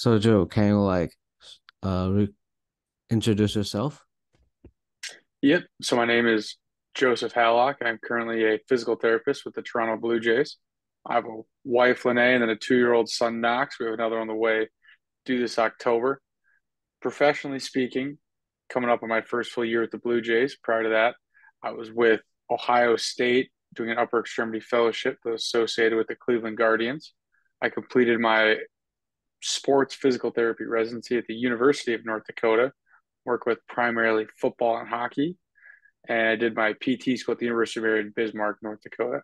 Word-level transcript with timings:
So 0.00 0.18
Joe, 0.18 0.46
can 0.46 0.68
you 0.68 0.80
like 0.80 1.12
uh 1.82 2.08
re- 2.10 2.34
introduce 3.10 3.54
yourself? 3.54 4.02
Yep. 5.42 5.64
So 5.82 5.94
my 5.94 6.06
name 6.06 6.26
is 6.26 6.56
Joseph 6.94 7.34
Hallock. 7.34 7.82
I'm 7.84 7.98
currently 8.02 8.46
a 8.46 8.60
physical 8.66 8.96
therapist 8.96 9.44
with 9.44 9.54
the 9.54 9.60
Toronto 9.60 10.00
Blue 10.00 10.18
Jays. 10.18 10.56
I 11.04 11.16
have 11.16 11.26
a 11.26 11.42
wife, 11.64 12.06
Lene, 12.06 12.16
and 12.16 12.40
then 12.42 12.48
a 12.48 12.56
two-year-old 12.56 13.10
son, 13.10 13.42
Knox. 13.42 13.78
We 13.78 13.84
have 13.84 13.92
another 13.92 14.18
on 14.18 14.26
the 14.26 14.34
way 14.34 14.70
due 15.26 15.38
this 15.38 15.58
October. 15.58 16.22
Professionally 17.02 17.58
speaking, 17.58 18.16
coming 18.70 18.88
up 18.88 19.02
on 19.02 19.10
my 19.10 19.20
first 19.20 19.52
full 19.52 19.66
year 19.66 19.82
with 19.82 19.90
the 19.90 19.98
Blue 19.98 20.22
Jays. 20.22 20.56
Prior 20.56 20.84
to 20.84 20.88
that, 20.88 21.14
I 21.62 21.72
was 21.72 21.92
with 21.92 22.22
Ohio 22.50 22.96
State 22.96 23.50
doing 23.74 23.90
an 23.90 23.98
upper 23.98 24.20
extremity 24.20 24.60
fellowship 24.60 25.18
that 25.24 25.32
was 25.32 25.42
associated 25.42 25.98
with 25.98 26.06
the 26.06 26.16
Cleveland 26.16 26.56
Guardians. 26.56 27.12
I 27.60 27.68
completed 27.68 28.18
my 28.18 28.56
sports 29.42 29.94
physical 29.94 30.30
therapy 30.30 30.64
residency 30.64 31.16
at 31.18 31.26
the 31.26 31.34
University 31.34 31.94
of 31.94 32.04
North 32.04 32.24
Dakota, 32.26 32.72
work 33.24 33.46
with 33.46 33.58
primarily 33.68 34.26
football 34.40 34.78
and 34.78 34.88
hockey. 34.88 35.36
And 36.08 36.28
I 36.28 36.36
did 36.36 36.56
my 36.56 36.74
PT 36.80 37.16
school 37.16 37.32
at 37.34 37.38
the 37.38 37.46
University 37.46 37.80
of 37.80 37.84
Mary 37.84 38.00
in 38.00 38.12
Bismarck, 38.16 38.58
North 38.62 38.80
Dakota. 38.82 39.22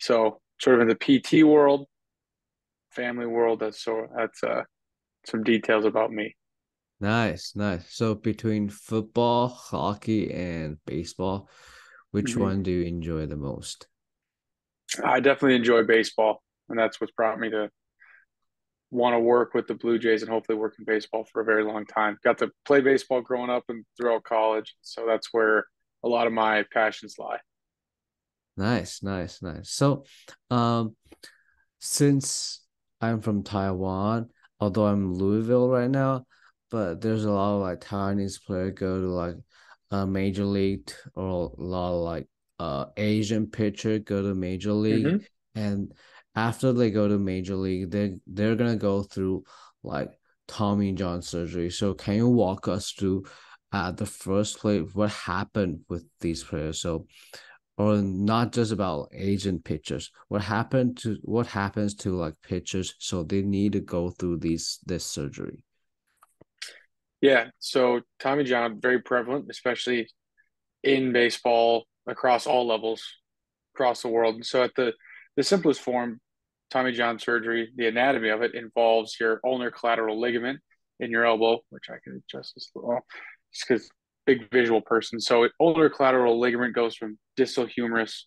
So 0.00 0.40
sort 0.60 0.76
of 0.76 0.82
in 0.82 0.88
the 0.88 0.94
PT 0.94 1.44
world, 1.44 1.86
family 2.90 3.26
world, 3.26 3.60
that's 3.60 3.82
so 3.82 4.06
that's 4.16 4.42
uh 4.42 4.62
some 5.26 5.44
details 5.44 5.84
about 5.84 6.12
me. 6.12 6.36
Nice, 7.00 7.56
nice. 7.56 7.92
So 7.92 8.14
between 8.14 8.68
football, 8.68 9.48
hockey, 9.48 10.32
and 10.32 10.78
baseball, 10.84 11.50
which 12.12 12.36
Mhm. 12.36 12.40
one 12.40 12.62
do 12.62 12.70
you 12.70 12.82
enjoy 12.84 13.26
the 13.26 13.36
most? 13.36 13.88
I 15.04 15.20
definitely 15.20 15.56
enjoy 15.56 15.84
baseball, 15.84 16.42
and 16.68 16.78
that's 16.78 17.00
what's 17.00 17.12
brought 17.12 17.38
me 17.38 17.50
to 17.50 17.70
want 18.90 19.14
to 19.14 19.20
work 19.20 19.54
with 19.54 19.66
the 19.66 19.74
Blue 19.74 19.98
Jays 19.98 20.22
and 20.22 20.30
hopefully 20.30 20.58
work 20.58 20.74
in 20.78 20.84
baseball 20.84 21.24
for 21.30 21.40
a 21.40 21.44
very 21.44 21.64
long 21.64 21.84
time. 21.86 22.18
Got 22.24 22.38
to 22.38 22.50
play 22.64 22.80
baseball 22.80 23.20
growing 23.20 23.50
up 23.50 23.64
and 23.68 23.84
throughout 23.96 24.24
college, 24.24 24.74
so 24.82 25.04
that's 25.06 25.28
where 25.32 25.66
a 26.04 26.08
lot 26.08 26.26
of 26.26 26.32
my 26.32 26.64
passions 26.72 27.16
lie. 27.18 27.38
Nice, 28.56 29.02
nice, 29.02 29.40
nice. 29.40 29.70
So, 29.70 30.04
um, 30.50 30.96
since 31.80 32.62
I'm 33.00 33.20
from 33.20 33.42
Taiwan, 33.44 34.30
although 34.60 34.86
I'm 34.86 35.14
Louisville 35.14 35.68
right 35.68 35.90
now, 35.90 36.26
but 36.70 37.00
there's 37.00 37.24
a 37.24 37.30
lot 37.30 37.56
of 37.56 37.62
like 37.62 37.80
Taiwanese 37.80 38.44
players 38.44 38.74
go 38.74 39.00
to 39.00 39.06
like 39.08 39.36
a 39.90 40.06
major 40.06 40.44
league 40.44 40.90
or 41.14 41.24
a 41.58 41.62
lot 41.62 41.94
of 41.94 42.02
like 42.02 42.26
uh 42.58 42.86
Asian 42.96 43.46
pitcher 43.46 43.98
go 44.00 44.22
to 44.22 44.34
major 44.34 44.72
league 44.72 45.14
hmm 45.14 45.18
and 45.54 45.92
after 46.38 46.72
they 46.72 46.90
go 46.90 47.08
to 47.08 47.18
major 47.18 47.56
league 47.56 47.90
they 47.90 48.14
they're 48.26 48.54
gonna 48.56 48.76
go 48.76 49.02
through 49.02 49.42
like 49.82 50.10
Tommy 50.46 50.92
John 50.92 51.20
surgery. 51.22 51.70
So 51.70 51.94
can 51.94 52.14
you 52.16 52.28
walk 52.28 52.68
us 52.68 52.92
through 52.92 53.26
at 53.72 53.96
the 53.96 54.06
first 54.06 54.58
place 54.58 54.94
what 54.94 55.10
happened 55.10 55.80
with 55.88 56.04
these 56.20 56.42
players? 56.42 56.80
So 56.80 57.06
or 57.76 57.96
not 57.98 58.52
just 58.52 58.72
about 58.72 59.10
Asian 59.12 59.60
pitchers. 59.60 60.10
What 60.28 60.42
happened 60.42 60.98
to 60.98 61.18
what 61.22 61.46
happens 61.46 61.94
to 61.96 62.16
like 62.16 62.34
pitchers 62.42 62.94
so 62.98 63.22
they 63.22 63.42
need 63.42 63.72
to 63.72 63.80
go 63.80 64.10
through 64.10 64.38
these 64.38 64.78
this 64.84 65.04
surgery? 65.04 65.62
Yeah, 67.20 67.50
so 67.58 68.00
Tommy 68.20 68.44
John 68.44 68.80
very 68.80 69.00
prevalent, 69.00 69.46
especially 69.50 70.08
in 70.82 71.12
baseball 71.12 71.84
across 72.06 72.46
all 72.46 72.66
levels 72.66 73.02
across 73.74 74.02
the 74.02 74.08
world. 74.08 74.44
So 74.44 74.62
at 74.62 74.74
the 74.74 74.92
the 75.36 75.44
simplest 75.44 75.80
form, 75.80 76.20
Tommy 76.70 76.92
John 76.92 77.18
surgery, 77.18 77.70
the 77.74 77.86
anatomy 77.86 78.28
of 78.28 78.42
it 78.42 78.54
involves 78.54 79.16
your 79.18 79.40
ulnar 79.44 79.70
collateral 79.70 80.20
ligament 80.20 80.60
in 81.00 81.10
your 81.10 81.24
elbow, 81.24 81.60
which 81.70 81.90
I 81.90 81.96
can 82.02 82.22
adjust 82.22 82.54
this 82.54 82.70
little, 82.74 83.00
just 83.52 83.68
because 83.68 83.90
big 84.26 84.50
visual 84.50 84.82
person. 84.82 85.20
So 85.20 85.48
ulnar 85.58 85.88
collateral 85.88 86.38
ligament 86.38 86.74
goes 86.74 86.94
from 86.94 87.18
distal 87.36 87.66
humerus, 87.66 88.26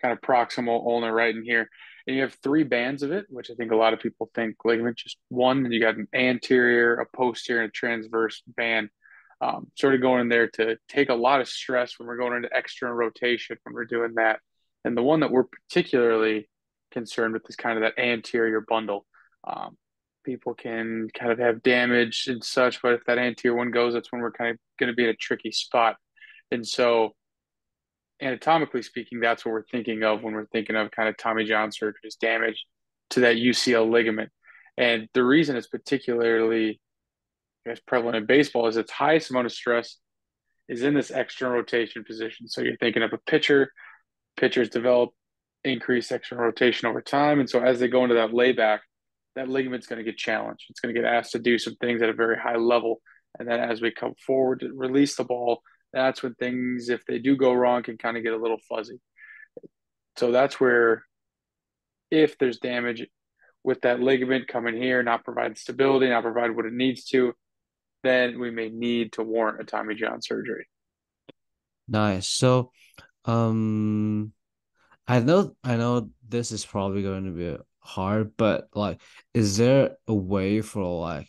kind 0.00 0.12
of 0.12 0.20
proximal 0.20 0.86
ulnar 0.86 1.12
right 1.12 1.34
in 1.34 1.44
here. 1.44 1.68
And 2.06 2.16
you 2.16 2.22
have 2.22 2.36
three 2.42 2.64
bands 2.64 3.02
of 3.02 3.12
it, 3.12 3.26
which 3.28 3.50
I 3.50 3.54
think 3.54 3.72
a 3.72 3.76
lot 3.76 3.92
of 3.92 4.00
people 4.00 4.30
think 4.34 4.56
ligament 4.64 4.96
just 4.96 5.18
one. 5.28 5.64
And 5.64 5.72
you 5.72 5.80
got 5.80 5.96
an 5.96 6.08
anterior, 6.14 6.94
a 6.94 7.06
posterior, 7.16 7.62
and 7.62 7.68
a 7.68 7.72
transverse 7.72 8.42
band. 8.46 8.88
Um, 9.40 9.70
sort 9.74 9.94
of 9.94 10.00
going 10.00 10.22
in 10.22 10.28
there 10.28 10.48
to 10.54 10.78
take 10.88 11.10
a 11.10 11.14
lot 11.14 11.40
of 11.40 11.48
stress 11.48 11.98
when 11.98 12.06
we're 12.06 12.16
going 12.16 12.36
into 12.36 12.48
external 12.54 12.94
rotation 12.94 13.58
when 13.64 13.74
we're 13.74 13.84
doing 13.84 14.14
that. 14.14 14.40
And 14.84 14.96
the 14.96 15.02
one 15.02 15.20
that 15.20 15.30
we're 15.30 15.44
particularly 15.44 16.48
concerned 16.94 17.34
with 17.34 17.48
is 17.48 17.56
kind 17.56 17.76
of 17.76 17.82
that 17.82 18.00
anterior 18.02 18.62
bundle. 18.66 19.04
Um, 19.46 19.76
people 20.24 20.54
can 20.54 21.08
kind 21.12 21.30
of 21.30 21.38
have 21.38 21.62
damage 21.62 22.26
and 22.28 22.42
such, 22.42 22.80
but 22.80 22.94
if 22.94 23.04
that 23.04 23.18
anterior 23.18 23.56
one 23.56 23.70
goes, 23.70 23.92
that's 23.92 24.10
when 24.10 24.22
we're 24.22 24.32
kind 24.32 24.52
of 24.52 24.58
going 24.80 24.88
to 24.90 24.96
be 24.96 25.04
in 25.04 25.10
a 25.10 25.16
tricky 25.16 25.52
spot. 25.52 25.96
And 26.50 26.66
so, 26.66 27.10
anatomically 28.22 28.82
speaking, 28.82 29.20
that's 29.20 29.44
what 29.44 29.52
we're 29.52 29.66
thinking 29.70 30.02
of 30.02 30.22
when 30.22 30.32
we're 30.32 30.46
thinking 30.46 30.76
of 30.76 30.90
kind 30.90 31.08
of 31.08 31.18
Tommy 31.18 31.44
John 31.44 31.70
surgery's 31.70 32.16
damage 32.16 32.64
to 33.10 33.20
that 33.20 33.36
UCL 33.36 33.90
ligament. 33.90 34.30
And 34.78 35.08
the 35.12 35.22
reason 35.22 35.56
it's 35.56 35.66
particularly 35.66 36.80
guess, 37.66 37.80
prevalent 37.86 38.16
in 38.16 38.26
baseball 38.26 38.66
is 38.66 38.76
its 38.76 38.90
highest 38.90 39.30
amount 39.30 39.46
of 39.46 39.52
stress 39.52 39.98
is 40.68 40.82
in 40.82 40.94
this 40.94 41.10
external 41.10 41.54
rotation 41.54 42.04
position. 42.04 42.48
So 42.48 42.62
you're 42.62 42.76
thinking 42.76 43.02
of 43.02 43.12
a 43.12 43.18
pitcher, 43.18 43.70
pitchers 44.36 44.68
develop 44.68 45.10
increased 45.64 46.12
external 46.12 46.44
rotation 46.44 46.88
over 46.88 47.00
time. 47.00 47.40
And 47.40 47.48
so 47.48 47.60
as 47.60 47.80
they 47.80 47.88
go 47.88 48.02
into 48.04 48.16
that 48.16 48.34
layback, 48.34 48.80
that 49.34 49.48
ligament's 49.48 49.86
going 49.86 49.98
to 49.98 50.04
get 50.04 50.18
challenged. 50.18 50.66
It's 50.70 50.80
going 50.80 50.94
to 50.94 51.00
get 51.00 51.08
asked 51.08 51.32
to 51.32 51.38
do 51.38 51.58
some 51.58 51.74
things 51.76 52.02
at 52.02 52.08
a 52.08 52.14
very 52.14 52.38
high 52.38 52.56
level. 52.56 53.00
And 53.38 53.48
then 53.48 53.60
as 53.60 53.80
we 53.80 53.90
come 53.90 54.14
forward 54.24 54.60
to 54.60 54.72
release 54.72 55.16
the 55.16 55.24
ball, 55.24 55.60
that's 55.92 56.22
when 56.22 56.34
things, 56.34 56.88
if 56.88 57.04
they 57.06 57.18
do 57.18 57.36
go 57.36 57.52
wrong, 57.52 57.82
can 57.82 57.98
kind 57.98 58.16
of 58.16 58.22
get 58.22 58.32
a 58.32 58.40
little 58.40 58.60
fuzzy. 58.68 59.00
So 60.16 60.30
that's 60.30 60.60
where, 60.60 61.04
if 62.10 62.38
there's 62.38 62.58
damage 62.58 63.04
with 63.64 63.80
that 63.80 63.98
ligament 63.98 64.46
coming 64.46 64.76
here, 64.76 65.02
not 65.02 65.24
providing 65.24 65.56
stability, 65.56 66.08
not 66.08 66.22
providing 66.22 66.54
what 66.54 66.66
it 66.66 66.72
needs 66.72 67.04
to, 67.06 67.32
then 68.04 68.38
we 68.38 68.50
may 68.50 68.68
need 68.68 69.14
to 69.14 69.22
warrant 69.22 69.60
a 69.60 69.64
Tommy 69.64 69.94
John 69.94 70.20
surgery. 70.20 70.68
Nice. 71.88 72.28
So, 72.28 72.70
um, 73.24 74.33
I 75.06 75.20
know 75.20 75.54
I 75.62 75.76
know 75.76 76.10
this 76.26 76.52
is 76.52 76.64
probably 76.64 77.02
going 77.02 77.24
to 77.24 77.30
be 77.30 77.56
hard, 77.80 78.36
but 78.36 78.68
like, 78.74 79.00
is 79.34 79.56
there 79.56 79.96
a 80.06 80.14
way 80.14 80.60
for 80.60 80.84
like 81.00 81.28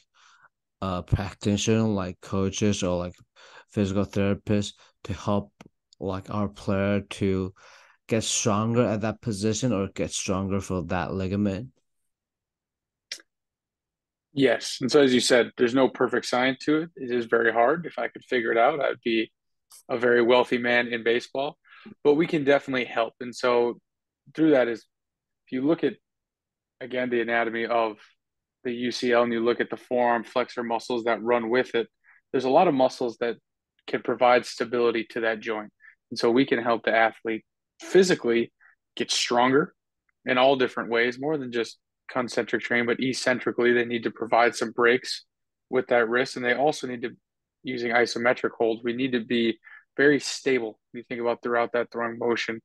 a 0.81 1.03
practitioner, 1.03 1.83
like 1.83 2.21
coaches 2.21 2.83
or 2.83 2.97
like 2.97 3.15
physical 3.71 4.05
therapists, 4.05 4.73
to 5.05 5.13
help 5.13 5.51
like 5.99 6.29
our 6.29 6.47
player 6.47 7.01
to 7.01 7.53
get 8.07 8.23
stronger 8.23 8.85
at 8.85 9.01
that 9.01 9.21
position 9.21 9.73
or 9.73 9.87
get 9.89 10.11
stronger 10.11 10.61
for 10.61 10.83
that 10.85 11.13
ligament? 11.13 11.69
Yes. 14.31 14.79
And 14.81 14.91
so, 14.91 15.01
as 15.01 15.13
you 15.13 15.21
said, 15.21 15.51
there's 15.57 15.73
no 15.73 15.87
perfect 15.87 16.25
science 16.25 16.63
to 16.65 16.83
it. 16.83 16.89
It 16.97 17.09
is 17.09 17.25
very 17.25 17.53
hard. 17.53 17.85
If 17.85 17.97
I 17.97 18.09
could 18.09 18.23
figure 18.25 18.51
it 18.51 18.57
out, 18.57 18.81
I'd 18.81 19.01
be 19.03 19.31
a 19.89 19.97
very 19.97 20.21
wealthy 20.21 20.57
man 20.57 20.87
in 20.87 21.03
baseball, 21.03 21.57
but 22.03 22.15
we 22.15 22.27
can 22.27 22.43
definitely 22.43 22.85
help. 22.85 23.13
And 23.19 23.35
so, 23.35 23.79
through 24.33 24.51
that 24.51 24.67
is 24.67 24.79
if 25.45 25.51
you 25.51 25.61
look 25.61 25.83
at 25.83 25.93
again 26.81 27.09
the 27.09 27.21
anatomy 27.21 27.65
of 27.65 27.97
the 28.63 28.71
UCL 28.87 29.23
and 29.23 29.33
you 29.33 29.43
look 29.43 29.59
at 29.59 29.69
the 29.69 29.77
forearm 29.77 30.23
flexor 30.23 30.63
muscles 30.63 31.03
that 31.03 31.21
run 31.21 31.49
with 31.49 31.75
it, 31.75 31.87
there's 32.31 32.45
a 32.45 32.49
lot 32.49 32.67
of 32.67 32.73
muscles 32.73 33.17
that 33.19 33.35
can 33.87 34.01
provide 34.01 34.45
stability 34.45 35.05
to 35.11 35.21
that 35.21 35.39
joint. 35.39 35.71
And 36.11 36.17
so 36.17 36.31
we 36.31 36.45
can 36.45 36.61
help 36.61 36.83
the 36.83 36.95
athlete 36.95 37.43
physically 37.79 38.51
get 38.95 39.11
stronger 39.11 39.73
in 40.25 40.37
all 40.37 40.55
different 40.55 40.89
ways, 40.89 41.19
more 41.19 41.37
than 41.37 41.51
just 41.51 41.77
concentric 42.09 42.61
training, 42.61 42.87
but 42.87 42.99
eccentrically, 42.99 43.73
they 43.73 43.85
need 43.85 44.03
to 44.03 44.11
provide 44.11 44.55
some 44.55 44.71
breaks 44.71 45.25
with 45.69 45.87
that 45.87 46.09
wrist. 46.09 46.35
And 46.35 46.45
they 46.45 46.53
also 46.53 46.87
need 46.87 47.01
to, 47.03 47.11
using 47.63 47.91
isometric 47.91 48.51
holds, 48.57 48.83
we 48.83 48.93
need 48.93 49.11
to 49.11 49.23
be 49.23 49.59
very 49.97 50.19
stable. 50.19 50.79
You 50.93 51.03
think 51.03 51.21
about 51.21 51.41
throughout 51.41 51.73
that 51.73 51.91
throwing 51.91 52.17
motion. 52.19 52.61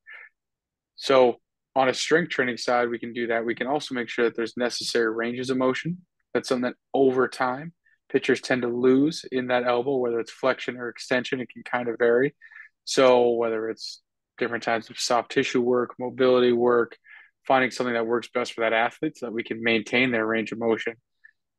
So 0.95 1.37
on 1.75 1.89
a 1.89 1.93
strength 1.93 2.29
training 2.29 2.57
side, 2.57 2.89
we 2.89 2.99
can 2.99 3.13
do 3.13 3.27
that. 3.27 3.45
We 3.45 3.55
can 3.55 3.67
also 3.67 3.95
make 3.95 4.09
sure 4.09 4.25
that 4.25 4.35
there's 4.35 4.57
necessary 4.57 5.11
ranges 5.13 5.49
of 5.49 5.57
motion. 5.57 5.99
That's 6.33 6.49
something 6.49 6.63
that 6.71 6.75
over 6.93 7.27
time 7.27 7.73
pitchers 8.09 8.41
tend 8.41 8.61
to 8.63 8.67
lose 8.67 9.25
in 9.31 9.47
that 9.47 9.65
elbow, 9.65 9.95
whether 9.95 10.19
it's 10.19 10.31
flexion 10.31 10.77
or 10.77 10.89
extension, 10.89 11.39
it 11.39 11.49
can 11.49 11.63
kind 11.63 11.87
of 11.87 11.97
vary. 11.97 12.35
So 12.83 13.31
whether 13.31 13.69
it's 13.69 14.01
different 14.37 14.63
types 14.63 14.89
of 14.89 14.99
soft 14.99 15.31
tissue 15.31 15.61
work, 15.61 15.95
mobility 15.97 16.51
work, 16.51 16.97
finding 17.47 17.71
something 17.71 17.93
that 17.93 18.05
works 18.05 18.29
best 18.33 18.53
for 18.53 18.61
that 18.61 18.73
athlete 18.73 19.17
so 19.17 19.27
that 19.27 19.33
we 19.33 19.43
can 19.43 19.63
maintain 19.63 20.11
their 20.11 20.25
range 20.25 20.51
of 20.51 20.59
motion. 20.59 20.95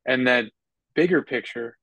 And 0.06 0.26
then 0.26 0.50
bigger 0.94 1.22
picture, 1.22 1.78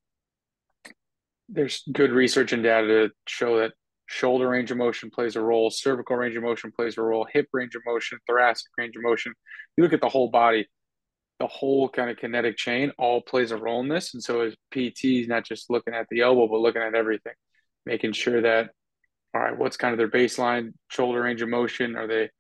there's 1.48 1.84
good 1.92 2.12
research 2.12 2.54
and 2.54 2.64
data 2.64 2.88
to 2.88 3.10
show 3.28 3.60
that 3.60 3.74
shoulder 4.10 4.50
range 4.50 4.72
of 4.72 4.78
motion 4.78 5.12
plays 5.12 5.36
a 5.36 5.42
role, 5.42 5.70
cervical 5.70 6.16
range 6.16 6.36
of 6.36 6.42
motion 6.42 6.72
plays 6.72 6.98
a 6.98 7.02
role, 7.02 7.28
hip 7.32 7.48
range 7.54 7.76
of 7.76 7.84
motion, 7.86 8.18
thoracic 8.26 8.66
range 8.76 8.96
of 8.96 9.04
motion. 9.04 9.32
You 9.78 9.84
look 9.84 9.94
at 9.94 10.02
the 10.02 10.10
whole 10.10 10.32
body, 10.32 10.68
the 11.40 11.46
whole 11.46 11.88
kind 11.88 12.10
of 12.10 12.18
kinetic 12.18 12.58
chain 12.58 12.92
all 12.98 13.22
plays 13.22 13.52
a 13.52 13.58
role 13.58 13.82
in 13.82 13.88
this. 13.88 14.16
And 14.16 14.24
so 14.24 14.42
as 14.42 14.56
PTs, 14.74 15.28
not 15.28 15.46
just 15.46 15.70
looking 15.70 15.94
at 15.94 16.08
the 16.10 16.22
elbow, 16.22 16.48
but 16.48 16.60
looking 16.60 16.82
at 16.82 16.96
everything, 16.96 17.34
making 17.86 18.14
sure 18.14 18.42
that, 18.42 18.72
all 19.36 19.42
right, 19.42 19.56
what's 19.56 19.78
kind 19.78 19.94
of 19.94 20.00
their 20.00 20.10
baseline 20.10 20.74
shoulder 20.88 21.22
range 21.22 21.44
of 21.44 21.50
motion? 21.50 21.96
Are 21.96 22.08
they, 22.08 22.32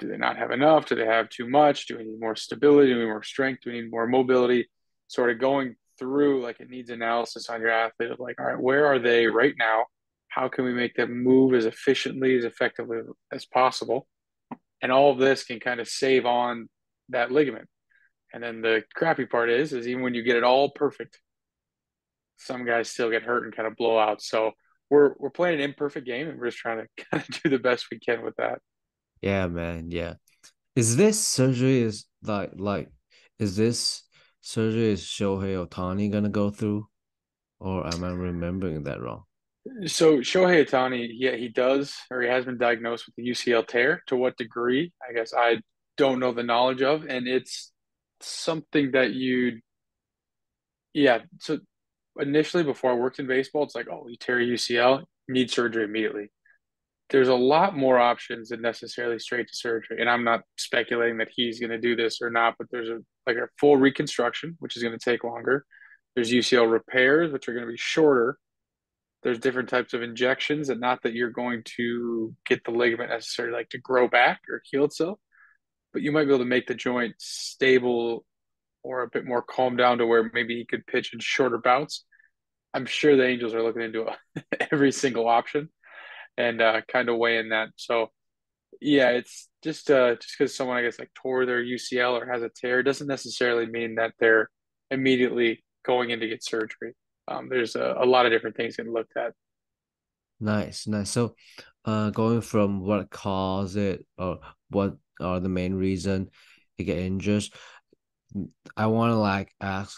do 0.00 0.08
they 0.08 0.18
not 0.18 0.36
have 0.36 0.50
enough? 0.50 0.84
Do 0.84 0.96
they 0.96 1.06
have 1.06 1.30
too 1.30 1.48
much? 1.48 1.86
Do 1.86 1.96
we 1.96 2.04
need 2.04 2.20
more 2.20 2.36
stability? 2.36 2.88
Do 2.88 2.96
we 2.96 3.04
need 3.04 3.08
more 3.08 3.22
strength? 3.22 3.62
Do 3.64 3.72
we 3.72 3.80
need 3.80 3.90
more 3.90 4.06
mobility? 4.06 4.68
Sort 5.06 5.30
of 5.30 5.40
going 5.40 5.76
through 5.98 6.42
like 6.42 6.60
it 6.60 6.68
needs 6.68 6.90
analysis 6.90 7.48
on 7.48 7.62
your 7.62 7.70
athlete 7.70 8.10
of 8.10 8.20
like, 8.20 8.38
all 8.38 8.46
right, 8.46 8.60
where 8.60 8.84
are 8.84 8.98
they 8.98 9.28
right 9.28 9.54
now? 9.58 9.86
How 10.34 10.48
can 10.48 10.64
we 10.64 10.72
make 10.72 10.94
them 10.94 11.22
move 11.22 11.54
as 11.54 11.66
efficiently, 11.66 12.36
as 12.36 12.44
effectively 12.44 12.98
as 13.32 13.44
possible? 13.44 14.06
And 14.82 14.90
all 14.90 15.12
of 15.12 15.18
this 15.18 15.44
can 15.44 15.60
kind 15.60 15.80
of 15.80 15.88
save 15.88 16.26
on 16.26 16.68
that 17.10 17.30
ligament 17.30 17.68
and 18.34 18.42
then 18.42 18.62
the 18.62 18.82
crappy 18.92 19.26
part 19.26 19.48
is, 19.48 19.72
is 19.72 19.86
even 19.86 20.02
when 20.02 20.12
you 20.12 20.24
get 20.24 20.34
it 20.36 20.42
all 20.42 20.68
perfect, 20.68 21.20
some 22.36 22.66
guys 22.66 22.90
still 22.90 23.08
get 23.08 23.22
hurt 23.22 23.44
and 23.44 23.54
kind 23.54 23.68
of 23.68 23.76
blow 23.76 23.96
out. 23.96 24.20
So 24.22 24.50
we're 24.90 25.14
we're 25.20 25.30
playing 25.30 25.60
an 25.60 25.60
imperfect 25.60 26.04
game, 26.04 26.28
and 26.28 26.36
we're 26.36 26.46
just 26.46 26.58
trying 26.58 26.84
to 26.84 27.04
kind 27.10 27.22
of 27.22 27.42
do 27.42 27.48
the 27.48 27.60
best 27.60 27.86
we 27.92 28.00
can 28.00 28.22
with 28.22 28.34
that. 28.36 28.58
Yeah, 29.22 29.46
man. 29.46 29.92
Yeah. 29.92 30.14
Is 30.74 30.96
this 30.96 31.24
surgery 31.24 31.78
is 31.78 32.06
like 32.24 32.50
like 32.56 32.90
is 33.38 33.56
this 33.56 34.02
surgery 34.40 34.90
is 34.90 35.02
Shohei 35.04 35.64
Ohtani 35.64 36.10
gonna 36.10 36.28
go 36.28 36.50
through, 36.50 36.88
or 37.60 37.86
am 37.86 38.02
I 38.02 38.10
remembering 38.10 38.82
that 38.82 39.00
wrong? 39.00 39.22
So 39.86 40.18
Shohei 40.18 40.66
Ohtani, 40.66 41.08
yeah, 41.12 41.36
he 41.36 41.48
does, 41.48 41.94
or 42.10 42.20
he 42.20 42.28
has 42.28 42.44
been 42.44 42.58
diagnosed 42.58 43.06
with 43.06 43.14
the 43.16 43.30
UCL 43.30 43.66
tear. 43.66 44.02
To 44.08 44.16
what 44.16 44.36
degree? 44.36 44.92
I 45.06 45.14
guess 45.14 45.32
I 45.34 45.58
don't 45.96 46.20
know 46.20 46.32
the 46.32 46.42
knowledge 46.42 46.82
of, 46.82 47.04
and 47.08 47.26
it's 47.26 47.72
something 48.20 48.92
that 48.92 49.12
you'd 49.12 49.60
yeah 50.92 51.18
so 51.40 51.58
initially 52.18 52.62
before 52.62 52.92
i 52.92 52.94
worked 52.94 53.18
in 53.18 53.26
baseball 53.26 53.64
it's 53.64 53.74
like 53.74 53.88
oh 53.90 54.06
you 54.08 54.16
tear 54.16 54.38
ucl 54.38 55.02
need 55.28 55.50
surgery 55.50 55.84
immediately 55.84 56.30
there's 57.10 57.28
a 57.28 57.34
lot 57.34 57.76
more 57.76 57.98
options 57.98 58.48
than 58.48 58.62
necessarily 58.62 59.18
straight 59.18 59.48
to 59.48 59.56
surgery 59.56 60.00
and 60.00 60.08
i'm 60.08 60.24
not 60.24 60.40
speculating 60.56 61.18
that 61.18 61.28
he's 61.34 61.58
going 61.58 61.70
to 61.70 61.78
do 61.78 61.96
this 61.96 62.20
or 62.22 62.30
not 62.30 62.54
but 62.58 62.68
there's 62.70 62.88
a 62.88 62.98
like 63.26 63.36
a 63.36 63.48
full 63.58 63.76
reconstruction 63.76 64.56
which 64.60 64.76
is 64.76 64.82
going 64.82 64.96
to 64.96 65.04
take 65.04 65.24
longer 65.24 65.64
there's 66.14 66.32
ucl 66.32 66.70
repairs 66.70 67.32
which 67.32 67.48
are 67.48 67.52
going 67.52 67.66
to 67.66 67.70
be 67.70 67.76
shorter 67.76 68.38
there's 69.24 69.40
different 69.40 69.68
types 69.68 69.94
of 69.94 70.02
injections 70.02 70.68
and 70.68 70.80
not 70.80 71.02
that 71.02 71.14
you're 71.14 71.30
going 71.30 71.62
to 71.64 72.34
get 72.46 72.62
the 72.64 72.70
ligament 72.70 73.10
necessarily 73.10 73.54
like 73.54 73.70
to 73.70 73.78
grow 73.78 74.06
back 74.06 74.42
or 74.48 74.62
heal 74.70 74.84
itself 74.84 75.18
but 75.94 76.02
you 76.02 76.12
might 76.12 76.24
be 76.24 76.30
able 76.30 76.40
to 76.40 76.44
make 76.44 76.66
the 76.66 76.74
joint 76.74 77.14
stable 77.18 78.26
or 78.82 79.02
a 79.02 79.08
bit 79.08 79.24
more 79.24 79.40
calm 79.40 79.76
down 79.76 79.98
to 79.98 80.06
where 80.06 80.30
maybe 80.34 80.56
he 80.56 80.66
could 80.66 80.86
pitch 80.86 81.14
in 81.14 81.20
shorter 81.20 81.56
bouts. 81.56 82.04
I'm 82.74 82.84
sure 82.84 83.16
the 83.16 83.26
Angels 83.26 83.54
are 83.54 83.62
looking 83.62 83.82
into 83.82 84.06
every 84.72 84.92
single 84.92 85.28
option 85.28 85.70
and 86.36 86.60
uh, 86.60 86.80
kind 86.88 87.08
of 87.08 87.16
weighing 87.16 87.50
that. 87.50 87.68
So, 87.76 88.10
yeah, 88.80 89.10
it's 89.10 89.48
just 89.62 89.88
uh, 89.90 90.16
just 90.16 90.34
because 90.36 90.54
someone 90.54 90.76
I 90.76 90.82
guess 90.82 90.98
like 90.98 91.12
tore 91.14 91.46
their 91.46 91.62
UCL 91.62 92.20
or 92.20 92.26
has 92.30 92.42
a 92.42 92.50
tear 92.54 92.82
doesn't 92.82 93.06
necessarily 93.06 93.66
mean 93.66 93.94
that 93.94 94.12
they're 94.18 94.50
immediately 94.90 95.64
going 95.86 96.10
in 96.10 96.20
to 96.20 96.28
get 96.28 96.44
surgery. 96.44 96.94
Um, 97.28 97.48
there's 97.48 97.76
a, 97.76 97.96
a 98.00 98.04
lot 98.04 98.26
of 98.26 98.32
different 98.32 98.56
things 98.56 98.76
getting 98.76 98.92
looked 98.92 99.16
at. 99.16 99.32
Nice, 100.40 100.86
nice. 100.86 101.10
So, 101.10 101.34
uh, 101.84 102.10
going 102.10 102.40
from 102.40 102.80
what 102.80 103.10
caused 103.10 103.76
it 103.76 104.04
or 104.18 104.40
what 104.70 104.96
are 105.20 105.40
the 105.40 105.48
main 105.48 105.74
reason 105.74 106.30
he 106.76 106.84
get 106.84 106.98
injured. 106.98 107.44
I 108.76 108.86
want 108.86 109.10
to 109.12 109.16
like 109.16 109.52
ask, 109.60 109.96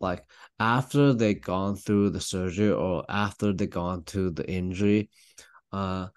like 0.00 0.24
after 0.58 1.12
they 1.12 1.34
gone 1.34 1.76
through 1.76 2.10
the 2.10 2.20
surgery 2.20 2.70
or 2.70 3.04
after 3.08 3.52
they 3.52 3.66
gone 3.66 4.04
to 4.04 4.30
the 4.30 4.48
injury, 4.48 5.10
uh, 5.72 6.08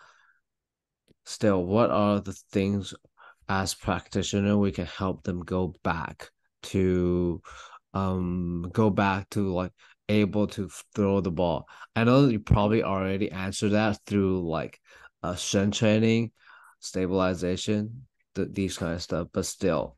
still, 1.26 1.66
what 1.66 1.92
are 1.92 2.22
the 2.22 2.34
things 2.52 2.94
as 3.50 3.74
practitioner 3.74 4.58
we 4.58 4.72
can 4.72 4.86
help 4.86 5.24
them 5.24 5.42
go 5.42 5.76
back 5.84 6.30
to, 6.64 7.42
um, 7.94 8.70
go 8.72 8.90
back 8.90 9.30
to 9.32 9.54
like 9.54 9.74
able 10.12 10.48
to 10.48 10.70
throw 10.96 11.22
the 11.22 11.32
ball. 11.32 11.68
I 11.96 12.04
know 12.04 12.28
you 12.28 12.40
probably 12.40 12.84
already 12.84 13.32
answered 13.32 13.70
that 13.72 14.00
through 14.06 14.48
like 14.48 14.80
uh 15.24 15.36
strength 15.36 15.78
training, 15.78 16.32
stabilization, 16.80 18.06
the, 18.36 18.46
these 18.46 18.78
kind 18.78 18.94
of 18.94 19.02
stuff, 19.02 19.28
but 19.32 19.46
still. 19.46 19.98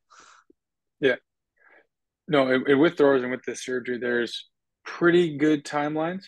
Yeah. 1.00 1.15
No, 2.27 2.48
and, 2.48 2.65
and 2.68 2.80
with 2.80 2.98
throwers 2.98 3.24
and 3.24 3.31
with 3.31 3.44
the 3.45 3.56
surgery, 3.56 3.98
there's 3.98 4.50
pretty 4.86 5.38
good 5.38 5.65
timelines 5.65 6.24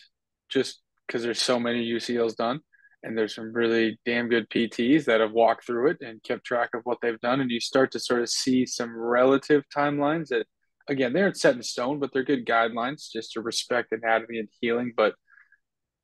just 0.48 0.82
because 1.06 1.22
there's 1.22 1.40
so 1.40 1.58
many 1.58 1.88
UCLs 1.90 2.36
done. 2.36 2.60
And 3.02 3.16
there's 3.16 3.36
some 3.36 3.52
really 3.52 4.00
damn 4.04 4.28
good 4.28 4.48
PTs 4.50 5.04
that 5.04 5.20
have 5.20 5.30
walked 5.30 5.64
through 5.66 5.90
it 5.90 5.98
and 6.00 6.22
kept 6.24 6.44
track 6.44 6.70
of 6.74 6.80
what 6.84 6.98
they've 7.00 7.20
done. 7.20 7.40
And 7.40 7.50
you 7.50 7.60
start 7.60 7.92
to 7.92 8.00
sort 8.00 8.22
of 8.22 8.28
see 8.28 8.66
some 8.66 8.96
relative 8.96 9.62
timelines 9.74 10.28
that, 10.28 10.46
again, 10.88 11.12
they 11.12 11.22
aren't 11.22 11.38
set 11.38 11.56
in 11.56 11.62
stone, 11.62 11.98
but 11.98 12.12
they're 12.12 12.24
good 12.24 12.46
guidelines 12.46 13.10
just 13.12 13.32
to 13.32 13.40
respect 13.40 13.92
anatomy 13.92 14.38
and 14.38 14.48
healing. 14.60 14.92
But 14.96 15.14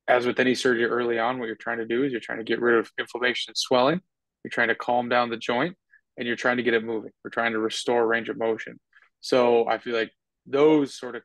as 0.09 0.27
with 0.27 0.41
any 0.41 0.55
surgery 0.55 0.85
early 0.85 1.19
on, 1.19 1.39
what 1.39 1.47
you're 1.47 1.57
trying 1.57 1.79
to 1.79 1.87
do 1.87 2.05
is 2.05 2.13
you're 2.13 2.21
trying 2.21 2.39
to 2.39 2.45
get 2.45 2.61
rid 2.61 2.79
of 2.79 2.91
inflammation 2.99 3.51
and 3.51 3.57
swelling. 3.57 4.01
You're 4.45 4.51
trying 4.51 4.69
to 4.69 4.75
calm 4.75 5.09
down 5.09 5.31
the 5.31 5.37
joint 5.37 5.77
and 6.17 6.27
you're 6.27 6.37
trying 6.37 6.57
to 6.57 6.63
get 6.63 6.75
it 6.75 6.85
moving. 6.85 7.13
We're 7.25 7.31
trying 7.31 7.53
to 7.53 7.59
restore 7.59 8.07
range 8.07 8.29
of 8.29 8.39
motion. 8.39 8.81
So 9.21 9.69
I 9.69 9.79
feel 9.79 9.95
like 9.95 10.11
those 10.47 10.99
sort 10.99 11.15
of 11.15 11.23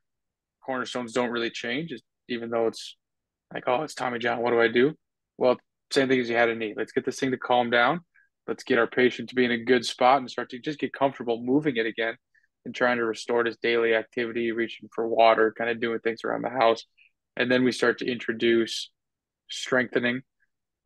cornerstones 0.63 1.13
don't 1.13 1.31
really 1.31 1.49
change, 1.49 1.93
even 2.29 2.51
though 2.51 2.67
it's 2.67 2.95
like, 3.53 3.63
oh, 3.65 3.81
it's 3.81 3.95
Tommy 3.95 4.19
John. 4.19 4.41
What 4.41 4.51
do 4.51 4.61
I 4.61 4.67
do? 4.67 4.93
Well, 5.37 5.57
same 5.91 6.07
thing 6.07 6.19
as 6.19 6.29
you 6.29 6.35
had 6.35 6.49
a 6.49 6.55
knee. 6.55 6.75
Let's 6.77 6.91
get 6.91 7.05
this 7.05 7.19
thing 7.19 7.31
to 7.31 7.37
calm 7.37 7.71
down. 7.71 8.01
Let's 8.47 8.63
get 8.63 8.77
our 8.77 8.87
patient 8.87 9.29
to 9.29 9.35
be 9.35 9.45
in 9.45 9.51
a 9.51 9.57
good 9.57 9.85
spot 9.85 10.19
and 10.19 10.29
start 10.29 10.49
to 10.51 10.59
just 10.59 10.79
get 10.79 10.93
comfortable 10.93 11.41
moving 11.41 11.77
it 11.77 11.85
again 11.85 12.15
and 12.67 12.75
trying 12.75 12.97
to 12.97 13.05
restore 13.05 13.43
his 13.43 13.57
daily 13.57 13.95
activity, 13.95 14.51
reaching 14.51 14.89
for 14.93 15.07
water, 15.07 15.53
kind 15.57 15.71
of 15.71 15.81
doing 15.81 15.99
things 15.99 16.21
around 16.23 16.43
the 16.43 16.49
house. 16.49 16.85
And 17.35 17.49
then 17.49 17.63
we 17.63 17.71
start 17.71 17.97
to 17.99 18.11
introduce 18.11 18.91
strengthening 19.49 20.21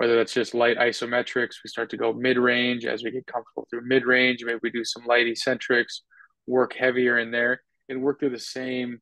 whether 0.01 0.15
that's 0.15 0.33
just 0.33 0.55
light 0.55 0.79
isometrics, 0.79 1.57
we 1.63 1.67
start 1.67 1.91
to 1.91 1.95
go 1.95 2.11
mid 2.11 2.35
range 2.35 2.85
as 2.85 3.03
we 3.03 3.11
get 3.11 3.27
comfortable 3.27 3.67
through 3.69 3.85
mid 3.85 4.03
range. 4.03 4.43
Maybe 4.43 4.57
we 4.63 4.71
do 4.71 4.83
some 4.83 5.05
light 5.05 5.27
eccentrics, 5.27 6.01
work 6.47 6.73
heavier 6.73 7.19
in 7.19 7.29
there, 7.29 7.61
and 7.87 8.01
work 8.01 8.19
through 8.19 8.31
the 8.31 8.39
same 8.39 8.97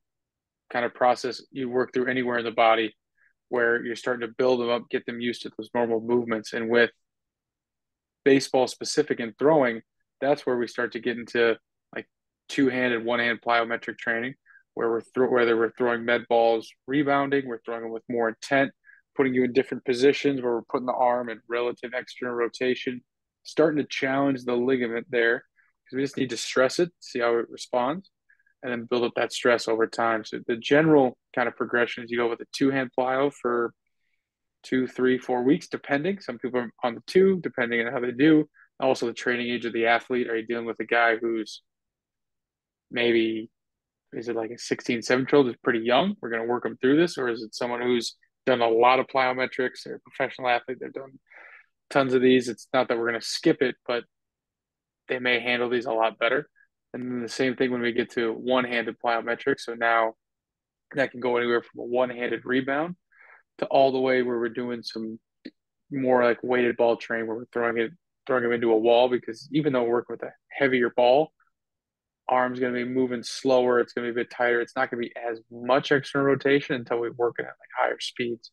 kind 0.70 0.84
of 0.84 0.94
process 0.94 1.42
you 1.52 1.70
work 1.70 1.94
through 1.94 2.08
anywhere 2.08 2.40
in 2.40 2.44
the 2.44 2.52
body 2.52 2.94
where 3.48 3.82
you're 3.82 3.96
starting 3.96 4.28
to 4.28 4.36
build 4.38 4.60
them 4.60 4.70
up, 4.70 4.90
get 4.90 5.06
them 5.06 5.22
used 5.22 5.44
to 5.44 5.52
those 5.58 5.70
normal 5.74 6.02
movements. 6.02 6.52
And 6.52 6.70
with 6.70 6.92
baseball 8.26 8.68
specific 8.68 9.22
and 9.22 9.34
throwing, 9.40 9.82
that's 10.20 10.46
where 10.46 10.58
we 10.58 10.68
start 10.68 10.92
to 10.92 11.00
get 11.00 11.18
into 11.18 11.56
like 12.50 12.56
two 12.56 12.70
handed, 12.70 13.04
one 13.06 13.20
hand 13.20 13.40
plyometric 13.46 13.98
training, 13.98 14.36
where 14.74 14.90
we're 14.90 15.02
th- 15.02 15.30
whether 15.30 15.58
we're 15.58 15.72
throwing 15.72 16.06
med 16.06 16.26
balls, 16.28 16.70
rebounding, 16.88 17.48
we're 17.48 17.62
throwing 17.66 17.84
them 17.84 17.92
with 17.92 18.04
more 18.10 18.30
intent, 18.30 18.72
putting 19.16 19.34
you 19.34 19.44
in 19.44 19.54
different 19.54 19.86
positions 19.86 20.42
where 20.42 20.54
we're 20.54 20.62
putting 20.64 20.86
the 20.86 20.94
arm 20.94 21.30
in 21.30 21.40
relative 21.48 21.92
external 21.94 22.36
rotation, 22.36 23.02
starting 23.44 23.78
to 23.78 23.88
challenge 23.88 24.44
the 24.46 24.56
ligament 24.56 25.08
there 25.10 25.44
because 25.86 25.98
we 25.98 26.04
just 26.04 26.18
need 26.18 26.30
to 26.30 26.38
stress 26.38 26.80
it, 26.80 26.92
see 27.00 27.20
how 27.20 27.38
it 27.38 27.50
responds, 27.50 28.10
and 28.64 28.72
then 28.72 28.86
build 28.90 29.04
up 29.04 29.14
that 29.16 29.34
stress 29.34 29.68
over 29.68 29.88
time. 29.88 30.24
So 30.24 30.40
the 30.48 30.58
general 30.58 31.18
kind 31.36 31.48
of 31.48 31.56
progression 31.56 32.04
is 32.04 32.12
you 32.12 32.18
go 32.18 32.30
with 32.30 32.42
a 32.42 32.48
two 32.54 32.72
hand 32.72 32.92
plyo 32.98 33.34
for 33.34 33.74
two, 34.64 34.88
three, 34.88 35.18
four 35.18 35.44
weeks, 35.44 35.68
depending. 35.68 36.20
Some 36.20 36.38
people 36.38 36.60
are 36.60 36.72
on 36.84 36.96
the 36.96 37.02
two, 37.08 37.40
depending 37.42 37.86
on 37.86 37.94
how 37.94 38.00
they 38.00 38.12
do. 38.12 38.48
Also, 38.82 39.08
the 39.08 39.14
training 39.14 39.50
age 39.50 39.66
of 39.66 39.74
the 39.74 39.88
athlete. 39.88 40.30
Are 40.30 40.38
you 40.38 40.46
dealing 40.46 40.66
with 40.66 40.80
a 40.80 40.86
guy 40.86 41.18
who's 41.18 41.62
maybe 42.92 43.50
is 44.14 44.28
it 44.28 44.36
like 44.36 44.52
a 44.52 44.58
16, 44.58 45.02
17 45.02 45.30
year 45.32 45.38
old 45.38 45.50
is 45.50 45.56
pretty 45.64 45.80
young? 45.80 46.16
We're 46.22 46.30
going 46.30 46.42
to 46.42 46.48
work 46.48 46.64
them 46.64 46.78
through 46.82 46.98
this, 46.98 47.18
or 47.18 47.30
is 47.30 47.44
it 47.44 47.56
someone 47.56 47.82
who's 47.82 48.16
done 48.50 48.62
a 48.62 48.68
lot 48.68 49.00
of 49.00 49.08
plyometrics. 49.08 49.84
They're 49.86 49.96
a 49.96 50.00
professional 50.00 50.50
athlete. 50.50 50.80
They've 50.82 50.92
done 50.92 51.20
tons 51.90 52.14
of 52.14 52.22
these. 52.22 52.50
It's 52.50 52.68
not 52.74 52.88
that 52.88 52.98
we're 52.98 53.10
going 53.10 53.20
to 53.20 53.26
skip 53.26 53.62
it, 53.62 53.76
but 53.88 54.04
they 55.08 55.20
may 55.20 55.40
handle 55.40 55.70
these 55.70 55.86
a 55.86 55.92
lot 55.92 56.20
better. 56.20 56.50
And 56.94 57.04
then 57.04 57.22
the 57.22 57.30
same 57.30 57.56
thing 57.56 57.72
when 57.72 57.82
we 57.82 57.92
get 57.92 58.12
to 58.12 58.34
one-handed 58.34 58.96
plyometrics. 59.04 59.62
So 59.62 59.76
now 59.76 60.14
that 60.96 61.12
can 61.12 61.20
go 61.20 61.38
anywhere 61.38 61.62
from 61.62 61.82
a 61.82 61.86
one-handed 61.86 62.42
rebound 62.46 62.96
to 63.60 63.66
all 63.66 63.92
the 63.92 64.00
way 64.00 64.24
where 64.24 64.40
we're 64.40 64.50
doing 64.50 64.82
some 64.82 65.20
more 65.92 66.24
like 66.24 66.40
weighted 66.44 66.78
ball 66.78 66.98
training 66.98 67.28
where 67.28 67.38
we're 67.38 67.46
throwing 67.52 67.78
it 67.78 67.92
throwing 68.26 68.44
them 68.44 68.52
into 68.52 68.72
a 68.72 68.78
wall 68.78 69.10
because 69.10 69.50
even 69.52 69.74
though 69.74 69.82
we're 69.82 69.90
working 69.90 70.14
with 70.14 70.24
a 70.24 70.32
heavier 70.50 70.92
ball, 70.96 71.32
arm's 72.30 72.60
going 72.60 72.74
to 72.74 72.86
be 72.86 72.90
moving 72.90 73.24
slower. 73.24 73.80
It's 73.80 73.94
going 73.94 74.08
to 74.08 74.14
be 74.14 74.22
a 74.22 74.24
bit 74.24 74.32
tighter. 74.32 74.62
It's 74.62 74.76
not 74.76 74.90
going 74.90 75.04
to 75.04 75.10
be 75.10 75.16
as 75.18 75.42
much 75.52 75.92
external 75.92 76.28
rotation 76.28 76.76
until 76.76 77.00
we 77.00 77.10
work 77.10 77.36
it 77.40 77.44
at 77.44 77.48
like 77.48 77.70
higher 77.78 78.00
speeds. 78.00 78.52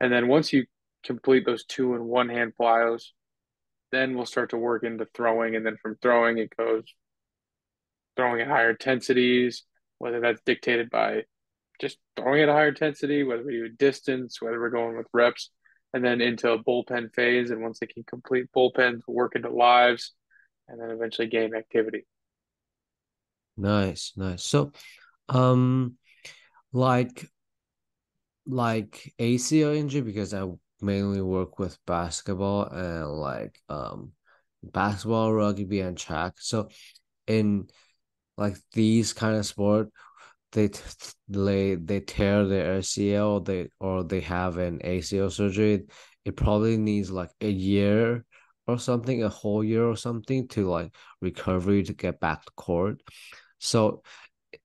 And 0.00 0.12
then 0.12 0.28
once 0.28 0.52
you 0.52 0.66
complete 1.04 1.46
those 1.46 1.64
two 1.64 1.94
and 1.94 2.04
one 2.04 2.28
hand 2.28 2.52
plyos, 2.60 3.04
then 3.92 4.16
we'll 4.16 4.26
start 4.26 4.50
to 4.50 4.58
work 4.58 4.82
into 4.82 5.06
throwing. 5.14 5.54
And 5.54 5.64
then 5.64 5.76
from 5.80 5.96
throwing, 6.02 6.38
it 6.38 6.54
goes 6.56 6.84
throwing 8.16 8.40
at 8.40 8.48
higher 8.48 8.70
intensities, 8.70 9.64
whether 9.98 10.20
that's 10.20 10.42
dictated 10.44 10.90
by 10.90 11.22
just 11.80 11.98
throwing 12.16 12.42
at 12.42 12.48
a 12.48 12.52
higher 12.52 12.68
intensity, 12.68 13.22
whether 13.22 13.44
we 13.44 13.52
do 13.52 13.68
distance, 13.68 14.42
whether 14.42 14.60
we're 14.60 14.70
going 14.70 14.96
with 14.96 15.06
reps, 15.12 15.50
and 15.92 16.04
then 16.04 16.20
into 16.20 16.50
a 16.50 16.62
bullpen 16.62 17.14
phase. 17.14 17.50
And 17.50 17.62
once 17.62 17.78
they 17.78 17.86
can 17.86 18.04
complete 18.04 18.46
bullpens, 18.54 19.02
we 19.06 19.14
work 19.14 19.36
into 19.36 19.50
lives, 19.50 20.12
and 20.68 20.80
then 20.80 20.90
eventually 20.90 21.28
game 21.28 21.54
activity. 21.54 22.06
Nice, 23.56 24.12
nice. 24.16 24.44
So, 24.44 24.72
um, 25.28 25.96
like, 26.72 27.28
like 28.46 29.12
ACL 29.18 29.72
injury 29.72 30.02
because 30.02 30.34
I 30.34 30.46
mainly 30.80 31.22
work 31.22 31.58
with 31.58 31.78
basketball 31.86 32.64
and 32.66 33.08
like 33.10 33.60
um 33.68 34.12
basketball, 34.62 35.32
rugby, 35.32 35.80
and 35.80 35.96
track. 35.96 36.34
So, 36.38 36.68
in 37.26 37.68
like 38.38 38.56
these 38.72 39.12
kind 39.12 39.36
of 39.36 39.46
sport, 39.46 39.90
they 40.52 40.70
they 41.28 41.76
they 41.76 42.00
tear 42.00 42.46
their 42.46 42.78
ACL, 42.78 43.40
they 43.40 43.68
or 43.80 44.04
they 44.04 44.20
have 44.22 44.58
an 44.58 44.80
ACL 44.84 45.30
surgery, 45.30 45.86
it 46.24 46.36
probably 46.36 46.76
needs 46.76 47.10
like 47.10 47.30
a 47.40 47.50
year 47.50 48.24
or 48.66 48.78
something, 48.78 49.22
a 49.22 49.28
whole 49.28 49.62
year 49.62 49.84
or 49.84 49.96
something 49.96 50.48
to 50.48 50.68
like 50.68 50.94
recovery 51.20 51.82
to 51.84 51.92
get 51.92 52.20
back 52.20 52.44
to 52.44 52.52
court. 52.56 53.02
So 53.58 54.02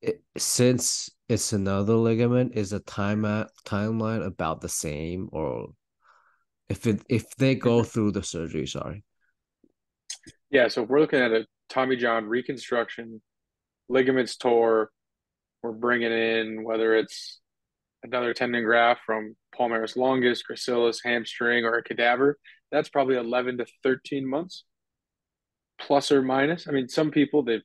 it, 0.01 0.24
since 0.38 1.10
it's 1.27 1.53
another 1.53 1.96
ligament, 1.96 2.53
is 2.56 2.72
the 2.72 2.79
time 2.79 3.25
at, 3.25 3.50
timeline 3.65 4.25
about 4.25 4.62
the 4.62 4.70
same 4.70 5.29
or 5.32 5.70
if 6.70 6.86
it 6.86 7.01
if 7.10 7.36
they 7.38 7.56
go 7.56 7.84
through 7.84 8.12
the 8.12 8.24
surgery, 8.24 8.68
sorry. 8.68 9.03
Yeah, 10.51 10.68
so 10.68 10.84
if 10.84 10.89
we're 10.89 11.00
looking 11.00 11.20
at 11.20 11.32
a 11.32 11.46
Tommy 11.70 11.96
John 11.96 12.25
reconstruction, 12.25 13.22
ligaments 13.88 14.38
tore, 14.38 14.91
we're 15.62 15.72
bringing 15.72 16.12
in 16.12 16.63
whether 16.63 16.96
it's 16.96 17.39
another 18.03 18.34
tendon 18.34 18.63
graft 18.63 19.01
from 19.06 19.36
palmaris 19.58 19.98
longus, 19.98 20.41
gracilis, 20.50 21.00
hamstring, 21.03 21.65
or 21.65 21.75
a 21.75 21.84
cadaver. 21.84 22.38
That's 22.72 22.90
probably 22.90 23.16
11 23.16 23.58
to 23.58 23.66
13 23.84 24.28
months, 24.28 24.64
plus 25.80 26.12
or 26.12 26.22
minus. 26.22 26.68
I 26.68 26.72
mean, 26.72 26.88
some 26.88 27.12
people 27.12 27.44
they 27.44 27.62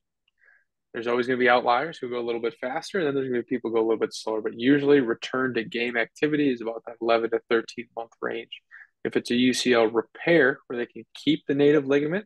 there's 0.95 1.07
always 1.07 1.27
going 1.27 1.37
to 1.37 1.43
be 1.43 1.49
outliers 1.49 1.97
who 1.97 2.09
go 2.09 2.19
a 2.19 2.23
little 2.23 2.41
bit 2.41 2.55
faster, 2.61 2.99
and 2.99 3.05
then 3.05 3.15
there's 3.15 3.27
going 3.27 3.41
to 3.41 3.43
be 3.43 3.55
people 3.55 3.69
who 3.69 3.75
go 3.75 3.81
a 3.81 3.87
little 3.87 3.99
bit 3.99 4.13
slower. 4.13 4.39
But 4.39 4.57
usually, 4.57 5.01
return 5.01 5.53
to 5.55 5.63
game 5.65 5.97
activity 5.97 6.49
is 6.49 6.61
about 6.61 6.83
that 6.87 6.95
11 7.01 7.31
to 7.31 7.41
13 7.49 7.87
month 7.97 8.11
range. 8.21 8.61
If 9.03 9.17
it's 9.17 9.29
a 9.29 9.33
UCL 9.33 9.93
repair 9.93 10.59
where 10.67 10.77
they 10.77 10.85
can 10.85 11.03
keep 11.13 11.43
the 11.47 11.53
native 11.53 11.85
ligament 11.85 12.25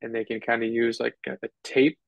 and 0.00 0.14
they 0.14 0.24
can 0.24 0.40
kind 0.40 0.62
of 0.62 0.70
use 0.70 1.00
like 1.00 1.16
a 1.26 1.36
tape 1.64 1.98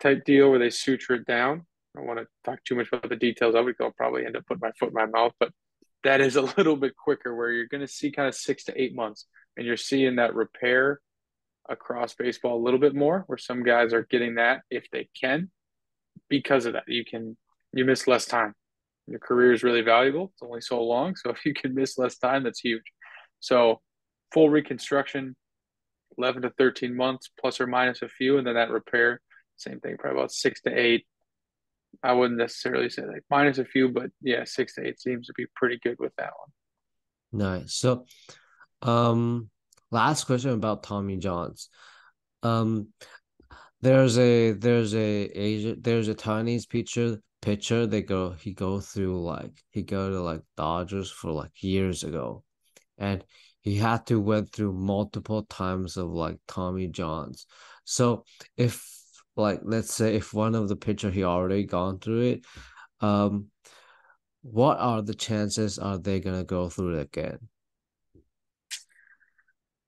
type 0.00 0.24
deal 0.26 0.50
where 0.50 0.58
they 0.58 0.68
suture 0.68 1.14
it 1.14 1.24
down, 1.24 1.64
I 1.94 2.00
don't 2.00 2.06
want 2.06 2.20
to 2.20 2.26
talk 2.44 2.62
too 2.64 2.74
much 2.74 2.88
about 2.92 3.08
the 3.08 3.16
details 3.16 3.54
of 3.54 3.66
it. 3.66 3.76
I'll 3.80 3.90
probably 3.90 4.26
end 4.26 4.36
up 4.36 4.46
putting 4.46 4.60
my 4.60 4.72
foot 4.78 4.88
in 4.90 4.94
my 4.94 5.06
mouth, 5.06 5.32
but 5.40 5.50
that 6.04 6.20
is 6.20 6.36
a 6.36 6.42
little 6.42 6.76
bit 6.76 6.96
quicker 6.96 7.34
where 7.34 7.50
you're 7.50 7.66
going 7.66 7.80
to 7.80 7.88
see 7.88 8.10
kind 8.10 8.28
of 8.28 8.34
six 8.34 8.64
to 8.64 8.80
eight 8.80 8.94
months 8.94 9.26
and 9.56 9.66
you're 9.66 9.76
seeing 9.76 10.16
that 10.16 10.34
repair 10.34 11.00
across 11.68 12.14
baseball 12.14 12.56
a 12.56 12.64
little 12.64 12.80
bit 12.80 12.94
more 12.94 13.24
where 13.26 13.38
some 13.38 13.62
guys 13.62 13.92
are 13.92 14.06
getting 14.10 14.34
that 14.34 14.62
if 14.70 14.90
they 14.90 15.08
can 15.18 15.50
because 16.28 16.66
of 16.66 16.72
that. 16.74 16.84
You 16.86 17.04
can 17.04 17.36
you 17.72 17.84
miss 17.84 18.06
less 18.06 18.26
time. 18.26 18.54
Your 19.06 19.18
career 19.18 19.52
is 19.52 19.62
really 19.62 19.80
valuable. 19.82 20.32
It's 20.34 20.42
only 20.42 20.60
so 20.60 20.82
long 20.82 21.14
so 21.16 21.30
if 21.30 21.44
you 21.44 21.54
can 21.54 21.74
miss 21.74 21.98
less 21.98 22.18
time 22.18 22.44
that's 22.44 22.60
huge. 22.60 22.84
So 23.40 23.80
full 24.32 24.50
reconstruction 24.50 25.36
11 26.18 26.42
to 26.42 26.50
13 26.58 26.94
months 26.94 27.30
plus 27.40 27.60
or 27.60 27.66
minus 27.66 28.02
a 28.02 28.08
few 28.08 28.38
and 28.38 28.46
then 28.46 28.54
that 28.54 28.70
repair 28.70 29.20
same 29.56 29.80
thing 29.80 29.96
probably 29.98 30.18
about 30.18 30.32
six 30.32 30.60
to 30.62 30.70
eight 30.70 31.06
I 32.02 32.12
wouldn't 32.12 32.38
necessarily 32.38 32.90
say 32.90 33.02
like 33.02 33.24
minus 33.30 33.58
a 33.58 33.64
few, 33.64 33.88
but 33.88 34.10
yeah, 34.20 34.44
six 34.44 34.74
to 34.74 34.86
eight 34.86 35.00
seems 35.00 35.26
to 35.26 35.32
be 35.36 35.46
pretty 35.54 35.78
good 35.82 35.96
with 35.98 36.12
that 36.16 36.32
one. 36.38 37.50
Nice. 37.62 37.74
So, 37.74 38.06
um, 38.82 39.50
last 39.90 40.24
question 40.24 40.50
about 40.50 40.82
Tommy 40.82 41.16
Johns. 41.16 41.68
Um, 42.42 42.88
there's 43.80 44.18
a 44.18 44.52
there's 44.52 44.94
a 44.94 44.98
Asia 44.98 45.76
there's 45.78 46.08
a 46.08 46.14
Chinese 46.14 46.66
pitcher 46.66 47.18
pitcher 47.40 47.86
they 47.86 48.02
go 48.02 48.30
he 48.30 48.52
go 48.52 48.80
through 48.80 49.20
like 49.22 49.52
he 49.70 49.82
go 49.82 50.10
to 50.10 50.20
like 50.20 50.42
Dodgers 50.56 51.10
for 51.10 51.32
like 51.32 51.62
years 51.62 52.04
ago, 52.04 52.44
and 52.98 53.24
he 53.60 53.76
had 53.76 54.06
to 54.06 54.20
went 54.20 54.52
through 54.52 54.72
multiple 54.72 55.44
times 55.44 55.96
of 55.96 56.10
like 56.10 56.38
Tommy 56.48 56.88
Johns. 56.88 57.46
So 57.84 58.24
if 58.56 58.84
like 59.36 59.60
let's 59.62 59.92
say 59.94 60.16
if 60.16 60.34
one 60.34 60.54
of 60.54 60.68
the 60.68 60.76
pitcher 60.76 61.10
he 61.10 61.24
already 61.24 61.64
gone 61.64 61.98
through 61.98 62.22
it, 62.22 62.44
um, 63.00 63.48
what 64.42 64.78
are 64.78 65.02
the 65.02 65.14
chances 65.14 65.78
are 65.78 65.98
they 65.98 66.20
gonna 66.20 66.44
go 66.44 66.68
through 66.68 66.98
it 66.98 67.02
again? 67.02 67.38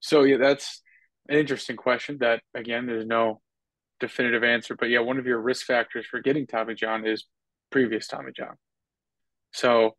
So 0.00 0.22
yeah, 0.22 0.36
that's 0.36 0.82
an 1.28 1.38
interesting 1.38 1.76
question. 1.76 2.18
That 2.20 2.42
again, 2.54 2.86
there's 2.86 3.06
no 3.06 3.40
definitive 4.00 4.44
answer, 4.44 4.74
but 4.74 4.90
yeah, 4.90 5.00
one 5.00 5.18
of 5.18 5.26
your 5.26 5.40
risk 5.40 5.66
factors 5.66 6.06
for 6.06 6.20
getting 6.20 6.46
Tommy 6.46 6.74
John 6.74 7.06
is 7.06 7.24
previous 7.70 8.06
Tommy 8.06 8.32
John. 8.36 8.54
So 9.52 9.96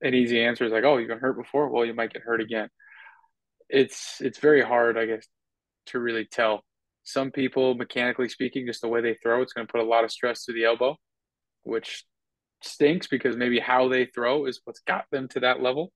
an 0.00 0.14
easy 0.14 0.42
answer 0.42 0.64
is 0.64 0.72
like, 0.72 0.84
oh, 0.84 0.98
you've 0.98 1.08
been 1.08 1.18
hurt 1.18 1.36
before. 1.36 1.68
Well, 1.68 1.84
you 1.84 1.94
might 1.94 2.12
get 2.12 2.22
hurt 2.22 2.40
again. 2.40 2.68
It's 3.68 4.20
it's 4.20 4.38
very 4.38 4.62
hard, 4.62 4.98
I 4.98 5.06
guess, 5.06 5.26
to 5.86 5.98
really 5.98 6.26
tell 6.26 6.64
some 7.04 7.30
people, 7.30 7.74
mechanically 7.74 8.28
speaking, 8.28 8.66
just 8.66 8.80
the 8.80 8.88
way 8.88 9.00
they 9.00 9.14
throw, 9.22 9.42
it's 9.42 9.52
going 9.52 9.66
to 9.66 9.70
put 9.70 9.82
a 9.82 9.88
lot 9.88 10.04
of 10.04 10.10
stress 10.10 10.44
to 10.44 10.52
the 10.52 10.64
elbow, 10.64 10.96
which 11.62 12.04
stinks 12.62 13.06
because 13.06 13.36
maybe 13.36 13.60
how 13.60 13.88
they 13.88 14.06
throw 14.06 14.46
is 14.46 14.60
what's 14.64 14.80
got 14.80 15.04
them 15.12 15.28
to 15.28 15.40
that 15.40 15.60
level. 15.62 15.92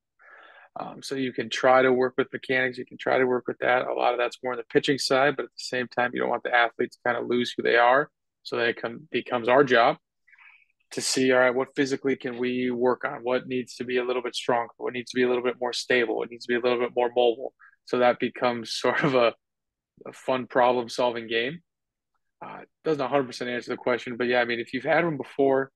Um, 0.78 1.02
so 1.02 1.14
you 1.14 1.32
can 1.32 1.50
try 1.50 1.82
to 1.82 1.92
work 1.92 2.14
with 2.16 2.32
mechanics, 2.32 2.78
you 2.78 2.86
can 2.86 2.98
try 2.98 3.18
to 3.18 3.24
work 3.24 3.48
with 3.48 3.58
that. 3.58 3.86
A 3.86 3.92
lot 3.92 4.12
of 4.12 4.18
that's 4.18 4.38
more 4.44 4.52
on 4.52 4.58
the 4.58 4.64
pitching 4.64 4.98
side, 4.98 5.34
but 5.34 5.44
at 5.44 5.50
the 5.50 5.64
same 5.64 5.88
time, 5.88 6.10
you 6.12 6.20
don't 6.20 6.30
want 6.30 6.44
the 6.44 6.54
athletes 6.54 6.96
to 6.96 7.02
kind 7.04 7.16
of 7.16 7.28
lose 7.28 7.52
who 7.56 7.62
they 7.62 7.76
are. 7.76 8.10
So 8.44 8.56
that 8.56 8.68
it 8.68 8.80
come, 8.80 9.08
becomes 9.10 9.48
our 9.48 9.64
job 9.64 9.96
to 10.92 11.00
see, 11.00 11.32
all 11.32 11.40
right, 11.40 11.54
what 11.54 11.74
physically 11.76 12.16
can 12.16 12.38
we 12.38 12.70
work 12.70 13.04
on? 13.04 13.20
What 13.22 13.46
needs 13.46 13.74
to 13.76 13.84
be 13.84 13.98
a 13.98 14.04
little 14.04 14.22
bit 14.22 14.34
stronger? 14.34 14.72
What 14.78 14.94
needs 14.94 15.10
to 15.10 15.16
be 15.16 15.24
a 15.24 15.28
little 15.28 15.42
bit 15.42 15.56
more 15.60 15.72
stable? 15.72 16.16
What 16.16 16.30
needs 16.30 16.46
to 16.46 16.52
be 16.52 16.58
a 16.58 16.60
little 16.60 16.78
bit 16.78 16.92
more 16.96 17.08
mobile? 17.08 17.52
So 17.84 17.98
that 17.98 18.18
becomes 18.18 18.72
sort 18.80 19.02
of 19.02 19.14
a 19.14 19.34
a 20.06 20.12
fun 20.12 20.46
problem 20.46 20.88
solving 20.88 21.28
game. 21.28 21.60
Uh, 22.44 22.60
doesn't 22.84 23.10
100% 23.10 23.48
answer 23.48 23.70
the 23.70 23.76
question, 23.76 24.16
but 24.16 24.28
yeah, 24.28 24.40
I 24.40 24.44
mean, 24.44 24.60
if 24.60 24.72
you've 24.72 24.84
had 24.84 25.04
one 25.04 25.16
before, 25.16 25.70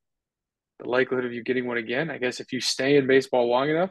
the 0.78 0.88
likelihood 0.88 1.24
of 1.24 1.32
you 1.32 1.42
getting 1.42 1.66
one 1.66 1.76
again, 1.76 2.10
I 2.10 2.18
guess 2.18 2.40
if 2.40 2.52
you 2.52 2.60
stay 2.60 2.96
in 2.96 3.06
baseball 3.06 3.48
long 3.48 3.68
enough, 3.68 3.90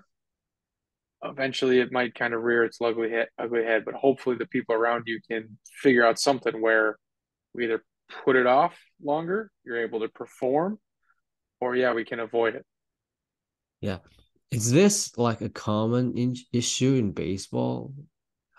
eventually 1.24 1.80
it 1.80 1.92
might 1.92 2.16
kind 2.16 2.34
of 2.34 2.42
rear 2.42 2.64
its 2.64 2.80
ugly 2.82 3.12
head, 3.12 3.28
ugly 3.38 3.64
head. 3.64 3.84
But 3.86 3.96
hopefully, 3.96 4.38
the 4.38 4.48
people 4.48 4.76
around 4.76 5.04
you 5.06 5.20
can 5.30 5.58
figure 5.82 6.06
out 6.06 6.20
something 6.20 6.62
where 6.62 6.98
we 7.54 7.66
either 7.66 7.84
put 8.24 8.36
it 8.36 8.48
off 8.48 8.78
longer, 9.04 9.52
you're 9.64 9.84
able 9.84 10.02
to 10.02 10.10
perform, 10.10 10.80
or 11.60 11.76
yeah, 11.76 11.94
we 11.94 12.06
can 12.06 12.20
avoid 12.20 12.56
it. 12.56 12.66
Yeah. 13.82 13.98
Is 14.52 14.72
this 14.72 15.18
like 15.18 15.42
a 15.42 15.50
common 15.50 16.18
in- 16.18 16.36
issue 16.52 16.96
in 16.96 17.12
baseball? 17.12 17.94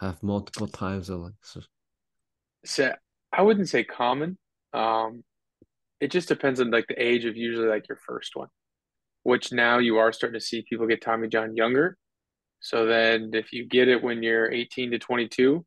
Have 0.06 0.22
multiple 0.22 0.66
times 0.66 1.08
like 1.08 1.32
so. 1.42 1.60
so 2.64 2.94
I 3.32 3.42
wouldn't 3.42 3.68
say 3.68 3.84
common. 3.84 4.38
Um, 4.72 5.24
it 6.00 6.10
just 6.10 6.28
depends 6.28 6.60
on 6.60 6.70
like 6.70 6.86
the 6.88 7.02
age 7.02 7.24
of 7.24 7.36
usually 7.36 7.68
like 7.68 7.88
your 7.88 7.98
first 8.06 8.34
one, 8.34 8.48
which 9.22 9.52
now 9.52 9.78
you 9.78 9.98
are 9.98 10.12
starting 10.12 10.38
to 10.38 10.44
see 10.44 10.64
people 10.68 10.86
get 10.86 11.02
Tommy 11.02 11.28
John 11.28 11.56
younger. 11.56 11.96
So 12.60 12.86
then 12.86 13.30
if 13.32 13.52
you 13.52 13.66
get 13.66 13.88
it 13.88 14.02
when 14.02 14.22
you're 14.22 14.50
18 14.50 14.92
to 14.92 14.98
22 14.98 15.64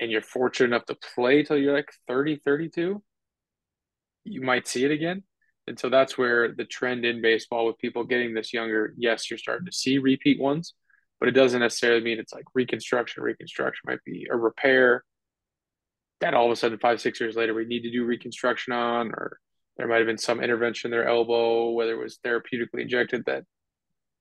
and 0.00 0.10
you're 0.10 0.22
fortunate 0.22 0.68
enough 0.68 0.86
to 0.86 0.96
play 1.14 1.42
till 1.42 1.58
you're 1.58 1.74
like 1.74 1.90
30, 2.08 2.40
32, 2.44 3.02
you 4.24 4.42
might 4.42 4.68
see 4.68 4.84
it 4.84 4.90
again. 4.90 5.22
And 5.66 5.78
so 5.78 5.88
that's 5.88 6.18
where 6.18 6.52
the 6.52 6.64
trend 6.64 7.04
in 7.04 7.22
baseball 7.22 7.66
with 7.66 7.78
people 7.78 8.04
getting 8.04 8.34
this 8.34 8.52
younger, 8.52 8.94
yes, 8.96 9.30
you're 9.30 9.38
starting 9.38 9.66
to 9.66 9.72
see 9.72 9.98
repeat 9.98 10.40
ones 10.40 10.74
but 11.20 11.28
it 11.28 11.32
doesn't 11.32 11.60
necessarily 11.60 12.02
mean 12.02 12.18
it's 12.18 12.32
like 12.32 12.46
reconstruction. 12.54 13.22
Reconstruction 13.22 13.82
might 13.86 14.02
be 14.04 14.26
a 14.30 14.36
repair 14.36 15.04
that 16.20 16.34
all 16.34 16.46
of 16.46 16.52
a 16.52 16.56
sudden 16.56 16.78
five 16.78 17.00
six 17.00 17.20
years 17.20 17.36
later 17.36 17.54
we 17.54 17.66
need 17.66 17.82
to 17.82 17.92
do 17.92 18.04
reconstruction 18.04 18.72
on, 18.72 19.08
or 19.08 19.38
there 19.76 19.86
might 19.86 19.98
have 19.98 20.06
been 20.06 20.18
some 20.18 20.42
intervention 20.42 20.88
in 20.88 20.90
their 20.90 21.08
elbow, 21.08 21.70
whether 21.70 21.92
it 21.92 22.02
was 22.02 22.18
therapeutically 22.24 22.82
injected 22.82 23.24
that 23.26 23.44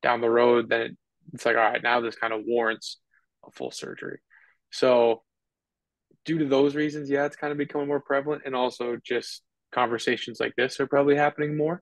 down 0.02 0.22
the 0.22 0.30
road, 0.30 0.70
then 0.70 0.82
it, 0.82 0.98
it's 1.34 1.46
like 1.46 1.56
all 1.56 1.64
right, 1.64 1.84
now 1.84 2.00
this 2.02 2.16
kind 2.16 2.34
of 2.34 2.42
warrants 2.46 3.00
a 3.48 3.52
full 3.52 3.72
surgery. 3.72 4.20
So 4.72 5.24
due 6.26 6.40
to 6.40 6.46
those 6.46 6.76
reasons, 6.76 7.10
yeah, 7.10 7.26
it's 7.26 7.36
kind 7.36 7.52
of 7.52 7.58
becoming 7.58 7.88
more 7.88 8.02
prevalent, 8.02 8.44
and 8.46 8.56
also 8.56 8.98
just 9.04 9.42
conversations 9.72 10.40
like 10.40 10.54
this 10.58 10.80
are 10.80 10.88
probably 10.88 11.16
happening 11.16 11.56
more. 11.56 11.82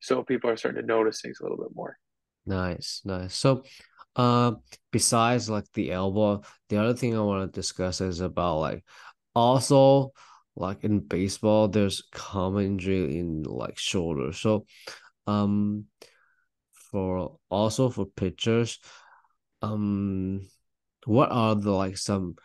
So 0.00 0.22
people 0.22 0.50
are 0.50 0.56
starting 0.56 0.80
to 0.80 0.86
notice 0.86 1.20
things 1.20 1.38
a 1.40 1.42
little 1.42 1.58
bit 1.58 1.74
more. 1.74 1.96
Nice, 2.44 3.00
nice. 3.04 3.34
So 3.34 3.64
uh, 4.16 4.52
besides 4.90 5.48
like 5.48 5.70
the 5.74 5.92
elbow, 5.92 6.42
the 6.68 6.78
other 6.78 6.94
thing 6.94 7.16
I 7.16 7.20
want 7.20 7.52
to 7.52 7.60
discuss 7.60 8.00
is 8.00 8.20
about 8.20 8.58
like 8.58 8.84
also 9.34 10.12
like 10.56 10.84
in 10.84 11.00
baseball, 11.00 11.68
there's 11.68 12.02
common 12.12 12.64
injury 12.64 13.18
in 13.18 13.42
like 13.42 13.78
shoulder. 13.78 14.32
So, 14.32 14.66
um, 15.26 15.84
for 16.72 17.36
also 17.50 17.90
for 17.90 18.06
pitchers, 18.06 18.78
um, 19.60 20.48
what 21.04 21.30
are 21.30 21.54
the 21.54 21.70
like 21.70 21.98
some 21.98 22.36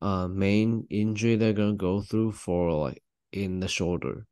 uh 0.00 0.26
main 0.26 0.84
injury 0.90 1.36
they're 1.36 1.52
gonna 1.52 1.74
go 1.74 2.00
through 2.02 2.32
for 2.32 2.72
like 2.72 3.00
in 3.30 3.60
the 3.60 3.68
shoulder? 3.68 4.26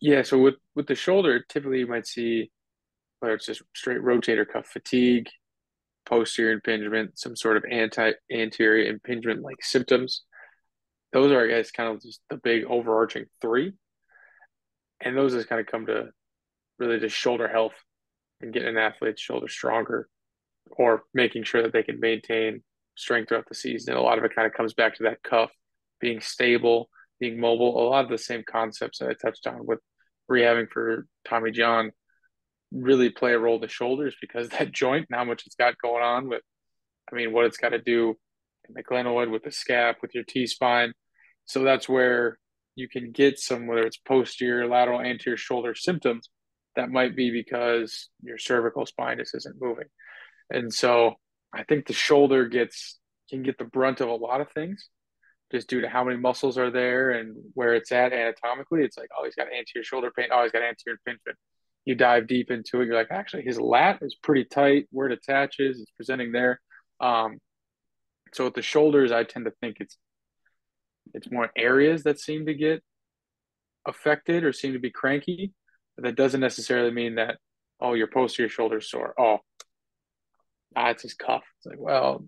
Yeah, 0.00 0.22
so 0.22 0.38
with 0.38 0.56
with 0.74 0.86
the 0.86 0.94
shoulder, 0.94 1.42
typically 1.48 1.78
you 1.80 1.86
might 1.86 2.06
see 2.06 2.50
whether 3.20 3.34
it's 3.34 3.46
just 3.46 3.62
straight 3.74 4.00
rotator 4.00 4.46
cuff 4.46 4.66
fatigue, 4.66 5.28
posterior 6.06 6.52
impingement, 6.52 7.18
some 7.18 7.36
sort 7.36 7.56
of 7.56 7.64
anti 7.70 8.12
anterior 8.32 8.88
impingement 8.90 9.42
like 9.42 9.56
symptoms. 9.60 10.24
Those 11.12 11.32
are, 11.32 11.44
I 11.44 11.48
guess, 11.48 11.70
kind 11.70 11.90
of 11.90 12.02
just 12.02 12.20
the 12.30 12.36
big 12.36 12.64
overarching 12.64 13.26
three. 13.40 13.72
And 15.00 15.16
those 15.16 15.32
just 15.32 15.48
kind 15.48 15.60
of 15.60 15.66
come 15.66 15.86
to 15.86 16.08
really 16.78 16.98
just 16.98 17.16
shoulder 17.16 17.48
health 17.48 17.74
and 18.40 18.52
getting 18.52 18.68
an 18.68 18.76
athlete's 18.76 19.20
shoulder 19.20 19.48
stronger 19.48 20.08
or 20.70 21.04
making 21.14 21.44
sure 21.44 21.62
that 21.62 21.72
they 21.72 21.82
can 21.82 22.00
maintain 22.00 22.62
strength 22.94 23.28
throughout 23.28 23.48
the 23.48 23.54
season. 23.54 23.92
And 23.92 24.00
a 24.00 24.02
lot 24.02 24.18
of 24.18 24.24
it 24.24 24.34
kind 24.34 24.46
of 24.46 24.52
comes 24.52 24.74
back 24.74 24.96
to 24.96 25.04
that 25.04 25.22
cuff 25.22 25.50
being 26.00 26.20
stable, 26.20 26.88
being 27.20 27.40
mobile. 27.40 27.80
A 27.80 27.88
lot 27.88 28.04
of 28.04 28.10
the 28.10 28.18
same 28.18 28.42
concepts 28.48 28.98
that 28.98 29.08
I 29.08 29.14
touched 29.14 29.46
on 29.46 29.66
with 29.66 29.80
rehabbing 30.30 30.68
for 30.70 31.06
Tommy 31.26 31.50
John 31.50 31.92
really 32.72 33.10
play 33.10 33.32
a 33.32 33.38
role 33.38 33.58
the 33.58 33.68
shoulders 33.68 34.16
because 34.20 34.48
that 34.50 34.72
joint 34.72 35.06
and 35.10 35.18
how 35.18 35.24
much 35.24 35.44
it's 35.46 35.56
got 35.56 35.78
going 35.78 36.02
on 36.02 36.28
with, 36.28 36.42
I 37.10 37.16
mean, 37.16 37.32
what 37.32 37.46
it's 37.46 37.56
got 37.56 37.70
to 37.70 37.78
do 37.78 38.16
in 38.68 38.74
the 38.74 38.82
glenoid 38.82 39.30
with 39.30 39.44
the 39.44 39.50
scap, 39.50 39.96
with 40.02 40.14
your 40.14 40.24
T 40.24 40.46
spine. 40.46 40.92
So 41.46 41.62
that's 41.62 41.88
where 41.88 42.38
you 42.74 42.88
can 42.88 43.10
get 43.12 43.38
some, 43.38 43.66
whether 43.66 43.82
it's 43.82 43.96
posterior, 43.96 44.66
lateral, 44.66 45.00
anterior 45.00 45.36
shoulder 45.36 45.74
symptoms 45.74 46.28
that 46.78 46.90
might 46.90 47.16
be 47.16 47.30
because 47.32 48.08
your 48.22 48.38
cervical 48.38 48.86
spine 48.86 49.18
just 49.18 49.34
isn't 49.34 49.60
moving. 49.60 49.88
And 50.48 50.72
so 50.72 51.14
I 51.52 51.64
think 51.64 51.86
the 51.86 51.92
shoulder 51.92 52.46
gets 52.46 52.98
can 53.28 53.42
get 53.42 53.58
the 53.58 53.64
brunt 53.64 54.00
of 54.00 54.08
a 54.08 54.14
lot 54.14 54.40
of 54.40 54.50
things 54.52 54.88
just 55.50 55.68
due 55.68 55.80
to 55.80 55.88
how 55.88 56.04
many 56.04 56.16
muscles 56.16 56.56
are 56.56 56.70
there 56.70 57.10
and 57.10 57.36
where 57.54 57.74
it's 57.74 57.90
at 57.90 58.12
anatomically. 58.12 58.82
It's 58.82 58.96
like, 58.96 59.08
oh, 59.18 59.24
he's 59.24 59.34
got 59.34 59.46
anterior 59.46 59.84
shoulder 59.84 60.10
pain. 60.16 60.28
Oh, 60.32 60.42
he's 60.44 60.52
got 60.52 60.62
anterior 60.62 60.98
impingement. 61.04 61.36
You 61.88 61.94
dive 61.94 62.26
deep 62.26 62.50
into 62.50 62.82
it. 62.82 62.84
You're 62.84 62.96
like, 62.96 63.10
actually, 63.10 63.44
his 63.44 63.58
lat 63.58 64.00
is 64.02 64.14
pretty 64.14 64.44
tight. 64.44 64.88
Where 64.90 65.08
it 65.08 65.12
attaches, 65.14 65.80
it's 65.80 65.90
presenting 65.92 66.32
there. 66.32 66.60
Um, 67.00 67.38
so 68.34 68.44
with 68.44 68.52
the 68.52 68.60
shoulders, 68.60 69.10
I 69.10 69.24
tend 69.24 69.46
to 69.46 69.52
think 69.62 69.78
it's 69.80 69.96
it's 71.14 71.30
more 71.30 71.50
areas 71.56 72.02
that 72.02 72.20
seem 72.20 72.44
to 72.44 72.52
get 72.52 72.82
affected 73.86 74.44
or 74.44 74.52
seem 74.52 74.74
to 74.74 74.78
be 74.78 74.90
cranky. 74.90 75.54
But 75.96 76.04
that 76.04 76.16
doesn't 76.16 76.42
necessarily 76.42 76.90
mean 76.90 77.14
that 77.14 77.38
oh, 77.80 77.94
your 77.94 78.08
posterior 78.08 78.50
shoulder 78.50 78.82
sore. 78.82 79.14
Oh, 79.18 79.38
ah, 80.76 80.90
it's 80.90 81.04
his 81.04 81.14
cuff. 81.14 81.44
It's 81.56 81.68
like, 81.68 81.80
well, 81.80 82.22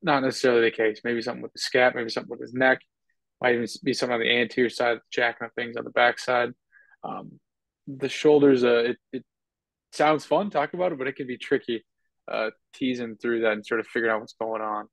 not 0.00 0.22
necessarily 0.22 0.62
the 0.62 0.74
case. 0.74 1.02
Maybe 1.04 1.20
something 1.20 1.42
with 1.42 1.52
the 1.52 1.60
scap, 1.60 1.94
maybe 1.94 2.08
something 2.08 2.30
with 2.30 2.40
his 2.40 2.54
neck. 2.54 2.78
Might 3.42 3.56
even 3.56 3.68
be 3.82 3.92
something 3.92 4.14
on 4.14 4.20
the 4.20 4.34
anterior 4.34 4.70
side, 4.70 5.00
jacking 5.12 5.44
up 5.44 5.52
things 5.54 5.76
on 5.76 5.84
the 5.84 5.90
backside. 5.90 6.54
Um, 7.02 7.38
the 7.86 8.08
shoulders, 8.08 8.64
uh, 8.64 8.84
it, 8.84 8.96
it 9.12 9.24
sounds 9.92 10.24
fun 10.24 10.50
talking 10.50 10.78
about 10.78 10.92
it, 10.92 10.98
but 10.98 11.06
it 11.06 11.16
can 11.16 11.26
be 11.26 11.38
tricky 11.38 11.84
uh, 12.28 12.50
teasing 12.74 13.16
through 13.16 13.40
that 13.40 13.52
and 13.52 13.66
sort 13.66 13.80
of 13.80 13.86
figuring 13.86 14.14
out 14.14 14.20
what's 14.20 14.34
going 14.34 14.62
on. 14.62 14.86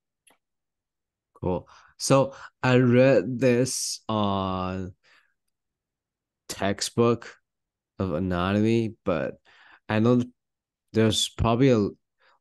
Cool. 1.42 1.68
So 1.98 2.34
I 2.62 2.78
read 2.78 3.40
this 3.40 4.02
on 4.08 4.94
textbook 6.50 7.36
of 8.00 8.14
anatomy, 8.14 8.96
but 9.06 9.36
I 9.88 10.00
know 10.00 10.22
there's 10.94 11.30
probably 11.30 11.70
a 11.70 11.90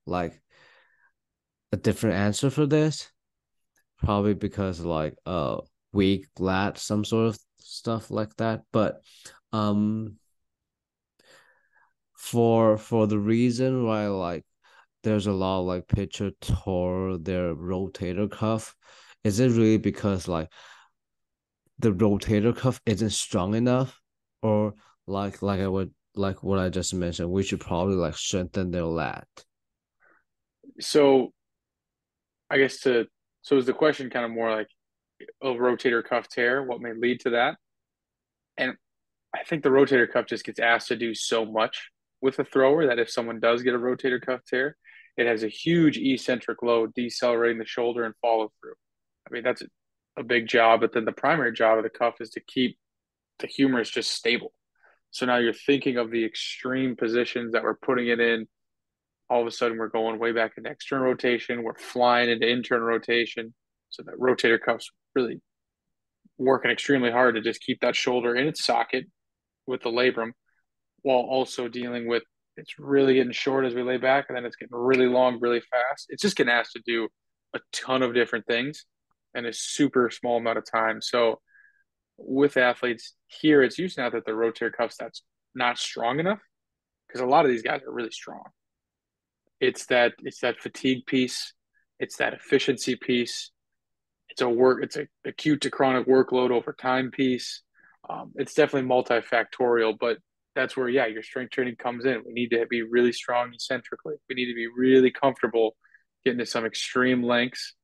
like 0.06 0.40
a 1.72 1.76
different 1.76 2.16
answer 2.16 2.50
for 2.50 2.66
this. 2.66 3.10
Probably 3.98 4.34
because 4.34 4.80
like 4.80 5.14
uh 5.26 5.58
weak 5.92 6.26
lat, 6.38 6.78
some 6.78 7.04
sort 7.04 7.28
of 7.28 7.38
stuff 7.58 8.10
like 8.10 8.34
that. 8.36 8.62
But 8.72 9.02
um 9.52 10.16
for 12.20 12.76
for 12.76 13.06
the 13.06 13.18
reason 13.18 13.86
why 13.86 14.06
like 14.08 14.44
there's 15.02 15.26
a 15.26 15.32
lot 15.32 15.60
of 15.60 15.66
like 15.66 15.88
pitcher 15.88 16.30
tore 16.42 17.16
their 17.16 17.54
rotator 17.54 18.30
cuff, 18.30 18.76
is 19.24 19.40
it 19.40 19.48
really 19.48 19.78
because 19.78 20.28
like 20.28 20.52
the 21.78 21.92
rotator 21.92 22.54
cuff 22.54 22.78
isn't 22.84 23.10
strong 23.10 23.54
enough 23.54 23.98
or 24.42 24.74
like 25.06 25.40
like 25.40 25.60
I 25.60 25.66
would 25.66 25.94
like 26.14 26.42
what 26.42 26.58
I 26.58 26.68
just 26.68 26.92
mentioned, 26.92 27.30
we 27.30 27.42
should 27.42 27.60
probably 27.60 27.96
like 27.96 28.16
strengthen 28.16 28.70
their 28.70 28.84
lat. 28.84 29.26
So, 30.78 31.32
I 32.50 32.58
guess 32.58 32.80
to 32.80 33.06
so 33.40 33.56
is 33.56 33.64
the 33.64 33.72
question 33.72 34.10
kind 34.10 34.26
of 34.26 34.30
more 34.30 34.54
like 34.54 34.68
a 35.42 35.46
rotator 35.46 36.04
cuff 36.04 36.28
tear? 36.28 36.64
What 36.64 36.82
may 36.82 36.92
lead 36.92 37.20
to 37.20 37.30
that? 37.30 37.56
And 38.58 38.74
I 39.34 39.42
think 39.42 39.62
the 39.62 39.70
rotator 39.70 40.12
cuff 40.12 40.26
just 40.26 40.44
gets 40.44 40.60
asked 40.60 40.88
to 40.88 40.96
do 40.96 41.14
so 41.14 41.46
much 41.46 41.90
with 42.20 42.38
a 42.38 42.44
thrower 42.44 42.86
that 42.86 42.98
if 42.98 43.10
someone 43.10 43.40
does 43.40 43.62
get 43.62 43.74
a 43.74 43.78
rotator 43.78 44.20
cuff 44.20 44.40
tear, 44.46 44.76
it 45.16 45.26
has 45.26 45.42
a 45.42 45.48
huge 45.48 45.98
eccentric 45.98 46.62
load 46.62 46.94
decelerating 46.94 47.58
the 47.58 47.66
shoulder 47.66 48.04
and 48.04 48.14
follow 48.22 48.50
through. 48.60 48.74
I 49.26 49.32
mean, 49.32 49.42
that's 49.42 49.62
a, 49.62 49.66
big 50.22 50.46
job, 50.46 50.80
but 50.80 50.92
then 50.92 51.06
the 51.06 51.12
primary 51.12 51.50
job 51.50 51.78
of 51.78 51.82
the 51.82 51.88
cuff 51.88 52.16
is 52.20 52.28
to 52.28 52.40
keep 52.40 52.76
the 53.38 53.46
humerus 53.46 53.88
just 53.88 54.10
stable. 54.10 54.52
So 55.12 55.24
now 55.24 55.38
you're 55.38 55.54
thinking 55.54 55.96
of 55.96 56.10
the 56.10 56.26
extreme 56.26 56.94
positions 56.94 57.52
that 57.52 57.62
we're 57.62 57.76
putting 57.76 58.08
it 58.08 58.20
in. 58.20 58.46
All 59.30 59.40
of 59.40 59.46
a 59.46 59.50
sudden, 59.50 59.78
we're 59.78 59.88
going 59.88 60.18
way 60.18 60.32
back 60.32 60.52
into 60.58 60.68
external 60.68 61.06
rotation. 61.06 61.62
We're 61.62 61.78
flying 61.78 62.28
into 62.28 62.46
internal 62.46 62.86
rotation. 62.86 63.54
So 63.88 64.02
that 64.02 64.18
rotator 64.18 64.60
cuff's 64.60 64.90
really 65.14 65.40
working 66.36 66.70
extremely 66.70 67.10
hard 67.10 67.36
to 67.36 67.40
just 67.40 67.62
keep 67.62 67.80
that 67.80 67.96
shoulder 67.96 68.34
in 68.34 68.46
its 68.46 68.62
socket 68.62 69.06
with 69.66 69.82
the 69.82 69.90
labrum 69.90 70.32
while 71.02 71.18
also 71.18 71.68
dealing 71.68 72.06
with 72.06 72.22
it's 72.56 72.78
really 72.78 73.14
getting 73.14 73.32
short 73.32 73.64
as 73.64 73.74
we 73.74 73.82
lay 73.82 73.96
back 73.96 74.26
and 74.28 74.36
then 74.36 74.44
it's 74.44 74.56
getting 74.56 74.76
really 74.76 75.06
long 75.06 75.38
really 75.40 75.60
fast. 75.60 76.06
It's 76.10 76.22
just 76.22 76.36
getting 76.36 76.52
asked 76.52 76.72
to 76.72 76.82
do 76.84 77.08
a 77.54 77.60
ton 77.72 78.02
of 78.02 78.14
different 78.14 78.46
things 78.46 78.84
in 79.34 79.46
a 79.46 79.52
super 79.52 80.10
small 80.10 80.36
amount 80.36 80.58
of 80.58 80.64
time. 80.70 81.00
So 81.00 81.40
with 82.18 82.56
athletes 82.56 83.14
here, 83.28 83.62
it's 83.62 83.78
used 83.78 83.96
now 83.98 84.10
that 84.10 84.24
the 84.26 84.32
rotator 84.32 84.72
cuffs 84.72 84.96
that's 84.98 85.22
not 85.54 85.78
strong 85.78 86.20
enough 86.20 86.40
because 87.06 87.20
a 87.20 87.26
lot 87.26 87.44
of 87.44 87.50
these 87.50 87.62
guys 87.62 87.82
are 87.82 87.92
really 87.92 88.10
strong. 88.10 88.44
It's 89.60 89.86
that 89.86 90.14
it's 90.20 90.40
that 90.40 90.60
fatigue 90.60 91.06
piece, 91.06 91.52
it's 91.98 92.16
that 92.16 92.34
efficiency 92.34 92.96
piece, 92.96 93.50
it's 94.28 94.40
a 94.40 94.48
work, 94.48 94.82
it's 94.82 94.96
a 94.96 95.06
acute 95.24 95.62
to 95.62 95.70
chronic 95.70 96.06
workload 96.06 96.50
over 96.50 96.72
time 96.72 97.10
piece. 97.10 97.62
Um, 98.08 98.32
it's 98.36 98.54
definitely 98.54 98.88
multifactorial, 98.88 99.96
but 99.98 100.18
that's 100.54 100.76
where 100.76 100.88
yeah, 100.88 101.06
your 101.06 101.22
strength 101.22 101.52
training 101.52 101.76
comes 101.76 102.04
in. 102.04 102.22
We 102.26 102.32
need 102.32 102.50
to 102.50 102.66
be 102.66 102.82
really 102.82 103.12
strong 103.12 103.52
eccentrically. 103.54 104.14
We 104.28 104.34
need 104.34 104.46
to 104.46 104.54
be 104.54 104.66
really 104.66 105.10
comfortable 105.10 105.76
getting 106.24 106.38
to 106.38 106.46
some 106.46 106.66
extreme 106.66 107.22
lengths 107.22 107.74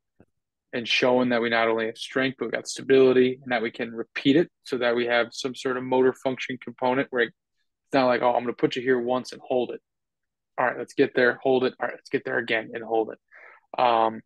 and 0.73 0.87
showing 0.87 1.31
that 1.31 1.41
we 1.41 1.49
not 1.49 1.69
only 1.69 1.87
have 1.87 1.97
strength, 1.97 2.37
but 2.39 2.47
we've 2.47 2.53
got 2.53 2.69
stability 2.69 3.39
and 3.43 3.53
that 3.53 3.63
we 3.63 3.71
can 3.71 3.93
repeat 3.93 4.37
it 4.37 4.51
so 4.65 4.79
that 4.79 4.95
we 4.95 5.07
have 5.07 5.29
some 5.33 5.55
sort 5.55 5.77
of 5.77 5.85
motor 5.85 6.13
function 6.13 6.59
component 6.63 7.09
where 7.11 7.23
it's 7.23 7.35
not 7.95 8.07
like, 8.07 8.21
oh, 8.21 8.29
I'm 8.35 8.43
going 8.43 8.47
to 8.47 8.53
put 8.53 8.77
you 8.77 8.83
here 8.83 9.01
once 9.01 9.33
and 9.33 9.41
hold 9.43 9.71
it. 9.71 9.81
All 10.59 10.67
right, 10.67 10.77
let's 10.79 10.95
get 10.95 11.15
there, 11.15 11.39
hold 11.43 11.65
it. 11.65 11.75
All 11.81 11.87
right, 11.87 11.97
let's 11.97 12.11
get 12.11 12.25
there 12.25 12.39
again 12.39 12.71
and 12.75 12.83
hold 12.83 13.11
it. 13.11 13.81
Um, 13.81 14.21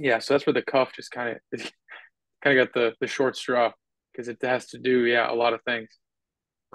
yeah, 0.00 0.18
so 0.18 0.34
that's 0.34 0.46
where 0.46 0.54
the 0.54 0.62
cuff 0.62 0.92
just 0.94 1.10
kind 1.10 1.36
of 1.36 1.60
kind 2.42 2.58
of 2.58 2.66
got 2.66 2.74
the 2.74 2.94
the 3.00 3.06
short 3.06 3.36
straw 3.36 3.72
because 4.12 4.28
it 4.28 4.38
has 4.42 4.66
to 4.66 4.78
do 4.78 5.04
yeah 5.04 5.30
a 5.30 5.34
lot 5.34 5.52
of 5.52 5.62
things. 5.62 5.88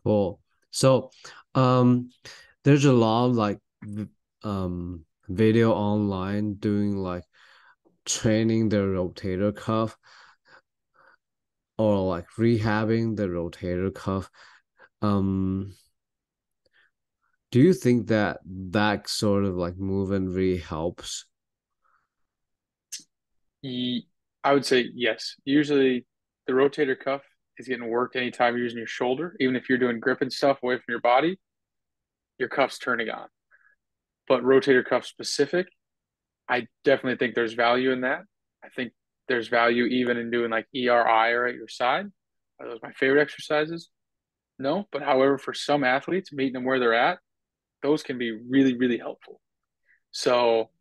Cool. 0.03 0.39
So, 0.71 1.11
um, 1.55 2.11
there's 2.63 2.85
a 2.85 2.93
lot 2.93 3.27
of 3.27 3.35
like 3.35 3.59
um 4.43 5.05
video 5.27 5.71
online 5.73 6.55
doing 6.55 6.97
like 6.97 7.23
training 8.05 8.69
the 8.69 8.77
rotator 8.77 9.55
cuff 9.55 9.97
or 11.77 12.07
like 12.07 12.27
rehabbing 12.37 13.15
the 13.15 13.27
rotator 13.27 13.93
cuff. 13.93 14.29
Um 15.01 15.75
do 17.51 17.59
you 17.59 17.73
think 17.73 18.07
that 18.07 18.39
that 18.45 19.09
sort 19.09 19.45
of 19.45 19.55
like 19.55 19.77
movement 19.77 20.29
really 20.29 20.57
helps? 20.57 21.25
I 24.43 24.53
would 24.53 24.65
say 24.65 24.89
yes. 24.93 25.35
Usually 25.45 26.05
the 26.47 26.53
rotator 26.53 26.99
cuff 26.99 27.23
is 27.59 27.67
getting 27.67 27.89
worked 27.89 28.15
anytime 28.15 28.55
you're 28.55 28.63
using 28.63 28.77
your 28.77 28.87
shoulder 28.87 29.35
even 29.39 29.55
if 29.55 29.69
you're 29.69 29.77
doing 29.77 29.99
grip 29.99 30.21
and 30.21 30.33
stuff 30.33 30.57
away 30.63 30.75
from 30.75 30.85
your 30.87 31.01
body 31.01 31.39
your 32.39 32.49
cuff's 32.49 32.79
turning 32.79 33.09
on 33.09 33.27
but 34.27 34.41
rotator 34.41 34.83
cuff 34.85 35.05
specific 35.05 35.67
I 36.49 36.67
definitely 36.83 37.17
think 37.17 37.35
there's 37.35 37.53
value 37.53 37.91
in 37.91 38.01
that. 38.01 38.23
I 38.63 38.69
think 38.69 38.91
there's 39.27 39.47
value 39.47 39.85
even 39.85 40.17
in 40.17 40.31
doing 40.31 40.49
like 40.49 40.65
ERI 40.73 41.33
or 41.33 41.45
at 41.45 41.55
your 41.55 41.67
side. 41.67 42.07
Are 42.59 42.67
those 42.67 42.79
my 42.81 42.91
favorite 42.93 43.21
exercises? 43.21 43.89
No, 44.57 44.87
but 44.91 45.03
however, 45.03 45.37
for 45.37 45.53
some 45.53 45.83
athletes, 45.83 46.33
meeting 46.33 46.53
them 46.53 46.65
where 46.65 46.79
they're 46.79 46.95
at, 46.95 47.19
those 47.83 48.03
can 48.03 48.17
be 48.17 48.31
really, 48.31 48.75
really 48.75 48.97
helpful. 48.97 49.39
So 50.11 50.71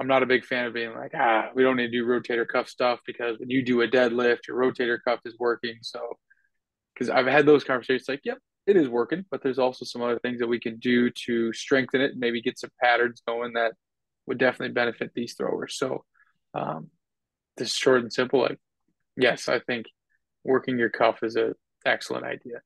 I'm 0.00 0.06
not 0.06 0.22
a 0.22 0.26
big 0.26 0.46
fan 0.46 0.64
of 0.64 0.72
being 0.72 0.94
like, 0.94 1.12
ah, 1.14 1.50
we 1.54 1.62
don't 1.62 1.76
need 1.76 1.88
to 1.88 1.92
do 1.92 2.06
rotator 2.06 2.48
cuff 2.48 2.70
stuff 2.70 3.00
because 3.06 3.38
when 3.38 3.50
you 3.50 3.62
do 3.62 3.82
a 3.82 3.88
deadlift, 3.88 4.48
your 4.48 4.56
rotator 4.56 4.98
cuff 5.06 5.20
is 5.26 5.36
working. 5.38 5.76
So, 5.82 6.00
because 6.94 7.10
I've 7.10 7.26
had 7.26 7.44
those 7.44 7.64
conversations 7.64 8.08
like, 8.08 8.22
yep, 8.24 8.38
it 8.66 8.78
is 8.78 8.88
working, 8.88 9.26
but 9.30 9.42
there's 9.42 9.58
also 9.58 9.84
some 9.84 10.00
other 10.00 10.18
things 10.18 10.38
that 10.38 10.46
we 10.46 10.58
can 10.58 10.78
do 10.78 11.10
to 11.26 11.52
strengthen 11.52 12.00
it 12.00 12.12
maybe 12.16 12.40
get 12.40 12.58
some 12.58 12.70
patterns 12.82 13.20
going 13.28 13.52
that 13.52 13.72
would 14.26 14.38
definitely 14.38 14.72
benefit 14.72 15.10
these 15.14 15.34
throwers. 15.34 15.76
So, 15.76 16.04
um, 16.54 16.88
this 17.58 17.74
short 17.74 18.00
and 18.00 18.10
simple, 18.10 18.40
like, 18.40 18.58
yes, 19.18 19.50
I 19.50 19.58
think 19.58 19.84
working 20.44 20.78
your 20.78 20.88
cuff 20.88 21.18
is 21.22 21.36
an 21.36 21.52
excellent 21.84 22.24
idea. 22.24 22.62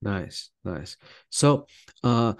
Nice, 0.00 0.48
nice. 0.64 0.96
So, 1.28 1.66
uh, 2.02 2.32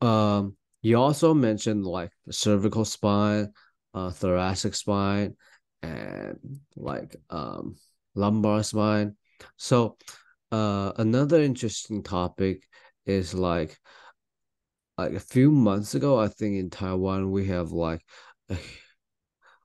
um, 0.00 0.56
you 0.82 0.96
also 0.98 1.34
mentioned 1.34 1.84
like 1.84 2.12
the 2.26 2.32
cervical 2.32 2.84
spine, 2.84 3.52
uh, 3.94 4.10
thoracic 4.10 4.74
spine, 4.74 5.36
and 5.82 6.38
like 6.76 7.16
um 7.30 7.76
lumbar 8.14 8.62
spine. 8.62 9.16
So, 9.56 9.96
uh, 10.52 10.92
another 10.96 11.40
interesting 11.40 12.02
topic 12.02 12.64
is 13.06 13.34
like 13.34 13.78
like 14.96 15.12
a 15.12 15.20
few 15.20 15.50
months 15.50 15.94
ago, 15.94 16.18
I 16.18 16.28
think 16.28 16.56
in 16.56 16.70
Taiwan 16.70 17.30
we 17.30 17.46
have 17.46 17.70
like 17.70 18.02
a 18.50 18.58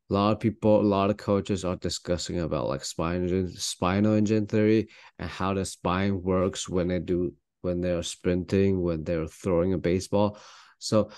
lot 0.10 0.34
of 0.34 0.40
people, 0.40 0.80
a 0.80 0.84
lot 0.84 1.10
of 1.10 1.18
coaches 1.18 1.66
are 1.66 1.76
discussing 1.76 2.40
about 2.40 2.68
like 2.68 2.86
spinal 2.86 3.48
spinal 3.56 4.14
engine 4.14 4.46
theory 4.46 4.88
and 5.20 5.30
how 5.30 5.54
the 5.54 5.66
spine 5.66 6.22
works 6.22 6.70
when 6.70 6.88
they 6.88 7.00
do 7.00 7.34
when 7.62 7.82
they're 7.82 8.04
sprinting, 8.04 8.82
when 8.82 9.04
they're 9.04 9.28
throwing 9.28 9.74
a 9.74 9.78
baseball. 9.78 10.38
So 10.84 11.10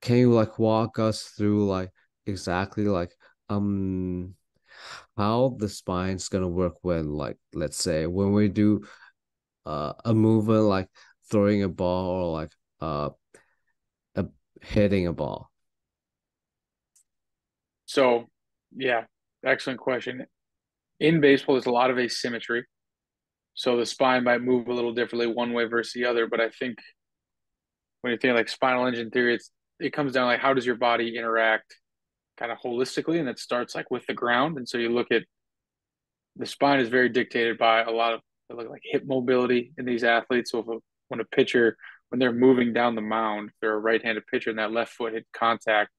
can 0.00 0.16
you 0.16 0.32
like 0.32 0.58
walk 0.58 0.98
us 0.98 1.22
through 1.22 1.66
like 1.66 1.90
exactly 2.26 2.84
like 2.84 3.10
um 3.48 4.34
how 5.16 5.56
the 5.58 5.68
spine's 5.68 6.28
gonna 6.28 6.48
work 6.48 6.74
when 6.82 7.12
like 7.12 7.38
let's 7.54 7.76
say 7.76 8.06
when 8.06 8.32
we 8.32 8.48
do 8.48 8.84
uh, 9.64 9.92
a 10.04 10.12
movement 10.12 10.64
like 10.64 10.88
throwing 11.30 11.62
a 11.62 11.68
ball 11.68 12.10
or 12.10 12.32
like 12.32 12.50
uh 12.80 13.10
a, 14.16 14.26
hitting 14.60 15.06
a 15.06 15.12
ball? 15.12 15.50
So 17.86 18.26
yeah 18.76 19.04
excellent 19.44 19.78
question. 19.78 20.26
In 20.98 21.20
baseball 21.20 21.54
there's 21.54 21.66
a 21.66 21.70
lot 21.70 21.90
of 21.90 21.98
asymmetry. 21.98 22.64
So 23.54 23.76
the 23.76 23.86
spine 23.86 24.24
might 24.24 24.42
move 24.42 24.66
a 24.66 24.74
little 24.74 24.92
differently 24.92 25.28
one 25.28 25.52
way 25.52 25.66
versus 25.66 25.92
the 25.92 26.06
other 26.06 26.26
but 26.26 26.40
i 26.40 26.50
think 26.50 26.78
when 28.04 28.12
you 28.12 28.18
think 28.18 28.36
like 28.36 28.50
spinal 28.50 28.84
engine 28.84 29.08
theory 29.08 29.34
it's 29.34 29.50
it 29.80 29.94
comes 29.94 30.12
down 30.12 30.26
like 30.26 30.38
how 30.38 30.52
does 30.52 30.66
your 30.66 30.76
body 30.76 31.16
interact 31.16 31.74
kind 32.36 32.52
of 32.52 32.58
holistically 32.58 33.18
and 33.18 33.30
it 33.30 33.38
starts 33.38 33.74
like 33.74 33.90
with 33.90 34.04
the 34.04 34.12
ground. 34.12 34.58
And 34.58 34.68
so 34.68 34.76
you 34.76 34.90
look 34.90 35.10
at 35.10 35.22
the 36.36 36.44
spine 36.44 36.80
is 36.80 36.90
very 36.90 37.08
dictated 37.08 37.56
by 37.56 37.82
a 37.82 37.90
lot 37.90 38.12
of 38.12 38.20
like 38.50 38.82
hip 38.82 39.04
mobility 39.06 39.72
in 39.78 39.86
these 39.86 40.04
athletes. 40.04 40.50
So 40.50 40.58
if 40.58 40.68
a, 40.68 40.78
when 41.08 41.20
a 41.20 41.24
pitcher 41.24 41.78
when 42.10 42.18
they're 42.18 42.30
moving 42.30 42.74
down 42.74 42.94
the 42.94 43.00
mound 43.00 43.50
they're 43.62 43.72
a 43.72 43.78
right-handed 43.78 44.26
pitcher 44.26 44.50
and 44.50 44.58
that 44.58 44.70
left 44.70 44.92
foot 44.92 45.14
hit 45.14 45.26
contact 45.34 45.90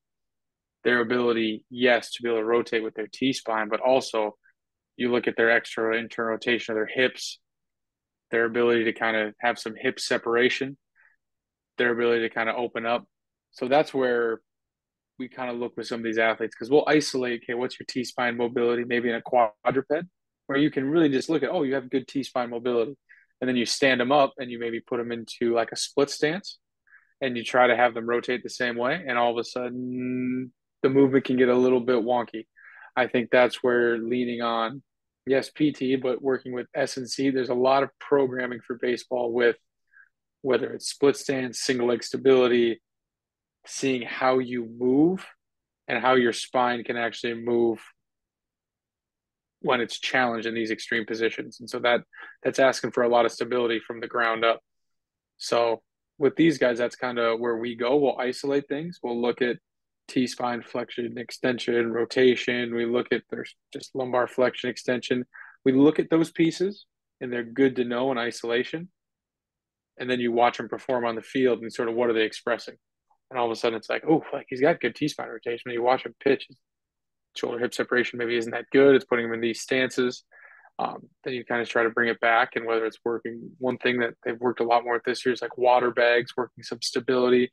their 0.83 1.01
ability 1.01 1.65
yes 1.71 2.11
to 2.11 2.21
be 2.21 2.29
able 2.29 2.39
to 2.39 2.45
rotate 2.45 2.83
with 2.83 2.93
their 2.93 3.07
t-spine 3.11 3.67
but 3.67 3.81
also 3.81 4.35
you 4.95 5.11
look 5.11 5.27
at 5.27 5.35
their 5.35 5.51
extra 5.51 5.97
internal 5.97 6.31
rotation 6.31 6.71
of 6.71 6.77
their 6.77 6.85
hips 6.85 7.39
their 8.31 8.45
ability 8.45 8.85
to 8.85 8.93
kind 8.93 9.17
of 9.17 9.33
have 9.41 9.59
some 9.59 9.73
hip 9.75 9.99
separation 9.99 10.77
their 11.77 11.91
ability 11.91 12.21
to 12.21 12.33
kind 12.33 12.49
of 12.49 12.55
open 12.55 12.85
up 12.85 13.05
so 13.55 13.69
that's 13.69 13.93
where 13.93 14.41
we 15.17 15.29
kind 15.29 15.49
of 15.49 15.57
look 15.57 15.77
with 15.77 15.87
some 15.87 16.01
of 16.01 16.03
these 16.03 16.17
athletes 16.17 16.53
because 16.55 16.69
we'll 16.69 16.83
isolate, 16.87 17.43
okay, 17.43 17.53
what's 17.53 17.79
your 17.79 17.85
T 17.87 18.03
spine 18.03 18.35
mobility, 18.37 18.83
maybe 18.83 19.09
in 19.09 19.15
a 19.15 19.21
quadruped, 19.21 20.05
where 20.47 20.57
you 20.57 20.69
can 20.69 20.89
really 20.89 21.09
just 21.09 21.29
look 21.29 21.41
at, 21.41 21.49
oh, 21.49 21.63
you 21.63 21.73
have 21.75 21.89
good 21.89 22.07
T 22.07 22.21
spine 22.23 22.49
mobility. 22.49 22.95
And 23.41 23.47
then 23.47 23.55
you 23.55 23.65
stand 23.65 23.99
them 23.99 24.11
up 24.11 24.33
and 24.37 24.49
you 24.49 24.59
maybe 24.59 24.79
put 24.79 24.97
them 24.97 25.11
into 25.11 25.53
like 25.53 25.71
a 25.71 25.75
split 25.75 26.09
stance 26.09 26.57
and 27.21 27.35
you 27.37 27.43
try 27.43 27.67
to 27.67 27.75
have 27.75 27.93
them 27.93 28.07
rotate 28.07 28.43
the 28.43 28.49
same 28.49 28.75
way. 28.75 29.03
And 29.07 29.17
all 29.17 29.31
of 29.31 29.37
a 29.37 29.43
sudden, 29.43 30.51
the 30.83 30.89
movement 30.89 31.25
can 31.25 31.37
get 31.37 31.49
a 31.49 31.55
little 31.55 31.79
bit 31.79 31.97
wonky. 31.97 32.45
I 32.95 33.07
think 33.07 33.29
that's 33.29 33.63
where 33.63 33.97
leaning 33.97 34.41
on, 34.41 34.83
yes, 35.25 35.49
PT, 35.49 36.01
but 36.01 36.21
working 36.21 36.53
with 36.53 36.67
S&C, 36.73 37.29
there's 37.29 37.49
a 37.49 37.53
lot 37.53 37.83
of 37.83 37.89
programming 37.99 38.59
for 38.65 38.77
baseball 38.81 39.31
with 39.31 39.57
whether 40.45 40.71
it's 40.73 40.87
split 40.87 41.17
stance, 41.17 41.59
single 41.59 41.87
leg 41.87 42.03
stability, 42.03 42.79
seeing 43.65 44.03
how 44.03 44.37
you 44.37 44.69
move 44.77 45.25
and 45.87 45.99
how 45.99 46.13
your 46.13 46.33
spine 46.33 46.83
can 46.83 46.97
actually 46.97 47.33
move 47.33 47.83
when 49.61 49.81
it's 49.81 49.99
challenged 49.99 50.45
in 50.45 50.53
these 50.53 50.69
extreme 50.69 51.03
positions. 51.03 51.59
And 51.59 51.67
so 51.67 51.79
that 51.79 52.01
that's 52.43 52.59
asking 52.59 52.91
for 52.91 53.01
a 53.01 53.09
lot 53.09 53.25
of 53.25 53.31
stability 53.31 53.79
from 53.79 53.99
the 53.99 54.07
ground 54.07 54.45
up. 54.45 54.59
So 55.37 55.81
with 56.19 56.35
these 56.35 56.59
guys, 56.59 56.77
that's 56.77 56.95
kind 56.95 57.17
of 57.17 57.39
where 57.39 57.57
we 57.57 57.75
go. 57.75 57.97
We'll 57.97 58.19
isolate 58.19 58.67
things. 58.67 58.99
We'll 59.01 59.19
look 59.19 59.41
at 59.41 59.57
T 60.07 60.27
spine 60.27 60.61
flexion, 60.61 61.17
extension, 61.17 61.91
rotation. 61.91 62.75
We 62.75 62.85
look 62.85 63.07
at 63.11 63.23
their 63.31 63.45
just 63.73 63.95
lumbar 63.95 64.27
flexion, 64.27 64.69
extension. 64.69 65.25
We 65.63 65.71
look 65.71 65.97
at 65.97 66.11
those 66.11 66.31
pieces 66.31 66.85
and 67.19 67.33
they're 67.33 67.43
good 67.43 67.77
to 67.77 67.83
know 67.83 68.11
in 68.11 68.19
isolation. 68.19 68.89
And 69.97 70.09
then 70.09 70.19
you 70.19 70.31
watch 70.31 70.57
them 70.57 70.67
perform 70.67 71.05
on 71.05 71.15
the 71.15 71.21
field 71.21 71.61
and 71.61 71.71
sort 71.71 71.89
of 71.89 71.95
what 71.95 72.09
are 72.09 72.13
they 72.13 72.23
expressing 72.23 72.75
and 73.29 73.39
all 73.39 73.45
of 73.45 73.51
a 73.51 73.55
sudden 73.55 73.77
it's 73.77 73.89
like, 73.89 74.03
oh, 74.07 74.23
like 74.33 74.45
he's 74.49 74.61
got 74.61 74.79
good 74.79 74.95
T 74.95 75.07
spine 75.07 75.27
rotation. 75.27 75.71
You 75.71 75.83
watch 75.83 76.05
him 76.05 76.15
pitch, 76.23 76.47
shoulder 77.35 77.59
hip 77.59 77.73
separation 77.73 78.19
maybe 78.19 78.37
isn't 78.37 78.51
that 78.51 78.69
good. 78.71 78.95
It's 78.95 79.05
putting 79.05 79.25
him 79.25 79.33
in 79.33 79.41
these 79.41 79.61
stances. 79.61 80.23
Um, 80.77 81.09
then 81.23 81.33
you 81.33 81.45
kind 81.45 81.61
of 81.61 81.69
try 81.69 81.83
to 81.83 81.89
bring 81.89 82.09
it 82.09 82.19
back, 82.19 82.55
and 82.55 82.65
whether 82.65 82.85
it's 82.85 82.99
working, 83.05 83.51
one 83.59 83.77
thing 83.77 83.99
that 83.99 84.13
they've 84.23 84.39
worked 84.39 84.59
a 84.59 84.65
lot 84.65 84.83
more 84.83 85.01
this 85.05 85.25
year 85.25 85.33
is 85.33 85.41
like 85.41 85.57
water 85.57 85.89
bags, 85.89 86.33
working 86.35 86.63
some 86.63 86.81
stability 86.81 87.51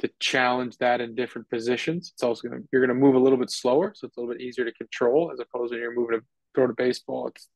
to 0.00 0.10
challenge 0.20 0.76
that 0.78 1.00
in 1.00 1.14
different 1.14 1.48
positions. 1.48 2.12
It's 2.14 2.22
also 2.22 2.48
gonna 2.48 2.62
you're 2.70 2.86
gonna 2.86 2.98
move 2.98 3.14
a 3.14 3.18
little 3.18 3.38
bit 3.38 3.50
slower, 3.50 3.92
so 3.94 4.06
it's 4.06 4.16
a 4.16 4.20
little 4.20 4.34
bit 4.34 4.42
easier 4.42 4.64
to 4.64 4.72
control 4.72 5.30
as 5.32 5.40
opposed 5.40 5.72
to 5.72 5.78
you're 5.78 5.94
moving 5.94 6.20
to 6.20 6.24
throw 6.54 6.66
to 6.66 6.74
baseball. 6.74 7.28
It's 7.28 7.48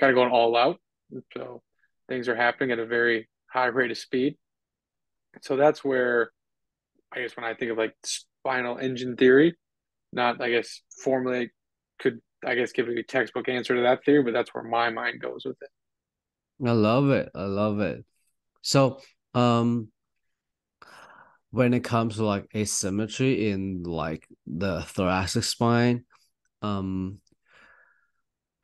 kind 0.00 0.10
of 0.10 0.16
going 0.16 0.30
all 0.30 0.56
out, 0.56 0.78
so 1.36 1.62
things 2.08 2.28
are 2.28 2.36
happening 2.36 2.72
at 2.72 2.78
a 2.78 2.86
very 2.86 3.28
high 3.46 3.66
rate 3.66 3.90
of 3.90 3.98
speed. 3.98 4.36
So 5.42 5.56
that's 5.56 5.84
where 5.84 6.30
I 7.12 7.20
guess 7.20 7.36
when 7.36 7.44
I 7.44 7.54
think 7.54 7.70
of 7.70 7.78
like 7.78 7.94
spinal 8.04 8.78
engine 8.78 9.16
theory, 9.16 9.56
not 10.12 10.40
I 10.40 10.50
guess 10.50 10.82
formally 11.02 11.50
could 11.98 12.20
I 12.44 12.54
guess 12.54 12.72
give 12.72 12.88
a 12.88 13.02
textbook 13.02 13.48
answer 13.48 13.74
to 13.74 13.82
that 13.82 14.04
theory, 14.04 14.22
but 14.22 14.32
that's 14.32 14.54
where 14.54 14.64
my 14.64 14.90
mind 14.90 15.20
goes 15.20 15.44
with 15.44 15.56
it. 15.60 15.70
I 16.66 16.72
love 16.72 17.10
it. 17.10 17.30
I 17.34 17.44
love 17.44 17.80
it. 17.80 18.04
So, 18.62 19.00
um, 19.34 19.88
when 21.50 21.74
it 21.74 21.84
comes 21.84 22.16
to 22.16 22.24
like 22.24 22.48
asymmetry 22.54 23.50
in 23.50 23.82
like 23.84 24.26
the 24.46 24.82
thoracic 24.82 25.44
spine, 25.44 26.04
um, 26.62 27.20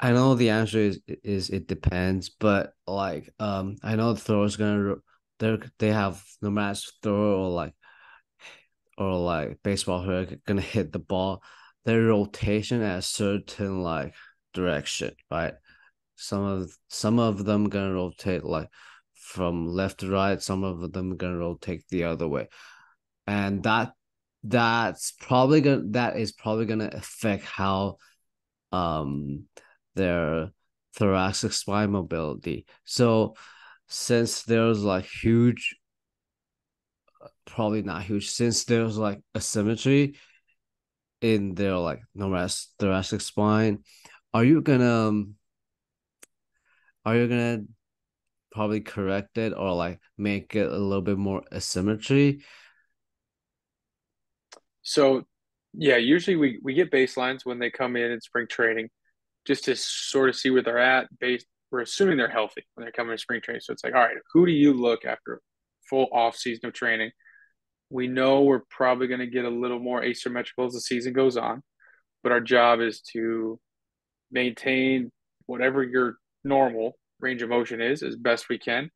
I 0.01 0.13
know 0.13 0.35
the 0.35 0.51
answer 0.51 0.79
is 0.79 1.01
is 1.23 1.51
it 1.51 1.69
depends, 1.69 2.31
but 2.31 2.73
like 2.87 3.31
um, 3.39 3.77
I 3.83 3.97
know 3.97 4.15
the 4.15 4.21
thrower's 4.21 4.57
gonna 4.57 4.97
they 5.39 5.59
they 5.79 5.89
have 5.93 6.23
no 6.41 6.51
matter 6.51 6.81
thrower 7.03 7.35
or 7.35 7.49
like 7.51 7.75
or 8.97 9.15
like 9.19 9.63
baseball 9.63 10.03
who 10.03 10.13
are 10.13 10.27
gonna 10.47 10.63
hit 10.63 10.93
the 10.93 10.99
ball, 10.99 11.43
their 11.85 12.03
rotation 12.03 12.83
at 12.83 12.99
a 12.99 13.03
certain 13.03 13.83
like 13.83 14.15
direction, 14.55 15.15
right? 15.31 15.55
Some 16.17 16.43
of 16.45 16.73
some 16.89 17.19
of 17.19 17.45
them 17.45 17.69
gonna 17.69 17.93
rotate 17.93 18.45
like 18.45 18.69
from 19.15 19.69
left 19.69 20.01
to 20.01 20.11
right, 20.11 20.41
some 20.43 20.65
of 20.65 20.93
them 20.93 21.17
gonna 21.19 21.37
rotate 21.37 21.85
the 21.91 22.05
other 22.05 22.27
way. 22.27 22.49
And 23.27 23.63
that 23.65 23.93
that's 24.43 25.13
probably 25.13 25.61
gonna 25.61 25.83
that 25.91 26.17
is 26.17 26.33
probably 26.33 26.65
gonna 26.65 26.91
affect 26.93 27.45
how 27.45 27.97
um 28.73 29.45
their 30.01 30.51
thoracic 30.97 31.53
spine 31.53 31.91
mobility. 31.93 32.67
So 32.85 33.35
since 33.89 34.43
there's 34.45 34.83
like 34.85 35.07
huge 35.07 35.77
probably 37.47 37.83
not 37.83 38.03
huge 38.03 38.31
since 38.31 38.65
there's 38.65 38.97
like 38.97 39.21
asymmetry 39.37 40.15
in 41.21 41.55
their 41.55 41.77
like 41.77 42.01
thoracic 42.79 43.21
spine. 43.21 43.85
Are 44.33 44.45
you 44.45 44.63
gonna 44.63 45.09
um, 45.09 45.35
are 47.05 47.17
you 47.17 47.29
gonna 47.29 47.61
probably 48.53 48.81
correct 48.81 49.39
it 49.39 49.53
or 49.57 49.75
like 49.75 50.01
make 50.19 50.57
it 50.57 50.69
a 50.69 50.79
little 50.79 51.03
bit 51.03 51.19
more 51.19 51.43
asymmetry? 51.53 52.43
So 54.83 55.25
Yeah, 55.75 55.97
usually 55.99 56.37
we 56.37 56.59
we 56.63 56.75
get 56.75 56.91
baselines 56.91 57.45
when 57.47 57.59
they 57.59 57.71
come 57.71 57.97
in 57.97 58.11
in 58.13 58.21
spring 58.21 58.47
training, 58.49 58.91
just 59.51 59.65
to 59.65 59.75
sort 59.75 60.29
of 60.29 60.37
see 60.37 60.49
where 60.49 60.63
they're 60.63 60.79
at. 60.79 61.09
Based, 61.19 61.45
we're 61.73 61.81
assuming 61.81 62.17
they're 62.17 62.31
healthy 62.31 62.65
when 62.75 62.85
they're 62.85 62.93
coming 62.93 63.17
to 63.17 63.19
spring 63.19 63.41
training. 63.41 63.63
So 63.63 63.73
it's 63.73 63.83
like, 63.83 63.95
all 63.95 64.01
right, 64.01 64.17
who 64.33 64.47
do 64.47 64.53
you 64.53 64.73
look 64.73 65.05
after 65.05 65.41
full 65.89 66.07
off 66.13 66.37
season 66.37 66.67
of 66.67 66.73
training? 66.73 67.11
We 67.91 68.07
know 68.07 68.43
we're 68.43 68.63
probably 68.71 69.09
going 69.09 69.19
to 69.19 69.27
get 69.27 69.45
a 69.45 69.51
little 69.51 69.81
more 69.81 70.05
asymmetrical 70.05 70.67
as 70.67 70.75
the 70.75 70.81
season 70.81 71.13
goes 71.13 71.37
on, 71.37 71.65
but 72.23 72.31
our 72.31 72.41
job 72.41 72.81
is 72.81 73.01
to 73.13 73.59
maintain 74.31 75.11
whatever 75.47 75.83
your 75.83 76.19
normal 76.45 76.97
range 77.19 77.43
of 77.43 77.49
motion 77.49 77.81
is 77.81 78.05
as 78.05 78.15
best 78.15 78.49
we 78.49 78.57
can. 78.57 78.89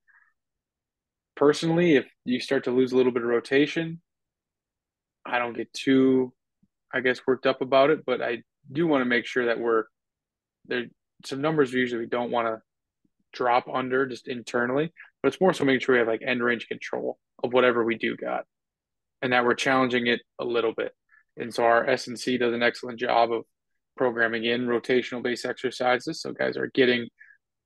Personally, 1.35 1.97
if 1.97 2.07
you 2.25 2.39
start 2.39 2.63
to 2.65 2.71
lose 2.71 2.93
a 2.93 2.97
little 2.97 3.11
bit 3.11 3.25
of 3.25 3.29
rotation, 3.29 4.01
I 5.27 5.41
don't 5.41 5.57
get 5.57 5.73
too, 5.73 6.33
I 6.93 7.01
guess, 7.01 7.27
worked 7.27 7.47
up 7.47 7.61
about 7.61 7.91
it, 7.91 8.07
but 8.07 8.23
I 8.23 8.45
do 8.71 8.87
want 8.87 9.01
to 9.01 9.07
make 9.07 9.27
sure 9.27 9.47
that 9.47 9.59
we're 9.59 9.87
there. 10.67 10.87
Some 11.25 11.41
numbers 11.41 11.73
we 11.73 11.81
usually 11.81 12.07
don't 12.07 12.31
want 12.31 12.49
to 12.49 12.61
drop 13.33 13.67
under 13.73 14.07
just 14.07 14.29
internally, 14.29 14.93
but 15.23 15.29
it's 15.29 15.41
more 15.41 15.53
so 15.53 15.65
making 15.65 15.81
sure 15.81 15.95
we 15.95 15.99
have 15.99 16.09
like 16.09 16.23
end 16.27 16.43
range 16.43 16.69
control 16.69 17.19
of 17.43 17.53
whatever 17.53 17.85
we 17.85 17.97
do 17.97 18.17
got 18.17 18.45
and 19.23 19.33
that 19.33 19.45
we're 19.45 19.55
challenging 19.55 20.07
it 20.07 20.21
a 20.39 20.45
little 20.45 20.75
bit. 20.75 20.93
And 21.37 21.53
so 21.53 21.65
our 21.65 21.89
S&C 21.89 22.39
does 22.39 22.53
an 22.53 22.63
excellent 22.63 22.99
job 22.99 23.33
of 23.33 23.45
programming 23.97 24.45
in 24.45 24.67
rotational 24.67 25.23
base 25.23 25.45
exercises. 25.45 26.21
So 26.21 26.33
guys 26.33 26.57
are 26.57 26.71
getting, 26.75 27.09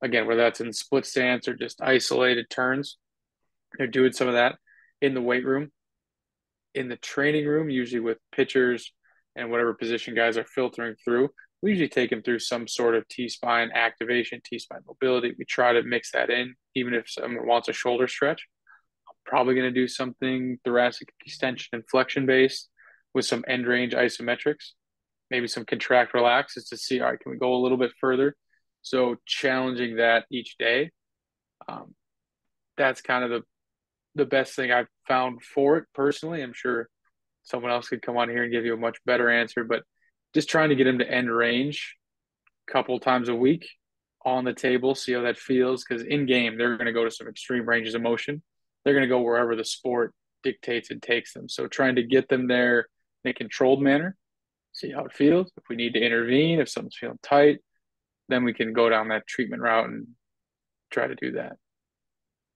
again, 0.03 0.27
whether 0.27 0.43
that's 0.43 0.61
in 0.61 0.73
split 0.73 1.05
stance 1.05 1.49
or 1.49 1.55
just 1.55 1.83
isolated 1.83 2.49
turns, 2.49 2.97
they're 3.77 3.87
doing 3.87 4.13
some 4.13 4.29
of 4.29 4.35
that 4.35 4.57
in 5.03 5.15
the 5.15 5.21
weight 5.21 5.45
room. 5.45 5.71
In 6.75 6.89
the 6.89 6.97
training 6.97 7.47
room, 7.47 7.71
usually 7.71 8.01
with 8.01 8.19
pitchers 8.31 8.93
and 9.35 9.51
whatever 9.51 9.75
position 9.75 10.15
guys 10.15 10.39
are 10.39 10.45
filtering 10.45 10.95
through, 11.05 11.31
we 11.63 11.71
usually 11.71 11.89
take 11.89 12.11
them 12.11 12.23
through 12.23 12.39
some 12.39 12.69
sort 12.69 12.95
of 12.95 13.07
T 13.09 13.29
spine 13.29 13.71
activation, 13.75 14.41
T 14.45 14.59
spine 14.59 14.81
mobility. 14.87 15.35
We 15.39 15.45
try 15.45 15.73
to 15.73 15.83
mix 15.83 16.13
that 16.13 16.31
in, 16.31 16.55
even 16.75 16.95
if 16.95 17.11
someone 17.11 17.47
wants 17.47 17.69
a 17.69 17.73
shoulder 17.73 18.07
stretch. 18.09 18.47
I'm 19.09 19.15
probably 19.25 19.55
going 19.55 19.73
to 19.73 19.81
do 19.81 19.89
something 19.89 20.59
thoracic 20.65 21.09
extension 21.25 21.71
and 21.73 21.83
flexion 21.91 22.27
based 22.27 22.69
with 23.15 23.25
some 23.25 23.45
end 23.49 23.67
range 23.67 23.95
isometrics 23.95 24.73
maybe 25.31 25.49
some 25.49 25.65
contract 25.65 26.15
relaxes 26.15 26.69
to 26.69 26.77
see, 26.77 27.01
all 27.01 27.11
right, 27.11 27.21
can 27.21 27.33
we 27.33 27.39
go 27.39 27.55
a 27.55 27.63
little 27.63 27.79
bit 27.79 27.93
further? 28.01 28.37
So 28.83 29.17
challenging 29.27 29.97
that 29.97 30.25
each 30.31 30.57
day. 30.59 30.91
Um, 31.69 31.95
that's 32.77 33.01
kind 33.01 33.25
of 33.25 33.31
the 33.31 33.43
the 34.15 34.25
best 34.25 34.57
thing 34.57 34.73
I've 34.73 34.89
found 35.07 35.43
for 35.43 35.77
it 35.77 35.85
personally. 35.95 36.43
I'm 36.43 36.55
sure 36.55 36.89
someone 37.43 37.71
else 37.71 37.89
could 37.89 38.03
come 38.03 38.17
on 38.17 38.29
here 38.29 38.43
and 38.43 38.51
give 38.53 38.65
you 38.65 38.75
a 38.75 38.79
much 38.79 38.99
better 39.05 39.31
answer, 39.31 39.65
but 39.65 39.83
just 40.35 40.49
trying 40.49 40.69
to 40.69 40.75
get 40.75 40.85
them 40.85 40.99
to 40.99 41.11
end 41.11 41.31
range 41.31 41.97
a 42.69 42.73
couple 42.73 42.99
times 43.01 43.29
a 43.29 43.35
week 43.35 43.69
on 44.25 44.45
the 44.45 44.53
table, 44.53 44.95
see 44.95 45.13
how 45.13 45.23
that 45.23 45.39
feels. 45.39 45.85
Because 45.85 46.03
in 46.03 46.27
game, 46.27 46.59
they're 46.59 46.77
going 46.77 46.87
to 46.87 46.93
go 46.93 47.05
to 47.05 47.11
some 47.11 47.29
extreme 47.29 47.69
ranges 47.69 47.95
of 47.95 48.03
motion. 48.03 48.43
They're 48.85 48.95
going 48.95 49.09
to 49.09 49.09
go 49.09 49.21
wherever 49.21 49.57
the 49.57 49.65
sport 49.65 50.15
dictates 50.43 50.91
and 50.91 51.03
takes 51.03 51.33
them. 51.33 51.49
So 51.49 51.67
trying 51.67 51.97
to 51.97 52.03
get 52.03 52.29
them 52.29 52.47
there 52.47 52.87
in 53.25 53.31
a 53.31 53.35
controlled 53.35 53.83
manner 53.83 54.17
see 54.79 54.93
how 54.93 55.05
it 55.05 55.13
feels. 55.13 55.51
If 55.57 55.65
we 55.69 55.77
need 55.77 55.95
to 55.95 56.01
intervene, 56.01 56.61
if 56.61 56.69
something's 56.69 56.97
feeling 56.97 57.19
tight, 57.23 57.59
then 58.29 58.45
we 58.45 58.53
can 58.53 58.73
go 58.73 58.89
down 58.89 59.09
that 59.09 59.27
treatment 59.27 59.63
route 59.63 59.89
and 59.89 60.07
try 60.91 61.07
to 61.07 61.15
do 61.15 61.33
that. 61.33 61.57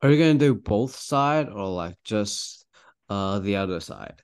Are 0.00 0.10
you 0.10 0.18
gonna 0.18 0.38
do 0.38 0.54
both 0.54 0.96
side 0.96 1.48
or 1.48 1.66
like 1.68 1.96
just 2.04 2.66
uh 3.08 3.38
the 3.40 3.56
other 3.56 3.80
side? 3.80 4.22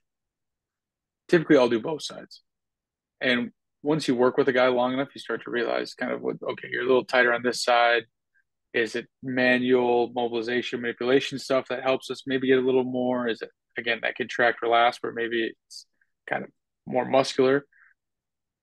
Typically, 1.28 1.56
I'll 1.56 1.68
do 1.68 1.80
both 1.80 2.02
sides. 2.02 2.42
And 3.20 3.50
once 3.82 4.08
you 4.08 4.14
work 4.14 4.36
with 4.36 4.48
a 4.48 4.52
guy 4.52 4.68
long 4.68 4.92
enough, 4.92 5.08
you 5.14 5.20
start 5.20 5.42
to 5.44 5.50
realize 5.50 5.94
kind 5.94 6.12
of 6.12 6.20
what 6.20 6.36
okay, 6.42 6.68
you're 6.70 6.82
a 6.82 6.86
little 6.86 7.04
tighter 7.04 7.32
on 7.32 7.42
this 7.42 7.62
side. 7.62 8.04
Is 8.74 8.96
it 8.96 9.06
manual 9.22 10.12
mobilization 10.14 10.80
manipulation 10.82 11.38
stuff 11.38 11.68
that 11.68 11.82
helps 11.82 12.10
us 12.10 12.24
maybe 12.26 12.48
get 12.48 12.58
a 12.58 12.66
little 12.66 12.84
more? 12.84 13.28
Is 13.28 13.42
it 13.42 13.50
again 13.76 14.00
that 14.02 14.16
contract 14.16 14.62
relax 14.62 14.98
where 15.00 15.12
maybe 15.12 15.52
it's 15.66 15.86
kind 16.28 16.44
of 16.44 16.50
more 16.86 17.04
muscular? 17.04 17.64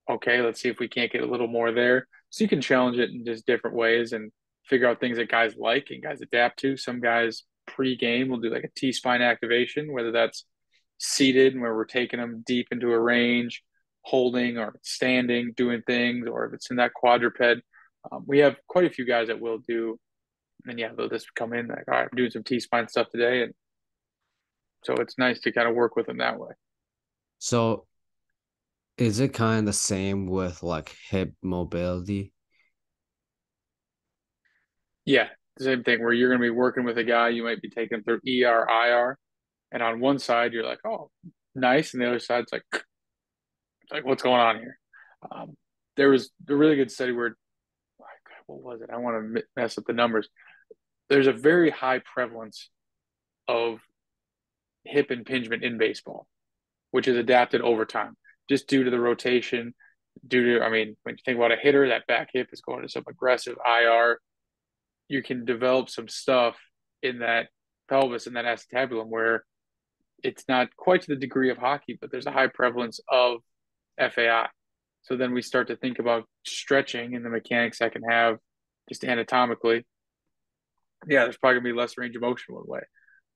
okay, 0.08 0.40
let's 0.40 0.60
see 0.60 0.68
if 0.68 0.78
we 0.78 0.88
can't 0.88 1.12
get 1.12 1.22
a 1.22 1.30
little 1.30 1.48
more 1.48 1.72
there. 1.72 2.06
So 2.30 2.44
you 2.44 2.48
can 2.48 2.60
challenge 2.60 2.98
it 2.98 3.10
in 3.10 3.24
just 3.24 3.46
different 3.46 3.76
ways 3.76 4.12
and 4.12 4.30
figure 4.64 4.88
out 4.88 5.00
things 5.00 5.16
that 5.16 5.30
guys 5.30 5.54
like 5.56 5.88
and 5.90 6.02
guys 6.02 6.20
adapt 6.20 6.60
to. 6.60 6.76
Some 6.76 7.00
guys 7.00 7.44
pre-game 7.66 8.28
will 8.28 8.40
do 8.40 8.50
like 8.50 8.64
a 8.64 8.70
T 8.76 8.92
spine 8.92 9.22
activation, 9.22 9.92
whether 9.92 10.12
that's 10.12 10.44
seated 10.98 11.52
and 11.52 11.62
where 11.62 11.74
we're 11.74 11.84
taking 11.84 12.20
them 12.20 12.42
deep 12.46 12.68
into 12.70 12.92
a 12.92 13.00
range, 13.00 13.62
holding 14.06 14.56
or 14.56 14.78
standing, 14.82 15.52
doing 15.56 15.82
things, 15.84 16.28
or 16.28 16.46
if 16.46 16.54
it's 16.54 16.70
in 16.70 16.76
that 16.76 16.94
quadruped. 16.94 17.40
Um, 18.12 18.24
we 18.24 18.38
have 18.38 18.54
quite 18.68 18.84
a 18.84 18.90
few 18.90 19.04
guys 19.04 19.26
that 19.26 19.40
will 19.40 19.58
do, 19.58 19.98
and 20.64 20.78
yeah, 20.78 20.90
they'll 20.96 21.08
just 21.08 21.34
come 21.34 21.52
in 21.52 21.66
like, 21.66 21.84
all 21.88 21.94
right, 21.94 22.08
I'm 22.10 22.16
doing 22.16 22.30
some 22.30 22.44
T 22.44 22.60
spine 22.60 22.86
stuff 22.86 23.08
today, 23.10 23.42
and 23.42 23.52
so 24.84 24.94
it's 24.94 25.18
nice 25.18 25.40
to 25.40 25.50
kind 25.50 25.68
of 25.68 25.74
work 25.74 25.96
with 25.96 26.06
them 26.06 26.18
that 26.18 26.38
way. 26.38 26.52
So 27.38 27.86
is 28.96 29.18
it 29.18 29.34
kind 29.34 29.58
of 29.60 29.66
the 29.66 29.72
same 29.72 30.26
with 30.26 30.62
like 30.62 30.94
hip 31.10 31.32
mobility? 31.42 32.32
Yeah, 35.04 35.28
the 35.56 35.64
same 35.64 35.82
thing 35.82 36.00
where 36.00 36.12
you're 36.12 36.28
going 36.28 36.40
to 36.40 36.46
be 36.46 36.50
working 36.50 36.84
with 36.84 36.96
a 36.98 37.04
guy, 37.04 37.30
you 37.30 37.42
might 37.42 37.60
be 37.60 37.70
taking 37.70 38.04
through 38.04 38.20
ER, 38.24 38.68
IR, 38.68 39.18
and 39.72 39.82
on 39.82 39.98
one 39.98 40.20
side 40.20 40.52
you're 40.52 40.64
like, 40.64 40.78
oh, 40.86 41.10
nice, 41.56 41.92
and 41.92 42.02
the 42.02 42.06
other 42.06 42.20
side's 42.20 42.52
like, 42.52 42.62
like 43.90 44.04
what's 44.04 44.22
going 44.22 44.40
on 44.40 44.58
here? 44.58 44.78
Um, 45.30 45.56
there 45.96 46.10
was 46.10 46.30
a 46.48 46.54
really 46.54 46.76
good 46.76 46.90
study 46.90 47.12
where, 47.12 47.36
what 48.46 48.62
was 48.62 48.82
it? 48.82 48.90
I 48.92 48.98
want 48.98 49.34
to 49.34 49.42
mess 49.56 49.78
up 49.78 49.84
the 49.86 49.92
numbers. 49.92 50.28
There's 51.08 51.26
a 51.26 51.32
very 51.32 51.70
high 51.70 52.00
prevalence 52.14 52.70
of 53.48 53.80
hip 54.84 55.10
impingement 55.10 55.64
in 55.64 55.78
baseball, 55.78 56.26
which 56.90 57.08
is 57.08 57.16
adapted 57.16 57.60
over 57.60 57.84
time 57.84 58.16
just 58.48 58.68
due 58.68 58.84
to 58.84 58.90
the 58.90 59.00
rotation, 59.00 59.74
due 60.26 60.58
to, 60.58 60.64
I 60.64 60.70
mean, 60.70 60.96
when 61.02 61.16
you 61.16 61.22
think 61.24 61.38
about 61.38 61.52
a 61.52 61.56
hitter, 61.56 61.88
that 61.88 62.06
back 62.06 62.30
hip 62.32 62.48
is 62.52 62.60
going 62.60 62.82
to 62.82 62.88
some 62.88 63.04
aggressive 63.08 63.56
IR. 63.66 64.20
You 65.08 65.22
can 65.22 65.44
develop 65.44 65.90
some 65.90 66.08
stuff 66.08 66.56
in 67.02 67.20
that 67.20 67.48
pelvis 67.88 68.26
and 68.26 68.36
that 68.36 68.44
acetabulum 68.44 69.06
where 69.08 69.44
it's 70.22 70.44
not 70.48 70.74
quite 70.76 71.02
to 71.02 71.08
the 71.08 71.16
degree 71.16 71.50
of 71.50 71.58
hockey, 71.58 71.98
but 72.00 72.10
there's 72.10 72.26
a 72.26 72.32
high 72.32 72.48
prevalence 72.48 73.00
of 73.10 73.40
FAI. 73.98 74.48
So 75.02 75.16
then 75.16 75.32
we 75.32 75.42
start 75.42 75.68
to 75.68 75.76
think 75.76 75.98
about 75.98 76.24
stretching 76.44 77.14
and 77.14 77.24
the 77.24 77.30
mechanics 77.30 77.78
that 77.78 77.92
can 77.92 78.02
have 78.02 78.38
just 78.88 79.04
anatomically. 79.04 79.86
Yeah, 81.06 81.24
there's 81.24 81.36
probably 81.36 81.60
gonna 81.60 81.74
be 81.74 81.78
less 81.78 81.96
range 81.96 82.16
of 82.16 82.22
motion 82.22 82.54
one 82.54 82.66
way. 82.66 82.80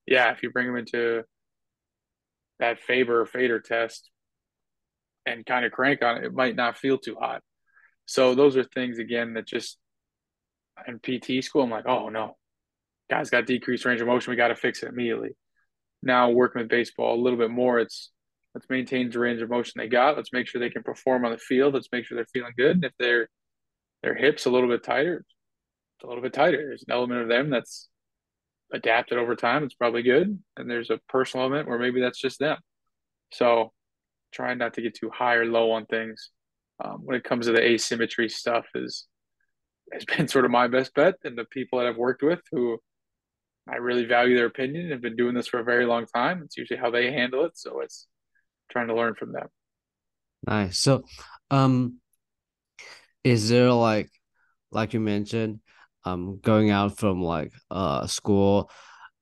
Yeah, 0.07 0.33
if 0.33 0.43
you 0.43 0.51
bring 0.51 0.67
them 0.67 0.77
into 0.77 1.23
that 2.59 2.81
Faber 2.81 3.25
FADIR 3.27 3.63
test, 3.63 4.11
and 5.27 5.47
kind 5.47 5.65
of 5.65 5.73
crank 5.73 6.03
on 6.03 6.19
it, 6.19 6.25
it 6.25 6.35
might 6.35 6.57
not 6.57 6.79
feel 6.79 6.99
too 6.99 7.17
hot. 7.19 7.43
So 8.07 8.35
those 8.35 8.57
are 8.57 8.65
things 8.65 8.99
again 8.99 9.35
that 9.35 9.47
just 9.47 9.79
in 10.87 10.99
PT 10.99 11.45
school, 11.45 11.63
I'm 11.63 11.71
like, 11.71 11.87
oh 11.87 12.09
no, 12.09 12.37
guys 13.09 13.31
got 13.31 13.47
decreased 13.47 13.85
range 13.85 14.01
of 14.01 14.07
motion. 14.07 14.31
We 14.31 14.37
got 14.37 14.49
to 14.49 14.57
fix 14.57 14.83
it 14.83 14.89
immediately. 14.89 15.31
Now 16.03 16.31
working 16.31 16.61
with 16.61 16.71
baseball 16.71 17.15
a 17.15 17.23
little 17.23 17.39
bit 17.39 17.51
more, 17.51 17.79
it's 17.79 18.11
let's 18.55 18.69
maintain 18.69 19.11
the 19.11 19.19
range 19.19 19.41
of 19.41 19.51
motion 19.51 19.75
they 19.77 19.89
got. 19.89 20.17
Let's 20.17 20.33
make 20.33 20.47
sure 20.47 20.61
they 20.61 20.71
can 20.71 20.83
perform 20.83 21.25
on 21.25 21.33
the 21.33 21.39
field. 21.39 21.75
Let's 21.75 21.89
make 21.93 22.05
sure 22.05 22.17
they're 22.17 22.27
feeling 22.33 22.53
good. 22.57 22.77
And 22.77 22.85
if 22.85 22.93
their 22.99 23.29
their 24.03 24.15
hips 24.15 24.47
a 24.47 24.51
little 24.51 24.69
bit 24.69 24.83
tighter, 24.83 25.25
it's 25.97 26.05
a 26.05 26.07
little 26.07 26.23
bit 26.23 26.33
tighter. 26.33 26.57
There's 26.57 26.85
an 26.87 26.93
element 26.93 27.23
of 27.23 27.29
them 27.29 27.51
that's 27.51 27.89
adapted 28.73 29.19
over 29.19 29.37
time. 29.37 29.65
It's 29.65 29.75
probably 29.75 30.03
good. 30.03 30.39
And 30.57 30.71
there's 30.71 30.91
a 30.91 31.01
personal 31.09 31.47
element 31.47 31.69
where 31.69 31.79
maybe 31.79 32.01
that's 32.01 32.21
just 32.21 32.39
them. 32.39 32.59
So 33.33 33.73
trying 34.33 34.59
not 34.59 34.75
to 34.75 34.83
get 34.83 34.95
too 34.95 35.11
high 35.11 35.35
or 35.35 35.47
low 35.47 35.73
on 35.73 35.87
things. 35.87 36.31
Um, 36.83 37.01
when 37.05 37.17
it 37.17 37.25
comes 37.25 37.47
to 37.47 37.53
the 37.53 37.63
asymmetry 37.63 38.29
stuff, 38.29 38.67
is 38.75 39.07
has 39.93 40.05
been 40.17 40.29
sort 40.29 40.45
of 40.45 40.51
my 40.51 40.69
best 40.69 40.95
bet, 40.95 41.17
and 41.25 41.37
the 41.37 41.45
people 41.45 41.79
that 41.79 41.89
I've 41.89 41.97
worked 41.97 42.23
with 42.23 42.41
who 42.51 42.79
I 43.69 43.77
really 43.77 44.05
value 44.05 44.37
their 44.37 44.47
opinion 44.47 44.91
have 44.91 45.03
been 45.03 45.17
doing 45.17 45.35
this 45.35 45.47
for 45.47 45.61
a 45.61 45.65
very 45.65 45.85
long 45.85 46.07
time. 46.07 46.43
It's 46.45 46.57
usually 46.57 46.81
how 46.81 46.91
they 46.91 47.13
handle 47.13 47.45
it, 47.45 47.59
so 47.59 47.81
it's 47.81 48.07
trying 48.71 48.89
to 48.89 48.95
learn 48.95 49.15
from 49.15 49.33
them. 49.33 49.49
Nice. 50.47 50.79
So, 50.79 51.05
um, 51.51 51.97
is 53.25 53.49
there 53.49 53.73
like, 53.73 54.11
like 54.71 54.95
you 54.95 55.01
mentioned, 55.01 55.61
um, 56.05 56.39
going 56.41 56.71
out 56.71 56.99
from 56.99 57.23
like 57.23 57.53
uh 57.71 58.07
school, 58.07 58.71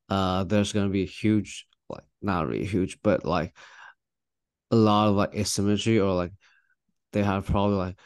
uh, 0.09 0.45
there's 0.45 0.73
gonna 0.73 0.91
be 0.91 1.03
a 1.03 1.07
huge, 1.07 1.67
like 1.89 2.05
not 2.23 2.47
really 2.47 2.65
huge, 2.67 2.99
but 3.03 3.25
like 3.25 3.55
a 4.71 4.77
lot 4.77 5.09
of 5.09 5.17
like 5.17 5.35
asymmetry 5.35 5.99
or 5.99 6.13
like 6.13 6.33
they 7.13 7.23
have 7.23 7.47
probably 7.47 7.77
like 7.77 7.99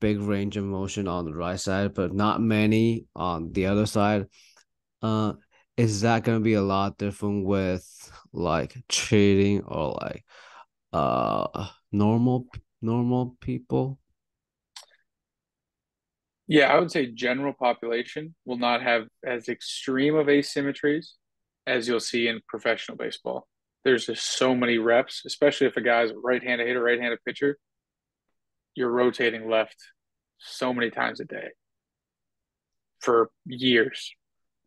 big 0.00 0.20
range 0.20 0.56
of 0.56 0.64
motion 0.64 1.08
on 1.08 1.24
the 1.24 1.34
right 1.34 1.58
side, 1.58 1.94
but 1.94 2.12
not 2.12 2.40
many 2.40 3.06
on 3.16 3.52
the 3.52 3.66
other 3.66 3.86
side. 3.86 4.26
Uh, 5.00 5.32
is 5.76 6.02
that 6.02 6.22
gonna 6.22 6.40
be 6.40 6.54
a 6.54 6.62
lot 6.62 6.98
different 6.98 7.46
with 7.46 7.84
like 8.32 8.76
trading 8.88 9.62
or 9.62 9.96
like 10.00 10.24
uh 10.92 11.68
normal 11.90 12.46
normal 12.80 13.36
people? 13.40 13.98
Yeah, 16.48 16.72
I 16.72 16.78
would 16.78 16.90
say 16.90 17.06
general 17.06 17.54
population 17.54 18.34
will 18.44 18.58
not 18.58 18.82
have 18.82 19.06
as 19.24 19.48
extreme 19.48 20.16
of 20.16 20.26
asymmetries 20.26 21.12
as 21.66 21.88
you'll 21.88 22.00
see 22.00 22.28
in 22.28 22.40
professional 22.46 22.98
baseball. 22.98 23.48
There's 23.84 24.06
just 24.06 24.36
so 24.36 24.54
many 24.54 24.78
reps, 24.78 25.22
especially 25.24 25.68
if 25.68 25.76
a 25.76 25.80
guy's 25.80 26.10
a 26.10 26.18
right-handed 26.18 26.66
hitter, 26.66 26.82
right-handed 26.82 27.20
pitcher, 27.24 27.56
you're 28.74 28.90
rotating 28.90 29.48
left 29.48 29.76
so 30.38 30.74
many 30.74 30.90
times 30.90 31.20
a 31.20 31.24
day 31.24 31.48
for 33.00 33.30
years. 33.46 34.12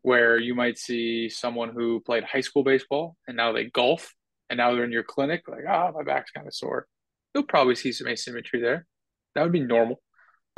Where 0.02 0.38
you 0.38 0.54
might 0.54 0.78
see 0.78 1.28
someone 1.28 1.70
who 1.70 2.00
played 2.00 2.24
high 2.24 2.40
school 2.40 2.62
baseball 2.62 3.16
and 3.28 3.36
now 3.36 3.52
they 3.52 3.64
golf 3.64 4.14
and 4.48 4.58
now 4.58 4.74
they're 4.74 4.84
in 4.84 4.92
your 4.92 5.02
clinic, 5.02 5.42
like, 5.48 5.64
ah, 5.68 5.88
oh, 5.88 5.92
my 5.96 6.04
back's 6.04 6.30
kind 6.30 6.46
of 6.46 6.54
sore. 6.54 6.86
You'll 7.34 7.44
probably 7.44 7.74
see 7.74 7.92
some 7.92 8.08
asymmetry 8.08 8.60
there. 8.60 8.86
That 9.34 9.42
would 9.42 9.52
be 9.52 9.60
normal. 9.60 10.00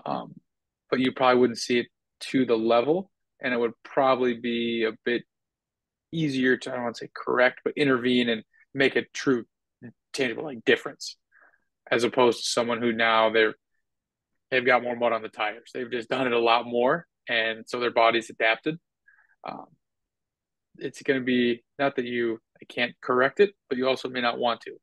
Um, 0.05 0.35
but 0.91 1.01
you 1.01 1.13
probably 1.13 1.41
wouldn't 1.41 1.59
see 1.59 1.81
it 1.81 1.87
to 2.21 2.45
the 2.45 2.57
level, 2.57 3.11
and 3.41 3.53
it 3.53 3.61
would 3.61 3.73
probably 3.85 4.35
be 4.35 4.85
a 4.85 4.93
bit 5.05 5.23
easier 6.13 6.57
to 6.57 6.71
I 6.71 6.75
don't 6.75 6.85
want 6.85 6.97
to 6.97 7.05
say 7.05 7.11
correct, 7.15 7.61
but 7.65 7.75
intervene 7.77 8.29
and 8.29 8.43
make 8.75 8.97
a 8.97 9.05
true 9.13 9.45
tangible 10.13 10.45
like 10.45 10.65
difference, 10.65 11.17
as 11.91 12.05
opposed 12.05 12.39
to 12.39 12.51
someone 12.51 12.81
who 12.81 12.93
now 12.93 13.31
they're 13.31 13.55
they've 14.51 14.65
got 14.65 14.83
more 14.83 14.97
mud 14.97 15.13
on 15.13 15.23
the 15.23 15.29
tires. 15.29 15.71
They've 15.73 15.91
just 15.91 16.09
done 16.09 16.27
it 16.27 16.33
a 16.33 16.39
lot 16.39 16.67
more, 16.67 17.07
and 17.29 17.65
so 17.67 17.81
their 17.81 17.91
body's 17.91 18.31
adapted. 18.31 18.79
Um, 19.49 19.67
it's 20.79 21.03
going 21.03 21.21
to 21.21 21.25
be 21.25 21.63
not 21.79 21.97
that 21.97 22.05
you 22.05 22.41
I 22.61 22.65
can't 22.67 22.95
correct 23.01 23.41
it, 23.41 23.55
but 23.69 23.79
you 23.79 23.89
also 23.89 24.09
may 24.09 24.21
not 24.21 24.39
want 24.39 24.61
to. 24.63 24.77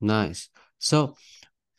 Nice. 0.00 0.48
So 0.78 1.16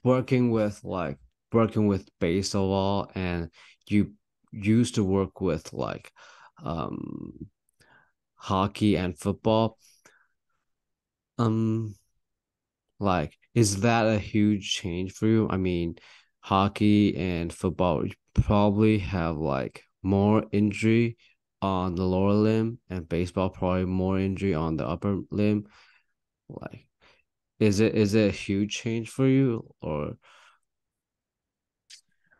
working 0.04 0.52
with 0.52 0.84
like 0.84 1.18
working 1.54 1.88
with 1.88 2.10
baseball 2.20 3.10
and 3.16 3.50
you 3.88 4.14
used 4.52 4.96
to 4.96 5.04
work 5.04 5.42
with 5.42 5.72
like 5.74 6.12
um 6.64 7.48
hockey 8.36 8.96
and 8.98 9.18
football 9.18 9.78
um 11.38 11.96
like 13.00 13.38
is 13.54 13.82
that 13.82 14.04
a 14.08 14.20
huge 14.20 14.72
change 14.72 15.12
for 15.14 15.28
you 15.28 15.48
i 15.50 15.58
mean 15.58 15.96
hockey 16.40 17.16
and 17.16 17.54
football 17.54 18.04
probably 18.34 19.00
have 19.00 19.38
like 19.38 19.84
more 20.02 20.44
injury 20.52 21.18
on 21.62 21.96
the 21.96 22.04
lower 22.04 22.34
limb 22.34 22.80
and 22.90 23.10
baseball 23.10 23.50
probably 23.50 23.86
more 23.86 24.20
injury 24.20 24.54
on 24.54 24.78
the 24.78 24.88
upper 24.88 25.20
limb 25.32 25.66
like 26.50 26.88
is 27.60 27.80
it 27.80 27.96
is 27.96 28.14
it 28.14 28.30
a 28.30 28.32
huge 28.32 28.76
change 28.76 29.10
for 29.10 29.28
you 29.28 29.74
or 29.82 30.14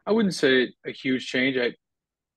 I 0.08 0.12
wouldn't 0.12 0.36
say 0.36 0.74
a 0.86 0.92
huge 0.92 1.28
change. 1.28 1.58
I 1.58 1.74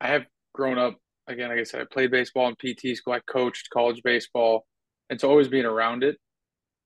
I 0.01 0.09
have 0.09 0.27
grown 0.53 0.77
up 0.77 0.99
again, 1.29 1.51
like 1.51 1.61
I 1.61 1.62
said, 1.62 1.81
I 1.81 1.85
played 1.85 2.11
baseball 2.11 2.49
in 2.49 2.57
PT 2.57 2.97
school. 2.97 3.14
I 3.14 3.21
coached 3.21 3.71
college 3.71 4.03
baseball, 4.03 4.66
and 5.09 5.21
so 5.21 5.31
always 5.31 5.49
being 5.49 5.64
around 5.64 6.03
it. 6.03 6.16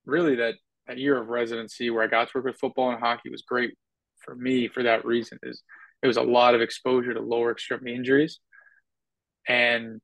Really, 0.05 0.35
that 0.35 0.55
that 0.87 0.99
year 0.99 1.19
of 1.19 1.29
residency 1.29 1.89
where 1.89 2.03
I 2.03 2.07
got 2.07 2.29
to 2.29 2.37
work 2.37 2.45
with 2.45 2.59
football 2.59 2.91
and 2.91 2.99
hockey 2.99 3.29
was 3.31 3.41
great 3.41 3.73
for 4.19 4.35
me 4.35 4.67
for 4.67 4.83
that 4.83 5.05
reason. 5.05 5.39
Is 5.41 5.63
it 6.03 6.07
was 6.07 6.17
a 6.17 6.21
lot 6.21 6.53
of 6.53 6.61
exposure 6.61 7.15
to 7.15 7.21
lower 7.21 7.51
extremity 7.51 7.95
injuries, 7.95 8.39
and 9.47 10.01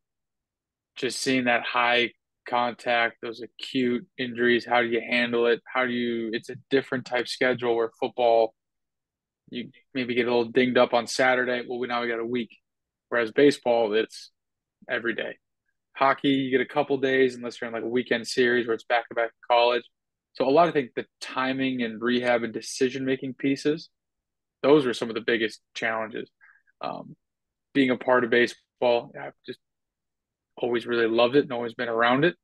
just 0.95 1.19
seeing 1.19 1.45
that 1.45 1.63
high 1.63 2.11
contact, 2.47 3.17
those 3.21 3.41
acute 3.41 4.05
injuries. 4.17 4.65
How 4.65 4.81
do 4.81 4.87
you 4.87 5.01
handle 5.01 5.47
it? 5.47 5.61
How 5.65 5.85
do 5.85 5.91
you? 5.91 6.29
It's 6.33 6.49
a 6.49 6.55
different 6.69 7.05
type 7.05 7.27
schedule 7.27 7.75
where 7.75 7.91
football 7.99 8.53
you 9.51 9.69
maybe 9.93 10.15
get 10.15 10.27
a 10.27 10.29
little 10.33 10.45
dinged 10.45 10.77
up 10.77 10.93
on 10.93 11.05
Saturday. 11.05 11.63
Well, 11.67 11.77
we 11.77 11.87
now 11.87 12.01
we 12.01 12.07
got 12.07 12.19
a 12.19 12.25
week. 12.25 12.57
Whereas 13.09 13.31
baseball, 13.31 13.93
it's 13.93 14.31
every 14.89 15.13
day. 15.13 15.37
Hockey, 15.93 16.29
you 16.29 16.51
get 16.51 16.61
a 16.61 16.73
couple 16.73 16.97
days 16.97 17.35
unless 17.35 17.59
you're 17.59 17.67
in 17.67 17.73
like 17.73 17.83
a 17.83 17.87
weekend 17.87 18.25
series 18.25 18.65
where 18.65 18.73
it's 18.73 18.85
back 18.85 19.07
to 19.09 19.15
back 19.15 19.31
college. 19.49 19.83
So 20.33 20.47
a 20.47 20.49
lot 20.49 20.69
of 20.69 20.73
think 20.73 20.91
the 20.95 21.05
timing 21.19 21.83
and 21.83 22.01
rehab 22.01 22.43
and 22.43 22.53
decision 22.53 23.03
making 23.03 23.33
pieces, 23.33 23.89
those 24.63 24.85
were 24.85 24.93
some 24.93 25.09
of 25.09 25.15
the 25.15 25.21
biggest 25.21 25.59
challenges. 25.75 26.31
Um, 26.79 27.17
being 27.73 27.89
a 27.89 27.97
part 27.97 28.23
of 28.23 28.29
baseball, 28.29 28.61
I've 28.83 29.33
just 29.45 29.59
always 30.57 30.85
really 30.85 31.07
loved 31.07 31.35
it 31.35 31.43
and 31.43 31.51
always 31.51 31.73
been 31.73 31.89
around 31.89 32.25
it. 32.25 32.35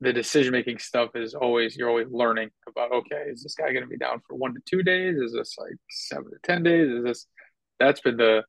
The 0.00 0.12
decision 0.12 0.52
making 0.52 0.78
stuff 0.78 1.10
is 1.14 1.34
always 1.34 1.76
you're 1.76 1.88
always 1.88 2.08
learning 2.10 2.50
about 2.68 2.92
okay 2.92 3.24
is 3.28 3.42
this 3.42 3.54
guy 3.54 3.72
going 3.72 3.84
to 3.84 3.88
be 3.88 3.96
down 3.96 4.20
for 4.26 4.36
one 4.36 4.54
to 4.54 4.60
two 4.66 4.82
days? 4.82 5.16
Is 5.16 5.32
this 5.32 5.54
like 5.58 5.76
seven 5.90 6.26
to 6.26 6.38
ten 6.42 6.62
days? 6.62 6.90
Is 6.90 7.04
this 7.04 7.26
that's 7.78 8.00
been 8.00 8.16
the 8.16 8.44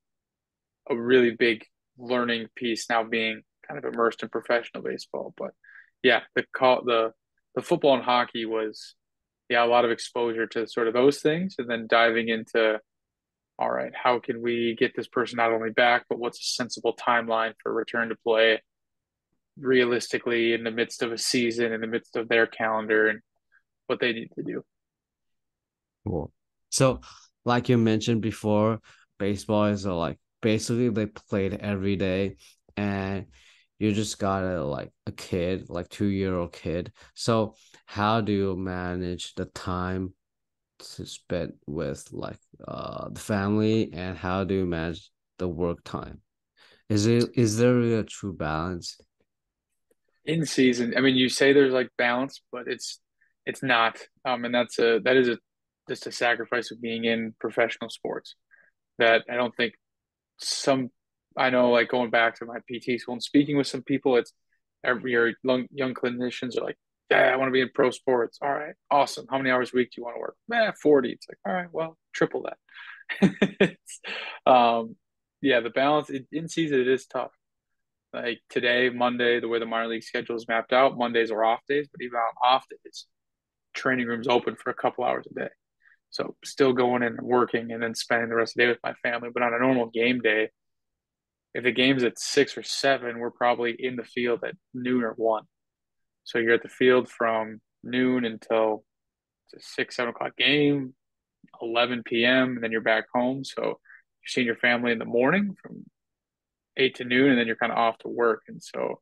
a 0.89 0.95
really 0.95 1.32
big 1.32 1.65
learning 1.98 2.48
piece 2.56 2.89
now 2.89 3.04
being 3.04 3.41
kind 3.67 3.78
of 3.78 3.91
immersed 3.91 4.21
in 4.21 4.30
professional 4.30 4.84
baseball. 4.84 5.34
But 5.38 5.52
yeah 6.04 6.21
the 6.36 6.43
call 6.56 6.84
the 6.84 7.12
the 7.56 7.62
football 7.62 7.95
and 7.95 8.04
hockey 8.04 8.45
was 8.45 8.95
yeah 9.50 9.63
a 9.63 9.65
lot 9.65 9.86
of 9.86 9.91
exposure 9.91 10.45
to 10.45 10.67
sort 10.67 10.88
of 10.88 10.93
those 10.93 11.19
things 11.19 11.56
and 11.58 11.69
then 11.69 11.88
diving 11.89 12.30
into 12.30 12.80
all 13.57 13.71
right 13.71 13.93
how 13.95 14.19
can 14.19 14.41
we 14.41 14.75
get 14.77 14.95
this 14.95 15.07
person 15.07 15.37
not 15.37 15.51
only 15.51 15.69
back 15.69 16.05
but 16.09 16.19
what's 16.19 16.39
a 16.39 16.43
sensible 16.43 16.95
timeline 16.95 17.53
for 17.61 17.73
return 17.73 18.09
to 18.09 18.15
play 18.15 18.59
realistically 19.57 20.53
in 20.53 20.63
the 20.63 20.71
midst 20.71 21.01
of 21.01 21.11
a 21.11 21.17
season, 21.17 21.71
in 21.71 21.81
the 21.81 21.87
midst 21.87 22.15
of 22.15 22.27
their 22.27 22.47
calendar 22.47 23.07
and 23.07 23.19
what 23.87 23.99
they 23.99 24.13
need 24.13 24.29
to 24.35 24.43
do. 24.43 24.63
Cool. 26.05 26.31
So, 26.71 27.01
like 27.45 27.69
you 27.69 27.77
mentioned 27.77 28.21
before, 28.21 28.79
baseball 29.17 29.65
is 29.65 29.85
a, 29.85 29.93
like 29.93 30.17
basically 30.41 30.89
they 30.89 31.05
played 31.05 31.53
every 31.53 31.95
day, 31.95 32.37
and 32.75 33.27
you 33.79 33.93
just 33.93 34.19
got 34.19 34.43
a 34.43 34.63
like 34.63 34.91
a 35.07 35.11
kid, 35.11 35.69
like 35.69 35.89
two 35.89 36.07
year 36.07 36.35
old 36.35 36.51
kid. 36.51 36.91
So, 37.13 37.55
how 37.85 38.21
do 38.21 38.31
you 38.31 38.55
manage 38.55 39.35
the 39.35 39.45
time 39.45 40.13
to 40.79 41.05
spend 41.05 41.53
with 41.67 42.07
like 42.11 42.39
uh 42.67 43.09
the 43.09 43.19
family, 43.19 43.91
and 43.93 44.17
how 44.17 44.43
do 44.43 44.55
you 44.55 44.65
manage 44.65 45.09
the 45.38 45.47
work 45.47 45.83
time? 45.83 46.21
Is 46.89 47.07
it 47.07 47.29
is 47.35 47.57
there 47.57 47.75
really 47.75 47.95
a 47.95 48.03
true 48.03 48.33
balance? 48.33 48.97
in 50.25 50.45
season. 50.45 50.93
I 50.97 51.01
mean, 51.01 51.15
you 51.15 51.29
say 51.29 51.53
there's 51.53 51.73
like 51.73 51.89
balance, 51.97 52.41
but 52.51 52.67
it's 52.67 52.99
it's 53.45 53.63
not. 53.63 53.99
Um, 54.25 54.45
and 54.45 54.53
that's 54.53 54.79
a 54.79 54.99
that 55.03 55.15
is 55.15 55.29
a 55.29 55.38
just 55.88 56.07
a 56.07 56.11
sacrifice 56.11 56.71
of 56.71 56.81
being 56.81 57.05
in 57.05 57.35
professional 57.39 57.89
sports. 57.89 58.35
That 58.97 59.23
I 59.29 59.35
don't 59.35 59.55
think 59.55 59.73
some. 60.38 60.89
I 61.38 61.49
know, 61.49 61.71
like 61.71 61.89
going 61.89 62.11
back 62.11 62.35
to 62.39 62.45
my 62.45 62.59
PT 62.59 62.99
school 62.99 63.13
and 63.13 63.23
speaking 63.23 63.57
with 63.57 63.67
some 63.67 63.83
people, 63.83 64.15
it's 64.15 64.31
every 64.83 65.11
your 65.11 65.33
young, 65.43 65.65
young 65.71 65.93
clinicians 65.93 66.57
are 66.57 66.63
like, 66.63 66.77
"Yeah, 67.09 67.17
I 67.17 67.35
want 67.37 67.49
to 67.49 67.53
be 67.53 67.61
in 67.61 67.69
pro 67.73 67.91
sports." 67.91 68.39
All 68.41 68.53
right, 68.53 68.75
awesome. 68.91 69.25
How 69.29 69.37
many 69.37 69.51
hours 69.51 69.71
a 69.73 69.77
week 69.77 69.91
do 69.91 70.01
you 70.01 70.03
want 70.03 70.15
to 70.15 70.21
work? 70.21 70.35
Man, 70.47 70.73
forty. 70.81 71.11
It's 71.11 71.27
like, 71.29 71.39
all 71.45 71.53
right, 71.53 71.71
well, 71.71 71.97
triple 72.13 72.47
that. 72.47 73.77
um, 74.51 74.95
yeah, 75.41 75.59
the 75.59 75.69
balance 75.69 76.09
in 76.31 76.49
season 76.49 76.79
it 76.79 76.87
is 76.87 77.05
tough 77.05 77.31
like 78.15 78.41
today, 78.49 78.89
Monday, 78.89 79.39
the 79.39 79.47
way 79.47 79.59
the 79.59 79.65
minor 79.65 79.89
league 79.89 80.03
schedule 80.03 80.37
is 80.37 80.47
mapped 80.47 80.71
out, 80.71 80.97
Mondays 80.97 81.31
are 81.31 81.43
off 81.43 81.59
days, 81.67 81.87
but 81.91 82.01
even 82.01 82.15
on 82.15 82.33
off 82.41 82.65
days, 82.69 83.05
training 83.73 84.07
rooms 84.07 84.27
open 84.27 84.55
for 84.55 84.69
a 84.69 84.73
couple 84.73 85.03
hours 85.03 85.27
a 85.29 85.33
day. 85.33 85.49
So 86.11 86.35
still 86.45 86.71
going 86.71 87.03
in 87.03 87.17
and 87.17 87.21
working 87.21 87.71
and 87.71 87.83
then 87.83 87.93
spending 87.93 88.29
the 88.29 88.35
rest 88.35 88.53
of 88.53 88.55
the 88.55 88.63
day 88.63 88.69
with 88.69 88.79
my 88.83 88.93
family. 89.03 89.29
But 89.33 89.43
on 89.43 89.53
a 89.53 89.59
normal 89.59 89.87
game 89.87 90.21
day, 90.21 90.49
if 91.53 91.65
the 91.65 91.73
game's 91.73 92.03
at 92.03 92.17
six 92.17 92.57
or 92.57 92.63
seven, 92.63 93.19
we're 93.19 93.31
probably 93.31 93.75
in 93.77 93.97
the 93.97 94.03
field 94.03 94.43
at 94.45 94.55
noon 94.73 95.03
or 95.03 95.11
one. 95.17 95.43
So 96.25 96.39
you're 96.39 96.55
at 96.55 96.63
the 96.63 96.69
field 96.69 97.07
from 97.07 97.61
noon 97.83 98.25
until 98.25 98.83
six, 99.58 99.95
seven 99.95 100.10
o'clock 100.10 100.35
game, 100.35 100.93
11 101.62 102.04
p.m., 102.04 102.56
and 102.56 102.63
then 102.63 102.71
you're 102.71 102.81
back 102.81 103.06
home. 103.13 103.43
So 103.43 103.63
you're 103.63 104.27
seeing 104.27 104.47
your 104.47 104.56
family 104.58 104.91
in 104.91 105.00
the 105.00 105.06
morning 105.06 105.56
from 105.62 105.85
eight 106.77 106.95
to 106.95 107.06
noon, 107.06 107.29
and 107.29 107.39
then 107.39 107.47
you're 107.47 107.56
kind 107.56 107.71
of 107.71 107.77
off 107.77 108.00
to 108.00 108.10
work. 108.10 108.43
And 108.47 108.62
so 108.62 109.00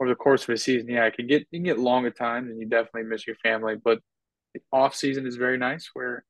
over 0.00 0.08
the 0.08 0.16
course 0.16 0.44
of 0.44 0.48
a 0.50 0.56
season, 0.56 0.88
yeah, 0.88 1.04
it 1.04 1.14
can 1.14 1.26
get 1.26 1.46
you 1.50 1.58
can 1.58 1.64
get 1.64 1.78
long 1.78 2.06
at 2.06 2.16
times, 2.16 2.50
and 2.50 2.58
you 2.58 2.66
definitely 2.66 3.04
miss 3.04 3.26
your 3.26 3.36
family. 3.36 3.76
But 3.82 4.00
the 4.54 4.60
off 4.72 4.94
season 4.94 5.26
is 5.26 5.36
very 5.36 5.58
nice, 5.58 5.90
where 5.92 6.24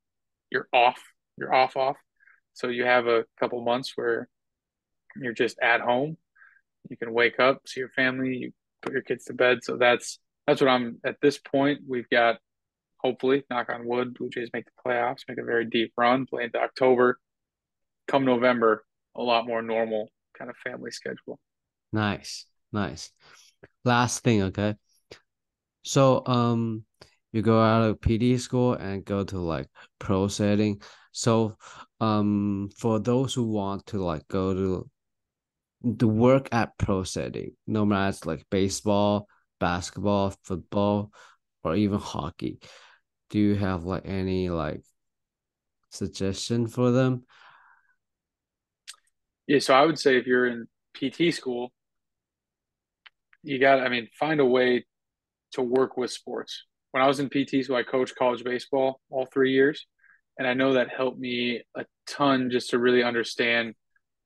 you're 0.50 0.68
off, 0.72 1.00
you're 1.38 1.54
off, 1.54 1.76
off. 1.76 1.96
So 2.52 2.68
you 2.68 2.84
have 2.84 3.06
a 3.06 3.24
couple 3.38 3.62
months 3.62 3.92
where 3.94 4.28
you're 5.16 5.32
just 5.32 5.58
at 5.60 5.80
home. 5.80 6.16
You 6.90 6.96
can 6.96 7.12
wake 7.12 7.38
up, 7.38 7.62
see 7.66 7.80
your 7.80 7.88
family, 7.90 8.36
you 8.36 8.52
put 8.82 8.92
your 8.92 9.02
kids 9.02 9.24
to 9.26 9.34
bed. 9.34 9.58
So 9.62 9.76
that's 9.76 10.18
that's 10.46 10.60
what 10.60 10.70
I'm 10.70 10.98
at 11.04 11.16
this 11.22 11.38
point. 11.38 11.80
We've 11.86 12.08
got 12.10 12.38
hopefully, 12.98 13.44
knock 13.50 13.68
on 13.70 13.86
wood, 13.86 14.14
Blue 14.14 14.30
Jays 14.30 14.50
make 14.52 14.64
the 14.64 14.90
playoffs, 14.90 15.22
make 15.28 15.38
a 15.38 15.44
very 15.44 15.64
deep 15.64 15.92
run, 15.96 16.26
play 16.26 16.44
into 16.44 16.58
October. 16.58 17.18
Come 18.08 18.24
November, 18.24 18.84
a 19.14 19.22
lot 19.22 19.46
more 19.46 19.62
normal 19.62 20.08
kind 20.36 20.50
of 20.50 20.56
family 20.56 20.90
schedule. 20.90 21.38
Nice, 21.92 22.46
nice. 22.72 23.10
Last 23.84 24.24
thing, 24.24 24.42
okay. 24.44 24.76
So, 25.84 26.22
um, 26.26 26.84
you 27.32 27.42
go 27.42 27.60
out 27.60 27.82
of 27.88 28.00
PT 28.00 28.40
school 28.40 28.74
and 28.74 29.04
go 29.04 29.24
to 29.24 29.38
like 29.38 29.68
pro 29.98 30.28
setting. 30.28 30.80
So, 31.12 31.56
um, 32.00 32.70
for 32.76 32.98
those 32.98 33.34
who 33.34 33.44
want 33.44 33.86
to 33.86 34.02
like 34.02 34.26
go 34.28 34.54
to 34.54 34.90
the 35.82 36.08
work 36.08 36.48
at 36.52 36.76
pro 36.78 37.04
setting, 37.04 37.56
no 37.66 37.84
matter 37.84 38.10
it's 38.10 38.26
like 38.26 38.44
baseball, 38.50 39.26
basketball, 39.62 40.34
football, 40.42 41.12
or 41.62 41.76
even 41.76 42.00
hockey, 42.00 42.58
do 43.30 43.38
you 43.38 43.54
have 43.54 43.84
like 43.84 44.02
any 44.04 44.50
like 44.50 44.82
suggestion 45.90 46.66
for 46.66 46.90
them? 46.90 47.24
Yeah, 49.46 49.60
so 49.60 49.72
I 49.74 49.86
would 49.86 50.00
say 50.00 50.16
if 50.16 50.26
you're 50.26 50.48
in 50.48 50.66
PT 50.94 51.32
school, 51.32 51.72
you 53.44 53.60
got, 53.60 53.78
I 53.78 53.88
mean, 53.88 54.08
find 54.18 54.40
a 54.40 54.44
way 54.44 54.84
to 55.52 55.62
work 55.62 55.96
with 55.96 56.10
sports. 56.10 56.64
When 56.90 57.02
I 57.02 57.06
was 57.06 57.20
in 57.20 57.28
PT 57.28 57.64
school, 57.64 57.76
I 57.76 57.84
coached 57.84 58.16
college 58.16 58.42
baseball 58.42 59.00
all 59.10 59.26
three 59.26 59.52
years. 59.52 59.86
And 60.38 60.48
I 60.48 60.54
know 60.54 60.72
that 60.72 60.88
helped 60.88 61.20
me 61.20 61.62
a 61.76 61.84
ton 62.08 62.50
just 62.50 62.70
to 62.70 62.78
really 62.80 63.04
understand 63.04 63.74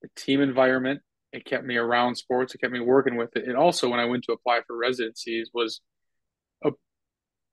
the 0.01 0.09
team 0.17 0.41
environment. 0.41 1.03
It 1.37 1.45
kept 1.45 1.67
me 1.67 1.77
around 1.77 2.17
sports. 2.17 2.55
It 2.55 2.63
kept 2.63 2.73
me 2.73 2.81
working 2.81 3.17
with 3.17 3.37
it. 3.37 3.45
And 3.47 3.57
also, 3.57 3.91
when 3.91 4.01
I 4.01 4.07
went 4.07 4.25
to 4.25 4.33
apply 4.33 4.63
for 4.67 4.75
residencies, 4.75 5.51
was 5.53 5.83
a, 6.65 6.71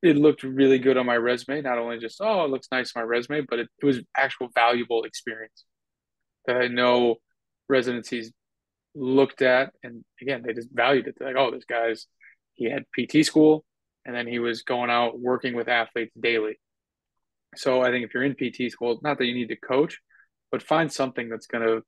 it 0.01 0.15
looked 0.15 0.43
really 0.43 0.79
good 0.79 0.95
on 0.95 1.05
my 1.05 1.17
resume. 1.17 1.61
Not 1.61 1.77
only 1.77 1.99
just 1.99 2.21
oh, 2.21 2.45
it 2.45 2.49
looks 2.49 2.69
nice 2.71 2.93
on 2.95 3.01
my 3.01 3.05
resume, 3.05 3.45
but 3.49 3.59
it, 3.59 3.67
it 3.81 3.86
was 3.86 3.99
actual 4.15 4.47
valuable 4.55 5.03
experience 5.03 5.65
that 6.47 6.55
I 6.55 6.67
know 6.67 7.17
residencies 7.67 8.31
looked 8.95 9.41
at, 9.41 9.73
and 9.84 10.05
again, 10.21 10.43
they 10.45 10.53
just 10.53 10.69
valued 10.71 11.07
it. 11.07 11.15
They're 11.17 11.27
like, 11.27 11.38
oh, 11.38 11.51
this 11.51 11.65
guy's 11.65 12.07
he 12.53 12.71
had 12.71 12.86
PT 12.97 13.25
school, 13.25 13.65
and 14.05 14.15
then 14.15 14.27
he 14.27 14.39
was 14.39 14.63
going 14.63 14.91
out 14.91 15.19
working 15.19 15.55
with 15.55 15.67
athletes 15.67 16.13
daily. 16.17 16.57
So 17.57 17.81
I 17.81 17.91
think 17.91 18.05
if 18.05 18.13
you're 18.13 18.23
in 18.23 18.36
PT 18.36 18.71
school, 18.71 18.97
not 19.03 19.17
that 19.17 19.25
you 19.25 19.34
need 19.34 19.49
to 19.49 19.57
coach, 19.57 19.99
but 20.53 20.63
find 20.63 20.89
something 20.89 21.27
that's 21.27 21.47
going 21.47 21.67
to 21.67 21.84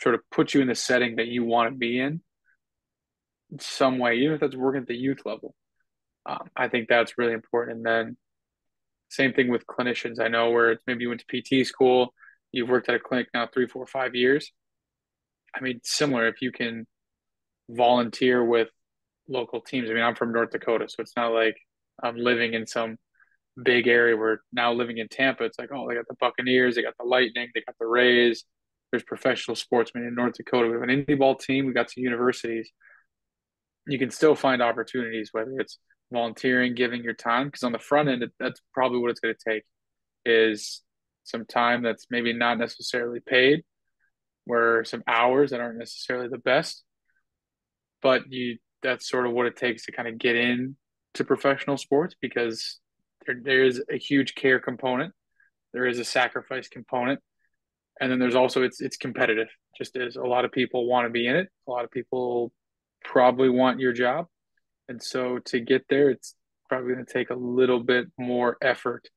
sort 0.00 0.14
of 0.14 0.20
put 0.30 0.54
you 0.54 0.60
in 0.60 0.68
the 0.68 0.74
setting 0.74 1.16
that 1.16 1.28
you 1.28 1.44
want 1.44 1.72
to 1.72 1.76
be 1.76 1.98
in, 1.98 2.20
some 3.60 3.98
way, 3.98 4.16
even 4.16 4.34
if 4.34 4.40
that's 4.40 4.56
working 4.56 4.82
at 4.82 4.88
the 4.88 4.96
youth 4.96 5.20
level. 5.24 5.54
Um, 6.26 6.48
I 6.56 6.68
think 6.68 6.88
that's 6.88 7.18
really 7.18 7.32
important. 7.32 7.78
And 7.78 7.86
then 7.86 8.16
same 9.08 9.32
thing 9.32 9.48
with 9.48 9.66
clinicians. 9.66 10.20
I 10.20 10.28
know 10.28 10.50
where 10.50 10.78
maybe 10.86 11.02
you 11.02 11.08
went 11.08 11.24
to 11.26 11.42
PT 11.42 11.66
school, 11.66 12.12
you've 12.52 12.68
worked 12.68 12.88
at 12.88 12.94
a 12.94 13.00
clinic 13.00 13.28
now 13.32 13.46
three, 13.52 13.66
four, 13.66 13.86
five 13.86 14.14
years. 14.14 14.50
I 15.54 15.60
mean, 15.60 15.80
similar 15.84 16.26
if 16.28 16.42
you 16.42 16.52
can 16.52 16.86
volunteer 17.70 18.44
with 18.44 18.68
local 19.28 19.60
teams. 19.60 19.90
I 19.90 19.94
mean, 19.94 20.02
I'm 20.02 20.14
from 20.14 20.32
North 20.32 20.50
Dakota, 20.50 20.88
so 20.88 20.96
it's 21.00 21.16
not 21.16 21.32
like 21.32 21.56
I'm 22.02 22.16
living 22.16 22.54
in 22.54 22.66
some 22.66 22.96
big 23.62 23.86
area. 23.86 24.16
We're 24.16 24.38
now 24.52 24.72
living 24.72 24.98
in 24.98 25.08
Tampa. 25.08 25.44
It's 25.44 25.58
like, 25.58 25.70
oh, 25.72 25.88
they 25.88 25.94
got 25.94 26.06
the 26.08 26.16
Buccaneers, 26.20 26.74
they 26.74 26.82
got 26.82 26.94
the 26.98 27.06
Lightning, 27.06 27.48
they 27.54 27.62
got 27.66 27.76
the 27.78 27.86
Rays. 27.86 28.44
There's 28.90 29.02
professional 29.02 29.56
sportsmen 29.56 30.04
in 30.04 30.14
North 30.14 30.34
Dakota. 30.34 30.68
We 30.68 30.74
have 30.74 30.82
an 30.82 30.88
indie 30.88 31.18
ball 31.18 31.34
team. 31.34 31.66
We 31.66 31.72
got 31.72 31.90
some 31.90 32.04
universities. 32.04 32.70
You 33.86 33.98
can 33.98 34.10
still 34.10 34.34
find 34.34 34.62
opportunities, 34.62 35.30
whether 35.32 35.58
it's 35.58 35.78
volunteering, 36.12 36.74
giving 36.74 37.02
your 37.02 37.14
time, 37.14 37.48
because 37.48 37.62
on 37.62 37.72
the 37.72 37.78
front 37.78 38.08
end, 38.08 38.24
that's 38.38 38.60
probably 38.72 38.98
what 38.98 39.10
it's 39.10 39.20
going 39.20 39.34
to 39.34 39.50
take 39.50 39.64
is 40.24 40.82
some 41.24 41.44
time 41.44 41.82
that's 41.82 42.06
maybe 42.10 42.32
not 42.32 42.58
necessarily 42.58 43.20
paid, 43.20 43.62
where 44.44 44.84
some 44.84 45.02
hours 45.06 45.50
that 45.50 45.60
aren't 45.60 45.78
necessarily 45.78 46.28
the 46.28 46.38
best, 46.38 46.84
but 48.02 48.30
you 48.30 48.58
that's 48.82 49.08
sort 49.08 49.26
of 49.26 49.32
what 49.32 49.46
it 49.46 49.56
takes 49.56 49.86
to 49.86 49.92
kind 49.92 50.06
of 50.06 50.18
get 50.18 50.36
in 50.36 50.76
to 51.14 51.24
professional 51.24 51.76
sports 51.76 52.14
because 52.20 52.78
there, 53.26 53.36
there 53.42 53.64
is 53.64 53.82
a 53.90 53.96
huge 53.96 54.34
care 54.34 54.60
component, 54.60 55.12
there 55.72 55.86
is 55.86 55.98
a 55.98 56.04
sacrifice 56.04 56.68
component, 56.68 57.20
and 58.00 58.10
then 58.10 58.18
there's 58.18 58.34
also 58.34 58.62
it's 58.62 58.80
it's 58.80 58.96
competitive. 58.96 59.48
Just 59.76 59.96
as 59.96 60.16
a 60.16 60.22
lot 60.22 60.44
of 60.44 60.52
people 60.52 60.86
want 60.86 61.06
to 61.06 61.10
be 61.10 61.26
in 61.26 61.36
it, 61.36 61.48
a 61.66 61.70
lot 61.70 61.84
of 61.84 61.90
people 61.90 62.52
probably 63.04 63.48
want 63.48 63.80
your 63.80 63.92
job, 63.92 64.26
and 64.88 65.02
so 65.02 65.38
to 65.46 65.60
get 65.60 65.84
there, 65.88 66.10
it's 66.10 66.34
probably 66.68 66.94
going 66.94 67.06
to 67.06 67.12
take 67.12 67.30
a 67.30 67.34
little 67.34 67.80
bit 67.80 68.06
more 68.18 68.56
effort 68.60 69.08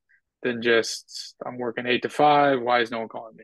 than 0.43 0.61
just 0.61 1.35
I'm 1.45 1.57
working 1.57 1.85
eight 1.85 2.03
to 2.03 2.09
five. 2.09 2.61
Why 2.61 2.81
is 2.81 2.91
no 2.91 2.99
one 2.99 3.07
calling 3.09 3.35
me? 3.35 3.43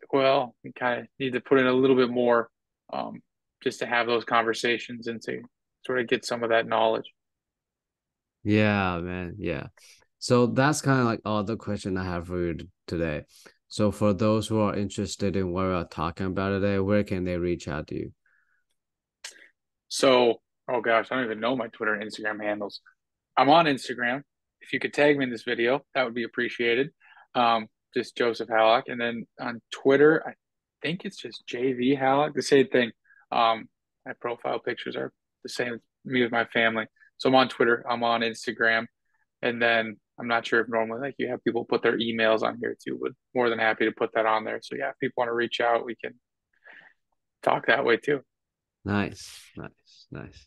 Like, 0.00 0.12
well, 0.12 0.54
you 0.62 0.72
kind 0.72 1.00
of 1.00 1.06
need 1.18 1.32
to 1.34 1.40
put 1.40 1.58
in 1.58 1.66
a 1.66 1.72
little 1.72 1.96
bit 1.96 2.10
more 2.10 2.48
um, 2.92 3.20
just 3.62 3.80
to 3.80 3.86
have 3.86 4.06
those 4.06 4.24
conversations 4.24 5.06
and 5.06 5.20
to 5.22 5.42
sort 5.84 6.00
of 6.00 6.08
get 6.08 6.24
some 6.24 6.42
of 6.42 6.50
that 6.50 6.66
knowledge. 6.66 7.12
Yeah, 8.42 8.98
man. 8.98 9.36
Yeah. 9.38 9.66
So 10.18 10.46
that's 10.46 10.80
kind 10.80 11.00
of 11.00 11.06
like 11.06 11.20
all 11.24 11.42
the 11.44 11.56
question 11.56 11.96
I 11.96 12.04
have 12.04 12.26
for 12.26 12.38
you 12.38 12.58
today. 12.86 13.24
So 13.70 13.92
for 13.92 14.12
those 14.12 14.48
who 14.48 14.58
are 14.60 14.74
interested 14.74 15.36
in 15.36 15.52
what 15.52 15.62
we're 15.62 15.84
talking 15.84 16.26
about 16.26 16.50
today, 16.50 16.80
where 16.80 17.04
can 17.04 17.22
they 17.22 17.36
reach 17.36 17.68
out 17.68 17.86
to 17.86 17.94
you? 17.94 18.12
So, 19.86 20.40
oh 20.68 20.80
gosh, 20.80 21.06
I 21.10 21.14
don't 21.14 21.24
even 21.24 21.38
know 21.38 21.54
my 21.54 21.68
Twitter 21.68 21.94
and 21.94 22.02
Instagram 22.02 22.42
handles. 22.42 22.80
I'm 23.36 23.48
on 23.48 23.66
Instagram. 23.66 24.22
If 24.60 24.72
you 24.72 24.80
could 24.80 24.92
tag 24.92 25.16
me 25.16 25.24
in 25.24 25.30
this 25.30 25.44
video, 25.44 25.82
that 25.94 26.04
would 26.04 26.14
be 26.14 26.24
appreciated. 26.24 26.90
Um, 27.36 27.68
just 27.94 28.16
Joseph 28.16 28.48
Hallock. 28.48 28.88
And 28.88 29.00
then 29.00 29.26
on 29.40 29.62
Twitter, 29.70 30.26
I 30.26 30.32
think 30.82 31.04
it's 31.04 31.16
just 31.16 31.44
JV 31.46 31.96
Hallock, 31.96 32.34
the 32.34 32.42
same 32.42 32.66
thing. 32.66 32.90
Um, 33.30 33.68
my 34.04 34.14
profile 34.20 34.58
pictures 34.58 34.96
are 34.96 35.12
the 35.44 35.48
same 35.48 35.78
me 36.04 36.22
with 36.22 36.32
my 36.32 36.44
family. 36.46 36.86
So 37.18 37.28
I'm 37.28 37.36
on 37.36 37.48
Twitter, 37.48 37.84
I'm 37.88 38.02
on 38.02 38.22
Instagram, 38.22 38.86
and 39.42 39.62
then 39.62 39.98
I'm 40.20 40.28
not 40.28 40.46
sure 40.46 40.60
if 40.60 40.68
normally 40.68 41.00
like 41.00 41.14
you 41.18 41.28
have 41.28 41.42
people 41.42 41.64
put 41.64 41.82
their 41.82 41.98
emails 41.98 42.42
on 42.42 42.58
here 42.60 42.76
too, 42.84 42.98
but 43.02 43.12
more 43.34 43.48
than 43.48 43.58
happy 43.58 43.86
to 43.86 43.92
put 43.92 44.10
that 44.14 44.26
on 44.26 44.44
there. 44.44 44.60
So 44.62 44.76
yeah, 44.76 44.90
if 44.90 44.98
people 45.00 45.14
want 45.16 45.28
to 45.28 45.34
reach 45.34 45.60
out, 45.60 45.86
we 45.86 45.96
can 45.96 46.12
talk 47.42 47.66
that 47.66 47.84
way 47.84 47.96
too. 47.96 48.20
Nice, 48.84 49.50
nice, 49.56 50.06
nice. 50.10 50.46